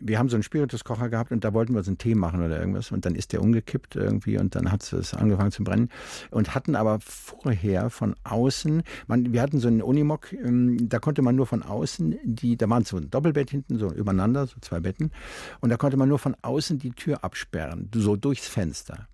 wir 0.01 0.19
haben 0.19 0.29
so 0.29 0.35
einen 0.35 0.43
Spirituskocher 0.43 1.09
gehabt 1.09 1.31
und 1.31 1.45
da 1.45 1.55
wollten 1.55 1.73
wir 1.75 1.85
so 1.85 1.91
einen 1.91 1.99
Tee 1.99 2.17
machen 2.17 2.43
oder 2.43 2.59
irgendwas 2.59 2.91
und 2.91 3.07
dann 3.07 3.15
ist 3.15 3.33
der 3.33 3.43
umgekippt 3.43 3.95
irgendwie 3.95 4.39
und 4.39 4.57
dann 4.57 4.73
hat 4.73 4.93
es 4.93 5.15
angefangen 5.15 5.53
zu 5.53 5.63
brennen 5.63 5.89
und 6.33 6.53
hatten 6.53 6.75
aber 6.75 6.99
vorher 7.01 7.89
von 7.89 8.17
außen, 8.25 8.83
man, 9.07 9.33
wir 9.33 9.43
hatten 9.43 9.61
so 9.61 9.69
einen 9.69 9.83
Unimog, 9.83 10.33
ähm, 10.33 10.89
da 10.89 10.99
konnte 10.99 11.23
man 11.23 11.37
nur 11.37 11.47
von 11.47 11.63
außen, 11.63 12.19
die, 12.25 12.57
da 12.57 12.69
waren 12.69 12.85
so 12.85 12.97
ein 12.97 13.09
Doppelbett 13.09 13.51
hinten, 13.51 13.79
so 13.79 13.93
übereinander, 13.93 14.49
so 14.49 14.57
zwei 14.63 14.81
Betten 14.81 15.13
und 15.61 15.71
da 15.71 15.77
konnte 15.77 15.97
man 15.97 16.09
nur 16.09 16.19
von 16.19 16.35
außen 16.43 16.81
die 16.81 16.91
Tür 16.91 17.23
absperren, 17.23 17.89
so 17.95 18.17
durchs 18.17 18.49
Fenster 18.49 19.07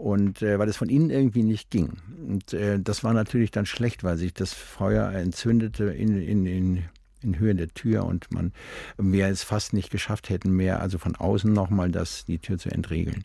und 0.00 0.40
äh, 0.42 0.58
weil 0.58 0.68
es 0.68 0.76
von 0.76 0.88
innen 0.88 1.10
irgendwie 1.10 1.42
nicht 1.42 1.70
ging. 1.70 1.98
Und 2.26 2.52
äh, 2.54 2.80
das 2.80 3.04
war 3.04 3.12
natürlich 3.12 3.50
dann 3.50 3.66
schlecht, 3.66 4.02
weil 4.02 4.16
sich 4.16 4.32
das 4.32 4.52
Feuer 4.52 5.10
entzündete 5.12 5.84
in, 5.84 6.20
in, 6.20 6.46
in 6.46 6.84
in 7.22 7.38
Höhe 7.38 7.54
der 7.54 7.68
Tür 7.68 8.06
und 8.06 8.32
man 8.32 8.52
wir 8.96 9.26
es 9.26 9.42
fast 9.42 9.74
nicht 9.74 9.90
geschafft 9.90 10.30
hätten 10.30 10.50
mehr, 10.52 10.80
also 10.80 10.96
von 10.96 11.16
außen 11.16 11.52
nochmal 11.52 11.90
das, 11.90 12.24
die 12.24 12.38
Tür 12.38 12.56
zu 12.56 12.70
entriegeln. 12.70 13.24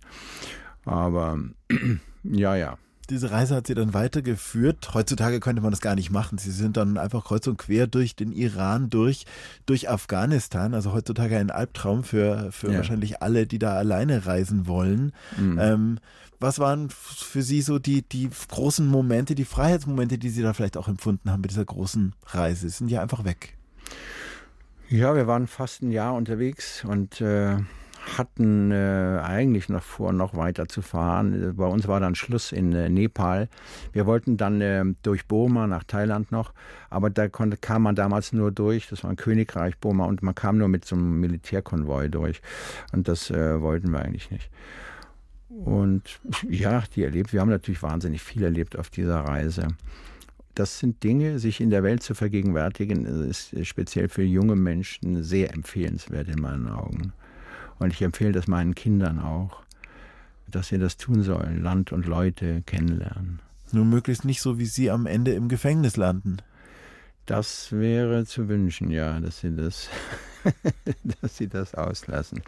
Aber 0.83 1.39
ja, 2.23 2.55
ja. 2.57 2.77
Diese 3.07 3.31
Reise 3.31 3.55
hat 3.55 3.67
sie 3.67 3.75
dann 3.75 3.93
weitergeführt. 3.93 4.93
Heutzutage 4.93 5.39
könnte 5.39 5.61
man 5.61 5.71
das 5.71 5.81
gar 5.81 5.95
nicht 5.95 6.11
machen. 6.11 6.37
Sie 6.37 6.51
sind 6.51 6.77
dann 6.77 6.97
einfach 6.97 7.25
kreuz 7.25 7.47
und 7.47 7.57
quer 7.57 7.87
durch 7.87 8.15
den 8.15 8.31
Iran, 8.31 8.89
durch, 8.89 9.25
durch 9.65 9.89
Afghanistan. 9.89 10.73
Also 10.73 10.93
heutzutage 10.93 11.37
ein 11.37 11.51
Albtraum 11.51 12.03
für, 12.03 12.51
für 12.51 12.71
ja. 12.71 12.77
wahrscheinlich 12.77 13.21
alle, 13.21 13.47
die 13.47 13.59
da 13.59 13.73
alleine 13.73 14.25
reisen 14.25 14.67
wollen. 14.67 15.11
Mhm. 15.37 15.59
Ähm, 15.59 15.99
was 16.39 16.59
waren 16.59 16.89
für 16.89 17.41
Sie 17.41 17.61
so 17.61 17.79
die, 17.79 18.01
die 18.01 18.29
großen 18.49 18.85
Momente, 18.85 19.35
die 19.35 19.45
Freiheitsmomente, 19.45 20.17
die 20.17 20.29
Sie 20.29 20.41
da 20.41 20.53
vielleicht 20.53 20.77
auch 20.77 20.87
empfunden 20.87 21.31
haben 21.31 21.41
bei 21.41 21.47
dieser 21.47 21.65
großen 21.65 22.13
Reise? 22.27 22.69
Sie 22.69 22.77
sind 22.77 22.89
ja 22.89 23.01
einfach 23.01 23.23
weg. 23.23 23.57
Ja, 24.89 25.15
wir 25.15 25.27
waren 25.27 25.47
fast 25.47 25.81
ein 25.81 25.91
Jahr 25.91 26.13
unterwegs 26.13 26.83
und 26.85 27.19
äh, 27.21 27.57
hatten 28.17 28.71
äh, 28.71 29.19
eigentlich 29.23 29.69
noch 29.69 29.83
vor, 29.83 30.13
noch 30.13 30.35
weiter 30.35 30.67
zu 30.67 30.81
fahren. 30.81 31.53
Bei 31.55 31.65
uns 31.65 31.87
war 31.87 31.99
dann 31.99 32.15
Schluss 32.15 32.51
in 32.51 32.73
äh, 32.73 32.89
Nepal. 32.89 33.49
Wir 33.93 34.05
wollten 34.05 34.37
dann 34.37 34.61
äh, 34.61 34.83
durch 35.03 35.27
Burma 35.27 35.67
nach 35.67 35.83
Thailand 35.83 36.31
noch, 36.31 36.53
aber 36.89 37.09
da 37.09 37.27
konnte, 37.27 37.57
kam 37.57 37.83
man 37.83 37.95
damals 37.95 38.33
nur 38.33 38.51
durch. 38.51 38.87
Das 38.89 39.03
war 39.03 39.09
ein 39.09 39.15
Königreich 39.15 39.77
Burma 39.77 40.05
und 40.05 40.23
man 40.23 40.35
kam 40.35 40.57
nur 40.57 40.67
mit 40.67 40.85
so 40.85 40.95
einem 40.95 41.19
Militärkonvoi 41.19 42.09
durch. 42.09 42.41
Und 42.91 43.07
das 43.07 43.29
äh, 43.31 43.61
wollten 43.61 43.91
wir 43.91 43.99
eigentlich 43.99 44.31
nicht. 44.31 44.49
Und 45.49 46.19
ja, 46.49 46.83
die 46.95 47.03
erlebt. 47.03 47.33
Wir 47.33 47.41
haben 47.41 47.49
natürlich 47.49 47.83
wahnsinnig 47.83 48.21
viel 48.21 48.43
erlebt 48.43 48.77
auf 48.77 48.89
dieser 48.89 49.21
Reise 49.21 49.67
das 50.55 50.79
sind 50.79 51.03
Dinge, 51.03 51.37
sich 51.37 51.59
in 51.59 51.69
der 51.69 51.83
Welt 51.83 52.01
zu 52.01 52.15
vergegenwärtigen, 52.15 53.05
ist 53.05 53.53
speziell 53.65 54.07
für 54.07 54.23
junge 54.23 54.55
Menschen 54.55 55.21
sehr 55.21 55.53
empfehlenswert 55.53 56.29
in 56.29 56.41
meinen 56.41 56.69
Augen. 56.69 57.13
Und 57.79 57.93
ich 57.93 58.01
empfehle 58.01 58.31
das 58.31 58.47
meinen 58.47 58.75
Kindern 58.75 59.19
auch, 59.19 59.63
dass 60.47 60.67
sie 60.67 60.77
das 60.77 60.97
tun 60.97 61.23
sollen, 61.23 61.61
Land 61.61 61.91
und 61.91 62.05
Leute 62.05 62.61
kennenlernen. 62.65 63.41
Nur 63.71 63.85
möglichst 63.85 64.25
nicht 64.25 64.41
so, 64.41 64.57
wie 64.57 64.65
sie 64.65 64.91
am 64.91 65.05
Ende 65.05 65.33
im 65.33 65.49
Gefängnis 65.49 65.97
landen. 65.97 66.37
Das 67.25 67.71
wäre 67.71 68.25
zu 68.25 68.47
wünschen, 68.47 68.91
ja, 68.91 69.19
dass 69.19 69.39
sie 69.39 69.55
das, 69.55 69.89
dass 71.21 71.37
sie 71.37 71.47
das 71.47 71.73
auslassen. 71.73 72.43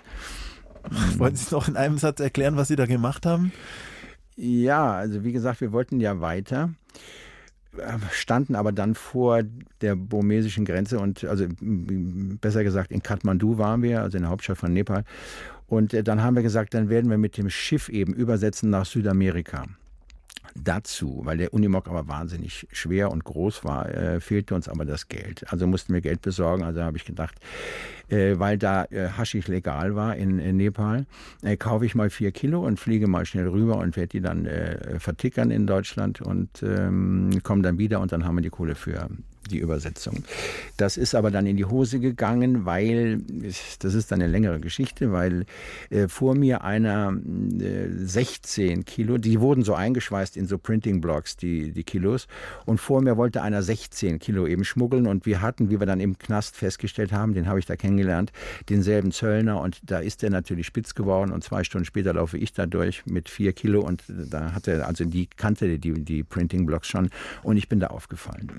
Wollen 1.18 1.36
Sie 1.36 1.54
noch 1.54 1.68
in 1.68 1.76
einem 1.76 1.98
Satz 1.98 2.20
erklären, 2.20 2.56
was 2.56 2.70
Sie 2.70 2.76
da 2.76 2.86
gemacht 2.86 3.26
haben? 3.26 3.52
Ja, 4.36 4.94
also 4.94 5.24
wie 5.24 5.32
gesagt, 5.32 5.62
wir 5.62 5.72
wollten 5.72 6.00
ja 6.00 6.22
weiter 6.22 6.70
standen 8.12 8.56
aber 8.56 8.72
dann 8.72 8.96
vor 8.96 9.42
der 9.82 9.96
burmesischen 9.96 10.66
Grenze 10.66 11.00
und 11.00 11.24
also 11.24 11.46
besser 11.60 12.64
gesagt 12.64 12.92
in 12.92 13.04
Kathmandu 13.04 13.58
waren 13.58 13.82
wir, 13.82 14.02
also 14.02 14.18
in 14.18 14.24
der 14.24 14.32
Hauptstadt 14.32 14.58
von 14.58 14.74
Nepal. 14.74 15.04
Und 15.68 15.94
äh, 15.94 16.04
dann 16.04 16.24
haben 16.24 16.36
wir 16.36 16.44
gesagt, 16.44 16.74
dann 16.74 16.90
werden 16.90 17.10
wir 17.10 17.18
mit 17.18 17.38
dem 17.38 17.50
Schiff 17.50 17.90
eben 17.90 18.14
übersetzen 18.14 18.70
nach 18.70 18.86
Südamerika 18.86 19.66
dazu, 20.64 21.22
weil 21.24 21.38
der 21.38 21.54
Unimog 21.54 21.88
aber 21.88 22.08
wahnsinnig 22.08 22.68
schwer 22.72 23.12
und 23.12 23.24
groß 23.24 23.64
war, 23.64 23.90
äh, 23.90 24.20
fehlte 24.20 24.56
uns 24.56 24.68
aber 24.68 24.86
das 24.86 25.08
Geld. 25.08 25.46
Also 25.52 25.68
mussten 25.68 25.94
wir 25.94 26.02
Geld 26.02 26.22
besorgen. 26.22 26.64
Also 26.64 26.82
habe 26.82 26.98
ich 26.98 27.06
gedacht, 27.06 27.36
äh, 28.10 28.38
weil 28.38 28.58
da 28.58 28.86
äh, 28.86 29.10
Haschisch 29.10 29.48
legal 29.48 29.96
war 29.96 30.16
in, 30.16 30.40
in 30.40 30.58
Nepal, 30.58 31.06
äh, 31.44 31.58
kaufe 31.58 31.86
ich 31.86 31.96
mal 31.96 32.10
vier 32.10 32.32
Kilo 32.32 32.66
und 32.66 32.80
fliege 32.80 33.08
mal 33.08 33.26
schnell 33.26 33.48
rüber 33.48 33.78
und 33.78 33.96
werde 33.96 34.10
die 34.10 34.22
dann 34.22 34.46
äh, 34.46 35.00
vertickern 35.00 35.52
in 35.52 35.68
Deutschland 35.68 36.22
und 36.22 36.64
ähm, 36.64 37.40
komme 37.44 37.62
dann 37.62 37.78
wieder 37.78 38.00
und 38.00 38.12
dann 38.12 38.26
haben 38.26 38.36
wir 38.36 38.42
die 38.42 38.50
Kohle 38.50 38.76
für 38.76 39.10
die 39.48 39.60
Übersetzung. 39.60 40.24
Das 40.78 40.98
ist 40.98 41.16
aber 41.16 41.32
dann 41.32 41.46
in 41.46 41.58
die 41.58 41.66
Hose 41.66 42.00
gegangen, 42.00 42.66
weil, 42.66 43.22
das 43.80 43.94
ist 43.94 44.12
dann 44.12 44.22
eine 44.22 44.32
längere 44.32 44.60
Geschichte, 44.60 45.12
weil 45.12 45.46
äh, 45.90 46.08
vor 46.08 46.36
mir 46.36 46.64
einer 46.64 47.14
äh, 47.60 47.88
16 47.90 48.86
Kilo, 48.86 49.18
die 49.18 49.40
wurden 49.40 49.64
so 49.64 49.74
eingeschweißt 49.74 50.38
in 50.38 50.48
so 50.48 50.58
Printing 50.58 51.02
Blocks, 51.02 51.38
die, 51.38 51.72
die 51.72 51.84
Kilos, 51.84 52.28
und 52.66 52.80
vor 52.80 53.02
mir 53.02 53.18
wollte 53.18 53.42
einer 53.42 53.64
16 53.64 54.20
Kilo 54.20 54.48
eben 54.48 54.64
schmuggeln 54.64 55.08
und 55.08 55.26
wir 55.26 55.42
hatten, 55.42 55.70
wie 55.70 55.80
wir 55.80 55.88
dann 55.88 56.00
im 56.00 56.18
Knast 56.18 56.56
festgestellt 56.56 57.12
haben, 57.12 57.34
den 57.34 57.48
habe 57.48 57.60
ich 57.60 57.66
da 57.66 57.76
kennengelernt, 57.76 58.32
denselben 58.70 59.12
Zöllner 59.12 59.62
und 59.62 59.80
da 59.84 60.00
ist 60.00 60.22
der 60.22 60.30
natürlich 60.30 60.68
spitz 60.68 60.96
geworden 60.96 61.32
und 61.32 61.44
zwei 61.44 61.64
Stunden 61.64 61.86
später 61.86 62.14
laufe 62.14 62.38
ich 62.38 62.54
da 62.54 62.66
durch 62.66 63.06
mit 63.06 63.30
vier 63.30 63.54
Kilo 63.54 63.82
und 63.82 64.04
da 64.08 64.54
hatte 64.54 64.86
also 64.86 65.06
die 65.06 65.28
kannte 65.28 65.80
die, 65.80 65.94
die 66.04 66.24
Printing 66.24 66.66
Blocks 66.66 66.88
schon 66.88 67.10
und 67.44 67.58
ich 67.58 67.70
bin 67.70 67.80
da 67.80 67.88
aufgefallen. 67.88 68.52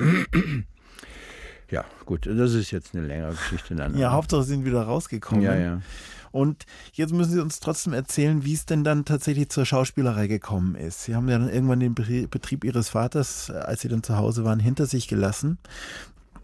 Ja, 1.70 1.84
gut, 2.06 2.26
das 2.26 2.54
ist 2.54 2.70
jetzt 2.70 2.94
eine 2.94 3.06
längere 3.06 3.32
Geschichte 3.32 3.74
dann. 3.74 3.96
Ja, 3.96 4.12
Hauptsache 4.12 4.42
sind 4.42 4.64
wieder 4.64 4.82
rausgekommen. 4.82 5.42
Ja, 5.42 5.54
ja. 5.54 5.82
Und 6.30 6.66
jetzt 6.92 7.12
müssen 7.12 7.32
Sie 7.32 7.40
uns 7.40 7.60
trotzdem 7.60 7.92
erzählen, 7.92 8.44
wie 8.44 8.54
es 8.54 8.66
denn 8.66 8.84
dann 8.84 9.04
tatsächlich 9.04 9.48
zur 9.48 9.64
Schauspielerei 9.64 10.26
gekommen 10.26 10.74
ist. 10.74 11.04
Sie 11.04 11.14
haben 11.14 11.28
ja 11.28 11.38
dann 11.38 11.48
irgendwann 11.48 11.80
den 11.80 11.94
Betrieb 11.94 12.64
Ihres 12.64 12.90
Vaters, 12.90 13.48
äh, 13.48 13.54
als 13.54 13.82
Sie 13.82 13.88
dann 13.88 14.02
zu 14.02 14.16
Hause 14.16 14.44
waren, 14.44 14.60
hinter 14.60 14.86
sich 14.86 15.08
gelassen. 15.08 15.58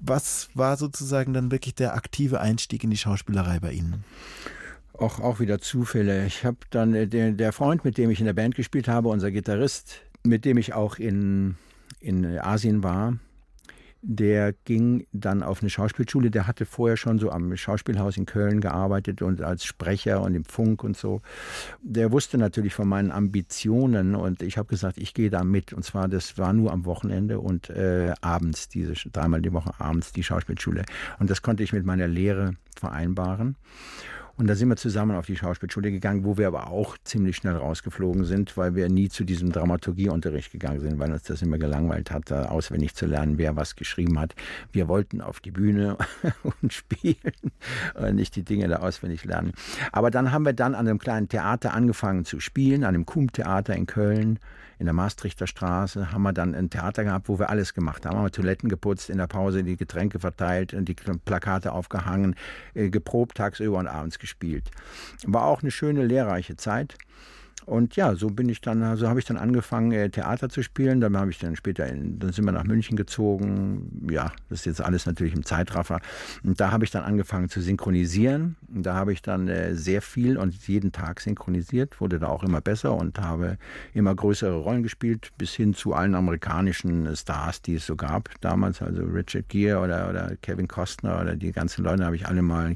Was 0.00 0.48
war 0.54 0.76
sozusagen 0.76 1.32
dann 1.32 1.50
wirklich 1.50 1.74
der 1.74 1.94
aktive 1.94 2.40
Einstieg 2.40 2.84
in 2.84 2.90
die 2.90 2.96
Schauspielerei 2.96 3.60
bei 3.60 3.72
Ihnen? 3.72 4.04
Auch, 4.92 5.20
auch 5.20 5.40
wieder 5.40 5.58
Zufälle. 5.58 6.26
Ich 6.26 6.44
habe 6.44 6.58
dann, 6.70 6.94
äh, 6.94 7.06
der, 7.06 7.32
der 7.32 7.52
Freund, 7.52 7.84
mit 7.84 7.98
dem 7.98 8.10
ich 8.10 8.20
in 8.20 8.26
der 8.26 8.34
Band 8.34 8.54
gespielt 8.54 8.88
habe, 8.88 9.08
unser 9.08 9.30
Gitarrist, 9.30 10.02
mit 10.22 10.44
dem 10.44 10.56
ich 10.56 10.72
auch 10.72 10.96
in, 10.96 11.56
in 12.00 12.38
Asien 12.38 12.82
war, 12.82 13.14
der 14.06 14.52
ging 14.64 15.06
dann 15.12 15.42
auf 15.42 15.62
eine 15.62 15.70
Schauspielschule. 15.70 16.30
Der 16.30 16.46
hatte 16.46 16.66
vorher 16.66 16.98
schon 16.98 17.18
so 17.18 17.30
am 17.30 17.56
Schauspielhaus 17.56 18.18
in 18.18 18.26
Köln 18.26 18.60
gearbeitet 18.60 19.22
und 19.22 19.40
als 19.40 19.64
Sprecher 19.64 20.20
und 20.20 20.34
im 20.34 20.44
Funk 20.44 20.84
und 20.84 20.96
so. 20.96 21.22
Der 21.82 22.12
wusste 22.12 22.36
natürlich 22.36 22.74
von 22.74 22.86
meinen 22.86 23.10
Ambitionen 23.10 24.14
und 24.14 24.42
ich 24.42 24.58
habe 24.58 24.68
gesagt, 24.68 24.98
ich 24.98 25.14
gehe 25.14 25.30
da 25.30 25.42
mit. 25.42 25.72
Und 25.72 25.84
zwar, 25.84 26.06
das 26.06 26.36
war 26.36 26.52
nur 26.52 26.70
am 26.70 26.84
Wochenende 26.84 27.40
und 27.40 27.70
äh, 27.70 28.12
abends, 28.20 28.68
diese 28.68 28.92
dreimal 29.10 29.40
die 29.40 29.52
Woche 29.54 29.72
abends 29.78 30.12
die 30.12 30.22
Schauspielschule. 30.22 30.84
Und 31.18 31.30
das 31.30 31.40
konnte 31.40 31.62
ich 31.62 31.72
mit 31.72 31.86
meiner 31.86 32.06
Lehre 32.06 32.56
vereinbaren. 32.76 33.56
Und 34.36 34.48
da 34.48 34.56
sind 34.56 34.68
wir 34.68 34.76
zusammen 34.76 35.16
auf 35.16 35.26
die 35.26 35.36
Schauspielschule 35.36 35.92
gegangen, 35.92 36.24
wo 36.24 36.36
wir 36.36 36.48
aber 36.48 36.68
auch 36.68 36.96
ziemlich 37.04 37.36
schnell 37.36 37.54
rausgeflogen 37.54 38.24
sind, 38.24 38.56
weil 38.56 38.74
wir 38.74 38.88
nie 38.88 39.08
zu 39.08 39.22
diesem 39.22 39.52
Dramaturgieunterricht 39.52 40.50
gegangen 40.50 40.80
sind, 40.80 40.98
weil 40.98 41.12
uns 41.12 41.22
das 41.22 41.40
immer 41.42 41.58
gelangweilt 41.58 42.10
hat, 42.10 42.30
da 42.32 42.46
auswendig 42.46 42.96
zu 42.96 43.06
lernen, 43.06 43.38
wer 43.38 43.54
was 43.54 43.76
geschrieben 43.76 44.18
hat. 44.18 44.34
Wir 44.72 44.88
wollten 44.88 45.20
auf 45.20 45.38
die 45.38 45.52
Bühne 45.52 45.96
und 46.60 46.72
spielen 46.72 47.16
nicht 48.12 48.34
die 48.34 48.42
Dinge 48.42 48.66
da 48.66 48.76
auswendig 48.76 49.24
lernen. 49.24 49.52
Aber 49.92 50.10
dann 50.10 50.32
haben 50.32 50.44
wir 50.44 50.52
dann 50.52 50.74
an 50.74 50.88
einem 50.88 50.98
kleinen 50.98 51.28
Theater 51.28 51.72
angefangen 51.72 52.24
zu 52.24 52.40
spielen, 52.40 52.82
an 52.82 52.94
dem 52.94 53.06
Kum-Theater 53.06 53.76
in 53.76 53.86
Köln 53.86 54.40
in 54.78 54.86
der 54.86 54.94
Maastrichter 54.94 55.46
Straße 55.46 56.12
haben 56.12 56.22
wir 56.22 56.32
dann 56.32 56.54
ein 56.54 56.70
Theater 56.70 57.04
gehabt, 57.04 57.28
wo 57.28 57.38
wir 57.38 57.48
alles 57.48 57.74
gemacht 57.74 58.04
haben. 58.04 58.16
Haben 58.16 58.24
wir 58.24 58.32
Toiletten 58.32 58.68
geputzt, 58.68 59.08
in 59.08 59.18
der 59.18 59.26
Pause 59.26 59.62
die 59.62 59.76
Getränke 59.76 60.18
verteilt, 60.18 60.74
und 60.74 60.86
die 60.86 60.94
Plakate 60.94 61.72
aufgehangen, 61.72 62.34
äh, 62.74 62.90
geprobt 62.90 63.36
tagsüber 63.36 63.78
und 63.78 63.86
abends 63.86 64.18
gespielt. 64.24 64.70
War 65.26 65.44
auch 65.44 65.60
eine 65.60 65.70
schöne, 65.70 66.02
lehrreiche 66.02 66.56
Zeit. 66.56 66.96
Und 67.66 67.96
ja, 67.96 68.14
so 68.14 68.28
bin 68.28 68.48
ich 68.48 68.60
dann, 68.60 68.80
so 68.80 68.86
also 68.86 69.08
habe 69.08 69.18
ich 69.18 69.24
dann 69.24 69.38
angefangen, 69.38 69.92
äh, 69.92 70.10
Theater 70.10 70.48
zu 70.48 70.62
spielen. 70.62 71.00
Dann 71.00 71.16
habe 71.16 71.30
ich 71.30 71.38
dann 71.38 71.56
später, 71.56 71.86
in, 71.86 72.18
dann 72.18 72.32
sind 72.32 72.44
wir 72.44 72.52
nach 72.52 72.64
München 72.64 72.96
gezogen. 72.96 74.06
Ja, 74.10 74.32
das 74.50 74.60
ist 74.60 74.66
jetzt 74.66 74.80
alles 74.82 75.06
natürlich 75.06 75.34
im 75.34 75.44
Zeitraffer. 75.44 76.00
Und 76.42 76.60
da 76.60 76.72
habe 76.72 76.84
ich 76.84 76.90
dann 76.90 77.04
angefangen 77.04 77.48
zu 77.48 77.60
synchronisieren. 77.60 78.56
Und 78.72 78.84
da 78.84 78.94
habe 78.94 79.12
ich 79.12 79.22
dann 79.22 79.48
äh, 79.48 79.74
sehr 79.74 80.02
viel 80.02 80.36
und 80.36 80.54
jeden 80.68 80.92
Tag 80.92 81.20
synchronisiert, 81.20 82.00
wurde 82.00 82.18
da 82.18 82.28
auch 82.28 82.42
immer 82.42 82.60
besser 82.60 82.94
und 82.94 83.18
habe 83.18 83.56
immer 83.94 84.14
größere 84.14 84.56
Rollen 84.56 84.82
gespielt, 84.82 85.30
bis 85.38 85.54
hin 85.54 85.72
zu 85.72 85.94
allen 85.94 86.14
amerikanischen 86.14 87.16
Stars, 87.16 87.62
die 87.62 87.76
es 87.76 87.86
so 87.86 87.96
gab 87.96 88.28
damals. 88.42 88.82
Also 88.82 89.02
Richard 89.04 89.48
Gere 89.48 89.80
oder, 89.80 90.10
oder 90.10 90.36
Kevin 90.42 90.68
Costner 90.68 91.20
oder 91.20 91.34
die 91.34 91.52
ganzen 91.52 91.82
Leute 91.84 92.04
habe 92.04 92.16
ich 92.16 92.26
alle 92.26 92.42
mal 92.42 92.74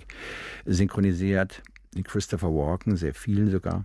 synchronisiert. 0.65 1.63
Christopher 2.05 2.49
Walken, 2.49 2.97
sehr 2.97 3.15
vielen 3.15 3.51
sogar. 3.51 3.85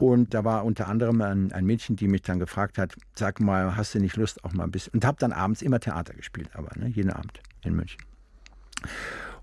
Und 0.00 0.32
da 0.32 0.44
war 0.44 0.64
unter 0.64 0.88
anderem 0.88 1.20
ein, 1.20 1.52
ein, 1.52 1.66
Mädchen, 1.66 1.94
die 1.94 2.08
mich 2.08 2.22
dann 2.22 2.38
gefragt 2.38 2.78
hat, 2.78 2.94
sag 3.14 3.38
mal, 3.38 3.76
hast 3.76 3.94
du 3.94 4.00
nicht 4.00 4.16
Lust 4.16 4.42
auch 4.44 4.54
mal 4.54 4.64
ein 4.64 4.70
bisschen? 4.70 4.94
Und 4.94 5.04
habe 5.04 5.18
dann 5.20 5.32
abends 5.32 5.60
immer 5.60 5.78
Theater 5.78 6.14
gespielt, 6.14 6.48
aber 6.54 6.70
ne, 6.78 6.88
jeden 6.88 7.10
Abend 7.10 7.42
in 7.62 7.76
München. 7.76 8.00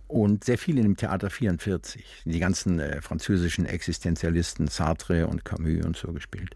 Und 0.07 0.43
sehr 0.43 0.57
viel 0.57 0.77
in 0.77 0.83
dem 0.83 0.97
Theater 0.97 1.29
44. 1.29 2.23
Die 2.25 2.39
ganzen 2.39 2.79
äh, 2.79 3.01
französischen 3.01 3.65
Existenzialisten, 3.65 4.67
Sartre 4.67 5.27
und 5.27 5.43
Camus 5.43 5.85
und 5.85 5.97
so 5.97 6.13
gespielt. 6.13 6.55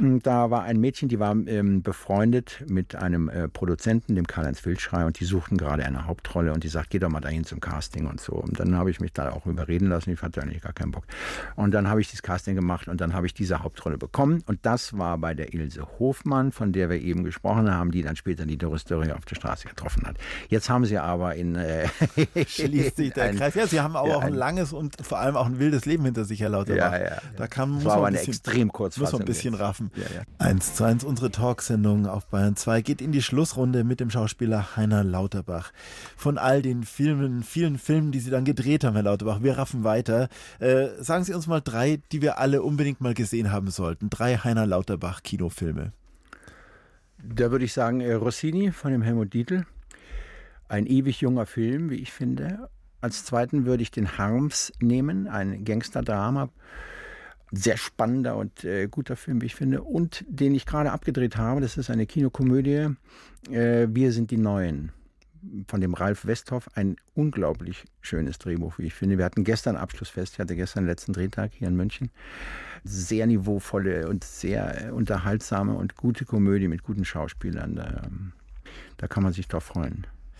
Und 0.00 0.26
da 0.26 0.50
war 0.50 0.62
ein 0.62 0.80
Mädchen, 0.80 1.08
die 1.08 1.18
war 1.18 1.36
ähm, 1.46 1.82
befreundet 1.82 2.64
mit 2.66 2.94
einem 2.94 3.28
äh, 3.28 3.48
Produzenten, 3.48 4.14
dem 4.14 4.26
Karl-Heinz 4.26 4.64
Wildschrei, 4.64 5.04
und 5.04 5.20
die 5.20 5.24
suchten 5.24 5.58
gerade 5.58 5.84
eine 5.84 6.06
Hauptrolle 6.06 6.52
und 6.52 6.64
die 6.64 6.68
sagt, 6.68 6.90
geh 6.90 6.98
doch 6.98 7.10
mal 7.10 7.20
dahin 7.20 7.44
zum 7.44 7.60
Casting 7.60 8.06
und 8.06 8.20
so. 8.20 8.32
Und 8.32 8.58
dann 8.58 8.76
habe 8.76 8.90
ich 8.90 9.00
mich 9.00 9.12
da 9.12 9.30
auch 9.30 9.44
überreden 9.46 9.88
lassen, 9.88 10.10
ich 10.10 10.22
hatte 10.22 10.40
eigentlich 10.40 10.62
gar 10.62 10.72
keinen 10.72 10.92
Bock. 10.92 11.04
Und 11.56 11.72
dann 11.72 11.88
habe 11.88 12.00
ich 12.00 12.10
das 12.10 12.22
Casting 12.22 12.54
gemacht 12.54 12.88
und 12.88 13.00
dann 13.00 13.12
habe 13.12 13.26
ich 13.26 13.34
diese 13.34 13.62
Hauptrolle 13.62 13.98
bekommen. 13.98 14.42
Und 14.46 14.60
das 14.62 14.96
war 14.96 15.18
bei 15.18 15.34
der 15.34 15.52
Ilse 15.52 15.86
Hofmann, 15.98 16.52
von 16.52 16.72
der 16.72 16.88
wir 16.88 17.00
eben 17.00 17.24
gesprochen 17.24 17.70
haben, 17.70 17.90
die 17.90 18.02
dann 18.02 18.16
später 18.16 18.46
die 18.46 18.56
Doris 18.56 18.84
Dörre 18.84 19.14
auf 19.14 19.26
der 19.26 19.34
Straße 19.34 19.68
getroffen 19.68 20.06
hat. 20.06 20.16
Jetzt 20.48 20.70
haben 20.70 20.86
sie 20.86 20.98
aber 20.98 21.34
in 21.34 21.56
äh, 21.56 21.86
schließt 22.54 22.96
sich 22.96 23.12
der 23.14 23.24
ein, 23.24 23.36
Kreis. 23.36 23.54
Ja, 23.54 23.66
Sie 23.66 23.80
haben 23.80 23.96
aber 23.96 24.08
ja, 24.08 24.16
auch 24.16 24.20
ein, 24.20 24.28
ein, 24.28 24.34
langes 24.34 24.72
und 24.72 24.96
vor 25.04 25.18
allem 25.18 25.36
auch 25.36 25.46
ein 25.46 25.58
wildes 25.58 25.84
Leben 25.84 26.04
hinter 26.04 26.24
sich, 26.24 26.40
Herr 26.40 26.50
Lauterbach. 26.50 26.92
Ja, 26.92 27.02
ja, 27.02 27.16
da 27.36 27.46
kann, 27.46 27.70
muss 27.70 27.84
war 27.84 27.96
man 27.96 28.06
ein 28.06 28.12
bisschen, 28.14 28.32
extrem 28.32 28.72
kurz 28.72 28.96
Muss 28.96 29.12
man 29.12 29.22
ein 29.22 29.26
bisschen 29.26 29.54
jetzt. 29.54 29.62
raffen. 29.62 29.90
Ja, 29.96 30.02
ja. 30.02 30.22
Eins 30.38 30.74
zu 30.74 30.84
eins, 30.84 31.04
unsere 31.04 31.30
Talksendung 31.30 32.06
auf 32.06 32.26
Bayern 32.26 32.56
2 32.56 32.82
geht 32.82 33.00
in 33.00 33.12
die 33.12 33.22
Schlussrunde 33.22 33.84
mit 33.84 34.00
dem 34.00 34.10
Schauspieler 34.10 34.76
Heiner 34.76 35.04
Lauterbach. 35.04 35.72
Von 36.16 36.38
all 36.38 36.62
den 36.62 36.84
Filmen, 36.84 37.42
vielen 37.42 37.78
Filmen, 37.78 38.12
die 38.12 38.20
Sie 38.20 38.30
dann 38.30 38.44
gedreht 38.44 38.84
haben, 38.84 38.94
Herr 38.94 39.02
Lauterbach, 39.02 39.42
wir 39.42 39.58
raffen 39.58 39.84
weiter. 39.84 40.28
Äh, 40.58 40.88
sagen 41.00 41.24
Sie 41.24 41.34
uns 41.34 41.46
mal 41.46 41.60
drei, 41.60 42.00
die 42.12 42.22
wir 42.22 42.38
alle 42.38 42.62
unbedingt 42.62 43.00
mal 43.00 43.14
gesehen 43.14 43.52
haben 43.52 43.70
sollten. 43.70 44.10
Drei 44.10 44.36
Heiner 44.36 44.66
Lauterbach 44.66 45.22
Kinofilme. 45.22 45.92
Da 47.24 47.50
würde 47.50 47.64
ich 47.64 47.72
sagen, 47.72 48.00
äh, 48.00 48.14
Rossini 48.14 48.72
von 48.72 48.90
dem 48.90 49.02
Helmut 49.02 49.32
Dietl. 49.32 49.64
Ein 50.72 50.86
ewig 50.86 51.20
junger 51.20 51.44
Film, 51.44 51.90
wie 51.90 51.96
ich 51.96 52.10
finde. 52.12 52.70
Als 53.02 53.26
zweiten 53.26 53.66
würde 53.66 53.82
ich 53.82 53.90
den 53.90 54.16
Harms 54.16 54.72
nehmen, 54.80 55.28
ein 55.28 55.66
Gangsterdrama. 55.66 56.48
Sehr 57.50 57.76
spannender 57.76 58.36
und 58.38 58.64
äh, 58.64 58.88
guter 58.88 59.16
Film, 59.16 59.42
wie 59.42 59.46
ich 59.46 59.54
finde. 59.54 59.82
Und 59.82 60.24
den 60.26 60.54
ich 60.54 60.64
gerade 60.64 60.90
abgedreht 60.90 61.36
habe, 61.36 61.60
das 61.60 61.76
ist 61.76 61.90
eine 61.90 62.06
Kinokomödie. 62.06 62.88
Äh, 63.50 63.88
Wir 63.90 64.12
sind 64.12 64.30
die 64.30 64.38
Neuen 64.38 64.92
von 65.68 65.82
dem 65.82 65.92
Ralf 65.92 66.24
Westhoff. 66.24 66.70
Ein 66.74 66.96
unglaublich 67.12 67.84
schönes 68.00 68.38
Drehbuch, 68.38 68.78
wie 68.78 68.86
ich 68.86 68.94
finde. 68.94 69.18
Wir 69.18 69.26
hatten 69.26 69.44
gestern 69.44 69.76
Abschlussfest, 69.76 70.32
ich 70.32 70.38
hatte 70.38 70.56
gestern 70.56 70.84
den 70.84 70.88
letzten 70.88 71.12
Drehtag 71.12 71.52
hier 71.52 71.68
in 71.68 71.76
München. 71.76 72.10
Sehr 72.82 73.26
niveauvolle 73.26 74.08
und 74.08 74.24
sehr 74.24 74.86
äh, 74.86 74.90
unterhaltsame 74.90 75.74
und 75.74 75.96
gute 75.96 76.24
Komödie 76.24 76.68
mit 76.68 76.82
guten 76.82 77.04
Schauspielern. 77.04 77.76
Da, 77.76 78.08
da 78.96 79.06
kann 79.06 79.22
man 79.22 79.34
sich 79.34 79.48
drauf 79.48 79.64
freuen. 79.64 80.06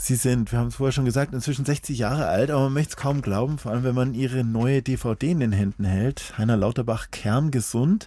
Sie 0.00 0.14
sind, 0.14 0.52
wir 0.52 0.60
haben 0.60 0.68
es 0.68 0.76
vorher 0.76 0.92
schon 0.92 1.06
gesagt, 1.06 1.34
inzwischen 1.34 1.64
60 1.64 1.98
Jahre 1.98 2.28
alt, 2.28 2.52
aber 2.52 2.62
man 2.62 2.74
möchte 2.74 2.90
es 2.90 2.96
kaum 2.96 3.20
glauben, 3.20 3.58
vor 3.58 3.72
allem 3.72 3.82
wenn 3.82 3.96
man 3.96 4.14
Ihre 4.14 4.44
neue 4.44 4.80
DVD 4.80 5.32
in 5.32 5.40
den 5.40 5.50
Händen 5.50 5.84
hält. 5.84 6.38
Heiner 6.38 6.56
Lauterbach 6.56 7.10
Kerngesund. 7.10 8.06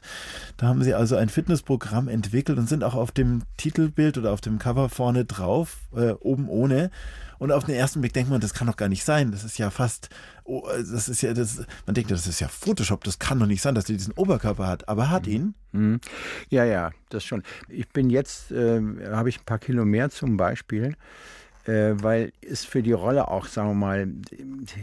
Da 0.55 0.67
haben 0.67 0.81
Sie 0.83 0.93
also 0.93 1.17
ein 1.17 1.27
Fitnessprogramm 1.27 2.07
entwickelt 2.07 2.57
und 2.57 2.69
sind 2.69 2.85
auch 2.85 2.95
auf 2.95 3.11
dem 3.11 3.41
Titelbild 3.57 4.17
oder 4.17 4.31
auf 4.31 4.39
dem 4.39 4.57
Cover 4.57 4.87
vorne 4.87 5.25
drauf, 5.25 5.79
äh, 5.93 6.11
oben 6.11 6.47
ohne. 6.47 6.91
Und 7.39 7.51
auf 7.51 7.65
den 7.65 7.75
ersten 7.75 7.99
Blick 7.99 8.13
denkt 8.13 8.29
man, 8.29 8.39
das 8.39 8.53
kann 8.53 8.67
doch 8.67 8.77
gar 8.77 8.87
nicht 8.87 9.03
sein. 9.03 9.31
Das 9.31 9.43
ist 9.43 9.57
ja 9.57 9.69
fast, 9.69 10.09
oh, 10.45 10.65
das 10.69 11.09
ist 11.09 11.21
ja, 11.21 11.33
das, 11.33 11.65
man 11.85 11.93
denkt, 11.93 12.09
das 12.09 12.25
ist 12.25 12.39
ja 12.39 12.47
Photoshop, 12.47 13.03
das 13.03 13.19
kann 13.19 13.37
doch 13.37 13.47
nicht 13.47 13.61
sein, 13.61 13.75
dass 13.75 13.89
er 13.89 13.97
diesen 13.97 14.13
Oberkörper 14.13 14.65
hat. 14.65 14.87
Aber 14.87 15.09
hat 15.09 15.27
mhm. 15.27 15.31
ihn. 15.33 15.53
Mhm. 15.73 16.01
Ja, 16.49 16.63
ja, 16.63 16.91
das 17.09 17.25
schon. 17.25 17.43
Ich 17.67 17.89
bin 17.89 18.09
jetzt, 18.09 18.49
äh, 18.51 18.81
habe 19.11 19.27
ich 19.27 19.39
ein 19.39 19.45
paar 19.45 19.59
Kilo 19.59 19.83
mehr 19.83 20.09
zum 20.09 20.37
Beispiel 20.37 20.95
äh, 21.65 21.93
weil 22.01 22.31
es 22.41 22.65
für 22.65 22.83
die 22.83 22.91
Rolle 22.91 23.27
auch, 23.27 23.47
sagen 23.47 23.69
wir 23.69 23.75
mal, 23.75 24.07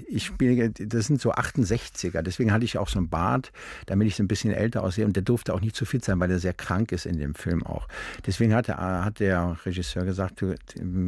ich 0.07 0.27
spiele, 0.27 0.71
das 0.71 1.07
sind 1.07 1.21
so 1.21 1.33
68er, 1.33 2.23
deswegen 2.23 2.53
hatte 2.53 2.65
ich 2.65 2.79
auch 2.79 2.89
so 2.89 2.99
einen 2.99 3.09
Bart, 3.09 3.53
damit 3.87 4.09
ich 4.09 4.17
so 4.17 4.23
ein 4.23 4.29
bisschen 4.29 4.53
älter 4.53 4.83
aussehe 4.83 5.05
und 5.05 5.17
der 5.17 5.23
durfte 5.23 5.55
auch 5.55 5.61
nicht 5.61 5.77
zu 5.77 5.85
fit 5.85 6.05
sein, 6.05 6.21
weil 6.21 6.31
er 6.31 6.39
sehr 6.39 6.55
krank 6.55 6.93
ist 6.93 7.07
in 7.07 7.19
dem 7.19 7.35
Film 7.35 7.65
auch. 7.65 7.89
Deswegen 8.27 8.55
hat, 8.55 8.69
er, 8.69 9.05
hat 9.05 9.21
der 9.21 9.57
Regisseur 9.65 10.05
gesagt, 10.05 10.41
du 10.41 10.55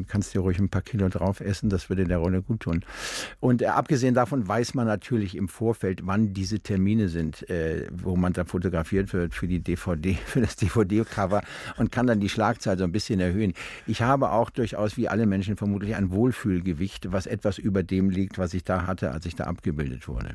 kannst 0.09 0.35
dir 0.35 0.41
ruhig 0.41 0.59
ein 0.59 0.69
paar 0.69 0.83
Kilo 0.83 1.09
drauf 1.09 1.41
essen, 1.41 1.71
das 1.71 1.89
würde 1.89 2.05
der 2.05 2.19
Rolle 2.19 2.43
gut 2.43 2.61
tun. 2.61 2.85
Und 3.41 3.63
äh, 3.63 3.67
abgesehen 3.67 4.15
davon 4.15 4.47
weiß 4.47 4.75
man 4.75 4.87
natürlich 4.87 5.37
im 5.37 5.49
Vorfeld, 5.49 6.01
wann 6.05 6.35
diese 6.35 6.61
Termine 6.61 7.09
sind, 7.09 7.49
äh, 7.49 7.87
wo 7.93 8.17
man 8.17 8.33
dann 8.33 8.47
fotografiert 8.47 9.13
wird 9.13 9.35
für 9.35 9.47
die 9.47 9.61
DVD, 9.61 10.15
für 10.27 10.41
das 10.41 10.57
DVD-Cover 10.57 11.43
und 11.77 11.93
kann 11.93 12.07
dann 12.07 12.21
die 12.21 12.29
Schlagzahl 12.29 12.79
so 12.79 12.85
ein 12.85 12.93
bisschen 12.93 13.21
erhöhen. 13.21 13.55
Ich 13.87 14.03
habe 14.03 14.31
auch 14.31 14.51
durchaus, 14.51 14.97
wie 14.97 15.09
alle 15.09 15.27
Menschen 15.27 15.57
vermutlich 15.61 15.95
ein 15.95 16.11
Wohlfühlgewicht, 16.11 17.13
was 17.13 17.27
etwas 17.27 17.59
über 17.59 17.83
dem 17.83 18.09
liegt, 18.09 18.39
was 18.39 18.55
ich 18.55 18.65
da 18.65 18.87
hatte, 18.87 19.11
als 19.11 19.27
ich 19.27 19.37
da 19.37 19.45
abgebildet 19.45 20.09
wurde. 20.09 20.33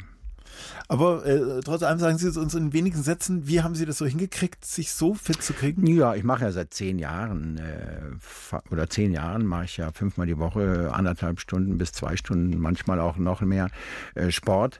Aber 0.87 1.25
äh, 1.25 1.61
trotz 1.65 1.81
allem 1.81 1.97
sagen 1.97 2.19
Sie 2.19 2.39
uns 2.39 2.53
in 2.53 2.73
wenigen 2.73 3.01
Sätzen, 3.01 3.47
wie 3.47 3.63
haben 3.63 3.73
Sie 3.73 3.87
das 3.87 3.97
so 3.97 4.05
hingekriegt, 4.05 4.63
sich 4.63 4.91
so 4.91 5.15
fit 5.15 5.41
zu 5.41 5.53
kriegen? 5.53 5.87
Ja, 5.87 6.13
ich 6.13 6.23
mache 6.23 6.43
ja 6.43 6.51
seit 6.51 6.75
zehn 6.75 6.99
Jahren 6.99 7.57
äh, 7.57 8.69
oder 8.71 8.87
zehn 8.87 9.11
Jahren 9.11 9.47
mache 9.47 9.65
ich 9.65 9.77
ja 9.77 9.91
fünfmal 9.91 10.27
die 10.27 10.37
Woche 10.37 10.91
anderthalb 10.93 11.39
Stunden 11.39 11.79
bis 11.79 11.91
zwei 11.91 12.17
Stunden, 12.17 12.59
manchmal 12.59 12.99
auch 12.99 13.17
noch 13.17 13.41
mehr 13.41 13.69
äh, 14.13 14.29
Sport. 14.29 14.79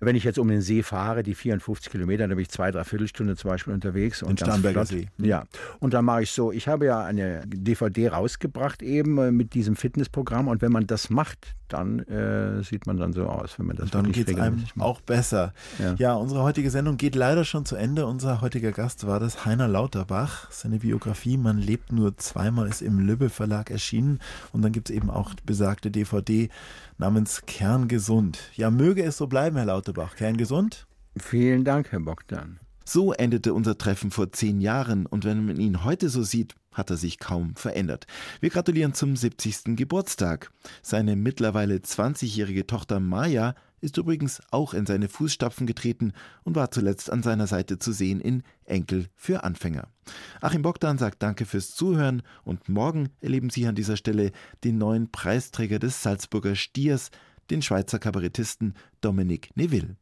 Wenn 0.00 0.14
ich 0.14 0.24
jetzt 0.24 0.38
um 0.38 0.48
den 0.48 0.60
See 0.60 0.82
fahre, 0.82 1.22
die 1.22 1.34
54 1.34 1.90
Kilometer, 1.90 2.28
dann 2.28 2.36
bin 2.36 2.42
ich 2.42 2.50
zwei, 2.50 2.70
dreiviertel 2.70 3.08
Stunde 3.08 3.36
zum 3.36 3.50
Beispiel 3.50 3.74
unterwegs. 3.74 4.22
Und 4.22 4.38
Starnberger 4.40 4.86
See. 4.86 5.08
Ja. 5.18 5.46
Und 5.80 5.94
dann 5.94 6.04
mache 6.04 6.22
ich 6.22 6.30
so, 6.30 6.52
ich 6.52 6.68
habe 6.68 6.86
ja 6.86 7.04
eine 7.04 7.42
DVD 7.46 8.08
rausgebracht 8.08 8.82
eben 8.82 9.18
äh, 9.18 9.32
mit 9.32 9.54
diesem 9.54 9.76
Fitnessprogramm 9.76 10.48
und 10.48 10.62
wenn 10.62 10.72
man 10.72 10.86
das 10.86 11.10
macht, 11.10 11.56
dann 11.72 12.00
äh, 12.00 12.62
sieht 12.62 12.86
man 12.86 12.96
dann 12.96 13.12
so 13.12 13.26
aus, 13.26 13.58
wenn 13.58 13.66
man 13.66 13.76
das 13.76 13.86
und 13.86 13.94
Dann 13.94 14.12
geht 14.12 14.28
es 14.28 14.36
einem 14.36 14.60
macht. 14.60 14.80
auch 14.80 15.00
besser. 15.00 15.52
Ja. 15.78 15.94
ja. 15.98 16.14
unsere 16.14 16.42
heutige 16.42 16.70
Sendung 16.70 16.96
geht 16.96 17.14
leider 17.14 17.44
schon 17.44 17.64
zu 17.64 17.76
Ende. 17.76 18.06
Unser 18.06 18.40
heutiger 18.40 18.72
Gast 18.72 19.06
war 19.06 19.20
das 19.20 19.44
Heiner 19.44 19.68
Lauterbach. 19.68 20.50
Seine 20.50 20.78
Biografie 20.78 21.36
Man 21.36 21.58
lebt 21.58 21.92
nur 21.92 22.16
zweimal 22.16 22.68
ist 22.68 22.82
im 22.82 22.98
Lübbe 22.98 23.30
Verlag 23.30 23.70
erschienen 23.70 24.20
und 24.52 24.62
dann 24.62 24.72
gibt 24.72 24.90
es 24.90 24.96
eben 24.96 25.10
auch 25.10 25.34
besagte 25.44 25.90
DVD 25.90 26.48
namens 26.98 27.42
Kerngesund. 27.46 28.38
Ja, 28.54 28.70
möge 28.70 29.02
es 29.02 29.16
so 29.16 29.26
bleiben, 29.26 29.56
Herr 29.56 29.66
Lauterbach. 29.66 30.16
Kerngesund? 30.16 30.86
Vielen 31.16 31.64
Dank, 31.64 31.92
Herr 31.92 32.00
Bogdan. 32.00 32.58
So 32.84 33.12
endete 33.12 33.52
unser 33.52 33.76
Treffen 33.76 34.10
vor 34.10 34.32
zehn 34.32 34.60
Jahren 34.60 35.04
und 35.04 35.24
wenn 35.24 35.44
man 35.44 35.60
ihn 35.60 35.84
heute 35.84 36.08
so 36.08 36.22
sieht, 36.22 36.54
hat 36.78 36.90
er 36.90 36.96
sich 36.96 37.18
kaum 37.18 37.54
verändert. 37.56 38.06
Wir 38.40 38.50
gratulieren 38.50 38.94
zum 38.94 39.16
70. 39.16 39.76
Geburtstag. 39.76 40.50
Seine 40.82 41.16
mittlerweile 41.16 41.76
20-jährige 41.76 42.66
Tochter 42.66 43.00
Maya 43.00 43.54
ist 43.80 43.96
übrigens 43.96 44.40
auch 44.50 44.74
in 44.74 44.86
seine 44.86 45.08
Fußstapfen 45.08 45.66
getreten 45.66 46.12
und 46.44 46.56
war 46.56 46.70
zuletzt 46.70 47.10
an 47.10 47.22
seiner 47.22 47.46
Seite 47.46 47.78
zu 47.78 47.92
sehen 47.92 48.20
in 48.20 48.42
Enkel 48.64 49.06
für 49.14 49.44
Anfänger. 49.44 49.88
Achim 50.40 50.62
Bogdan 50.62 50.98
sagt 50.98 51.22
Danke 51.22 51.44
fürs 51.44 51.74
Zuhören 51.74 52.22
und 52.44 52.68
morgen 52.68 53.10
erleben 53.20 53.50
Sie 53.50 53.66
an 53.66 53.74
dieser 53.74 53.96
Stelle 53.96 54.32
den 54.64 54.78
neuen 54.78 55.10
Preisträger 55.10 55.78
des 55.78 56.02
Salzburger 56.02 56.56
Stiers, 56.56 57.10
den 57.50 57.62
Schweizer 57.62 57.98
Kabarettisten 57.98 58.74
Dominique 59.00 59.50
Neville. 59.54 59.96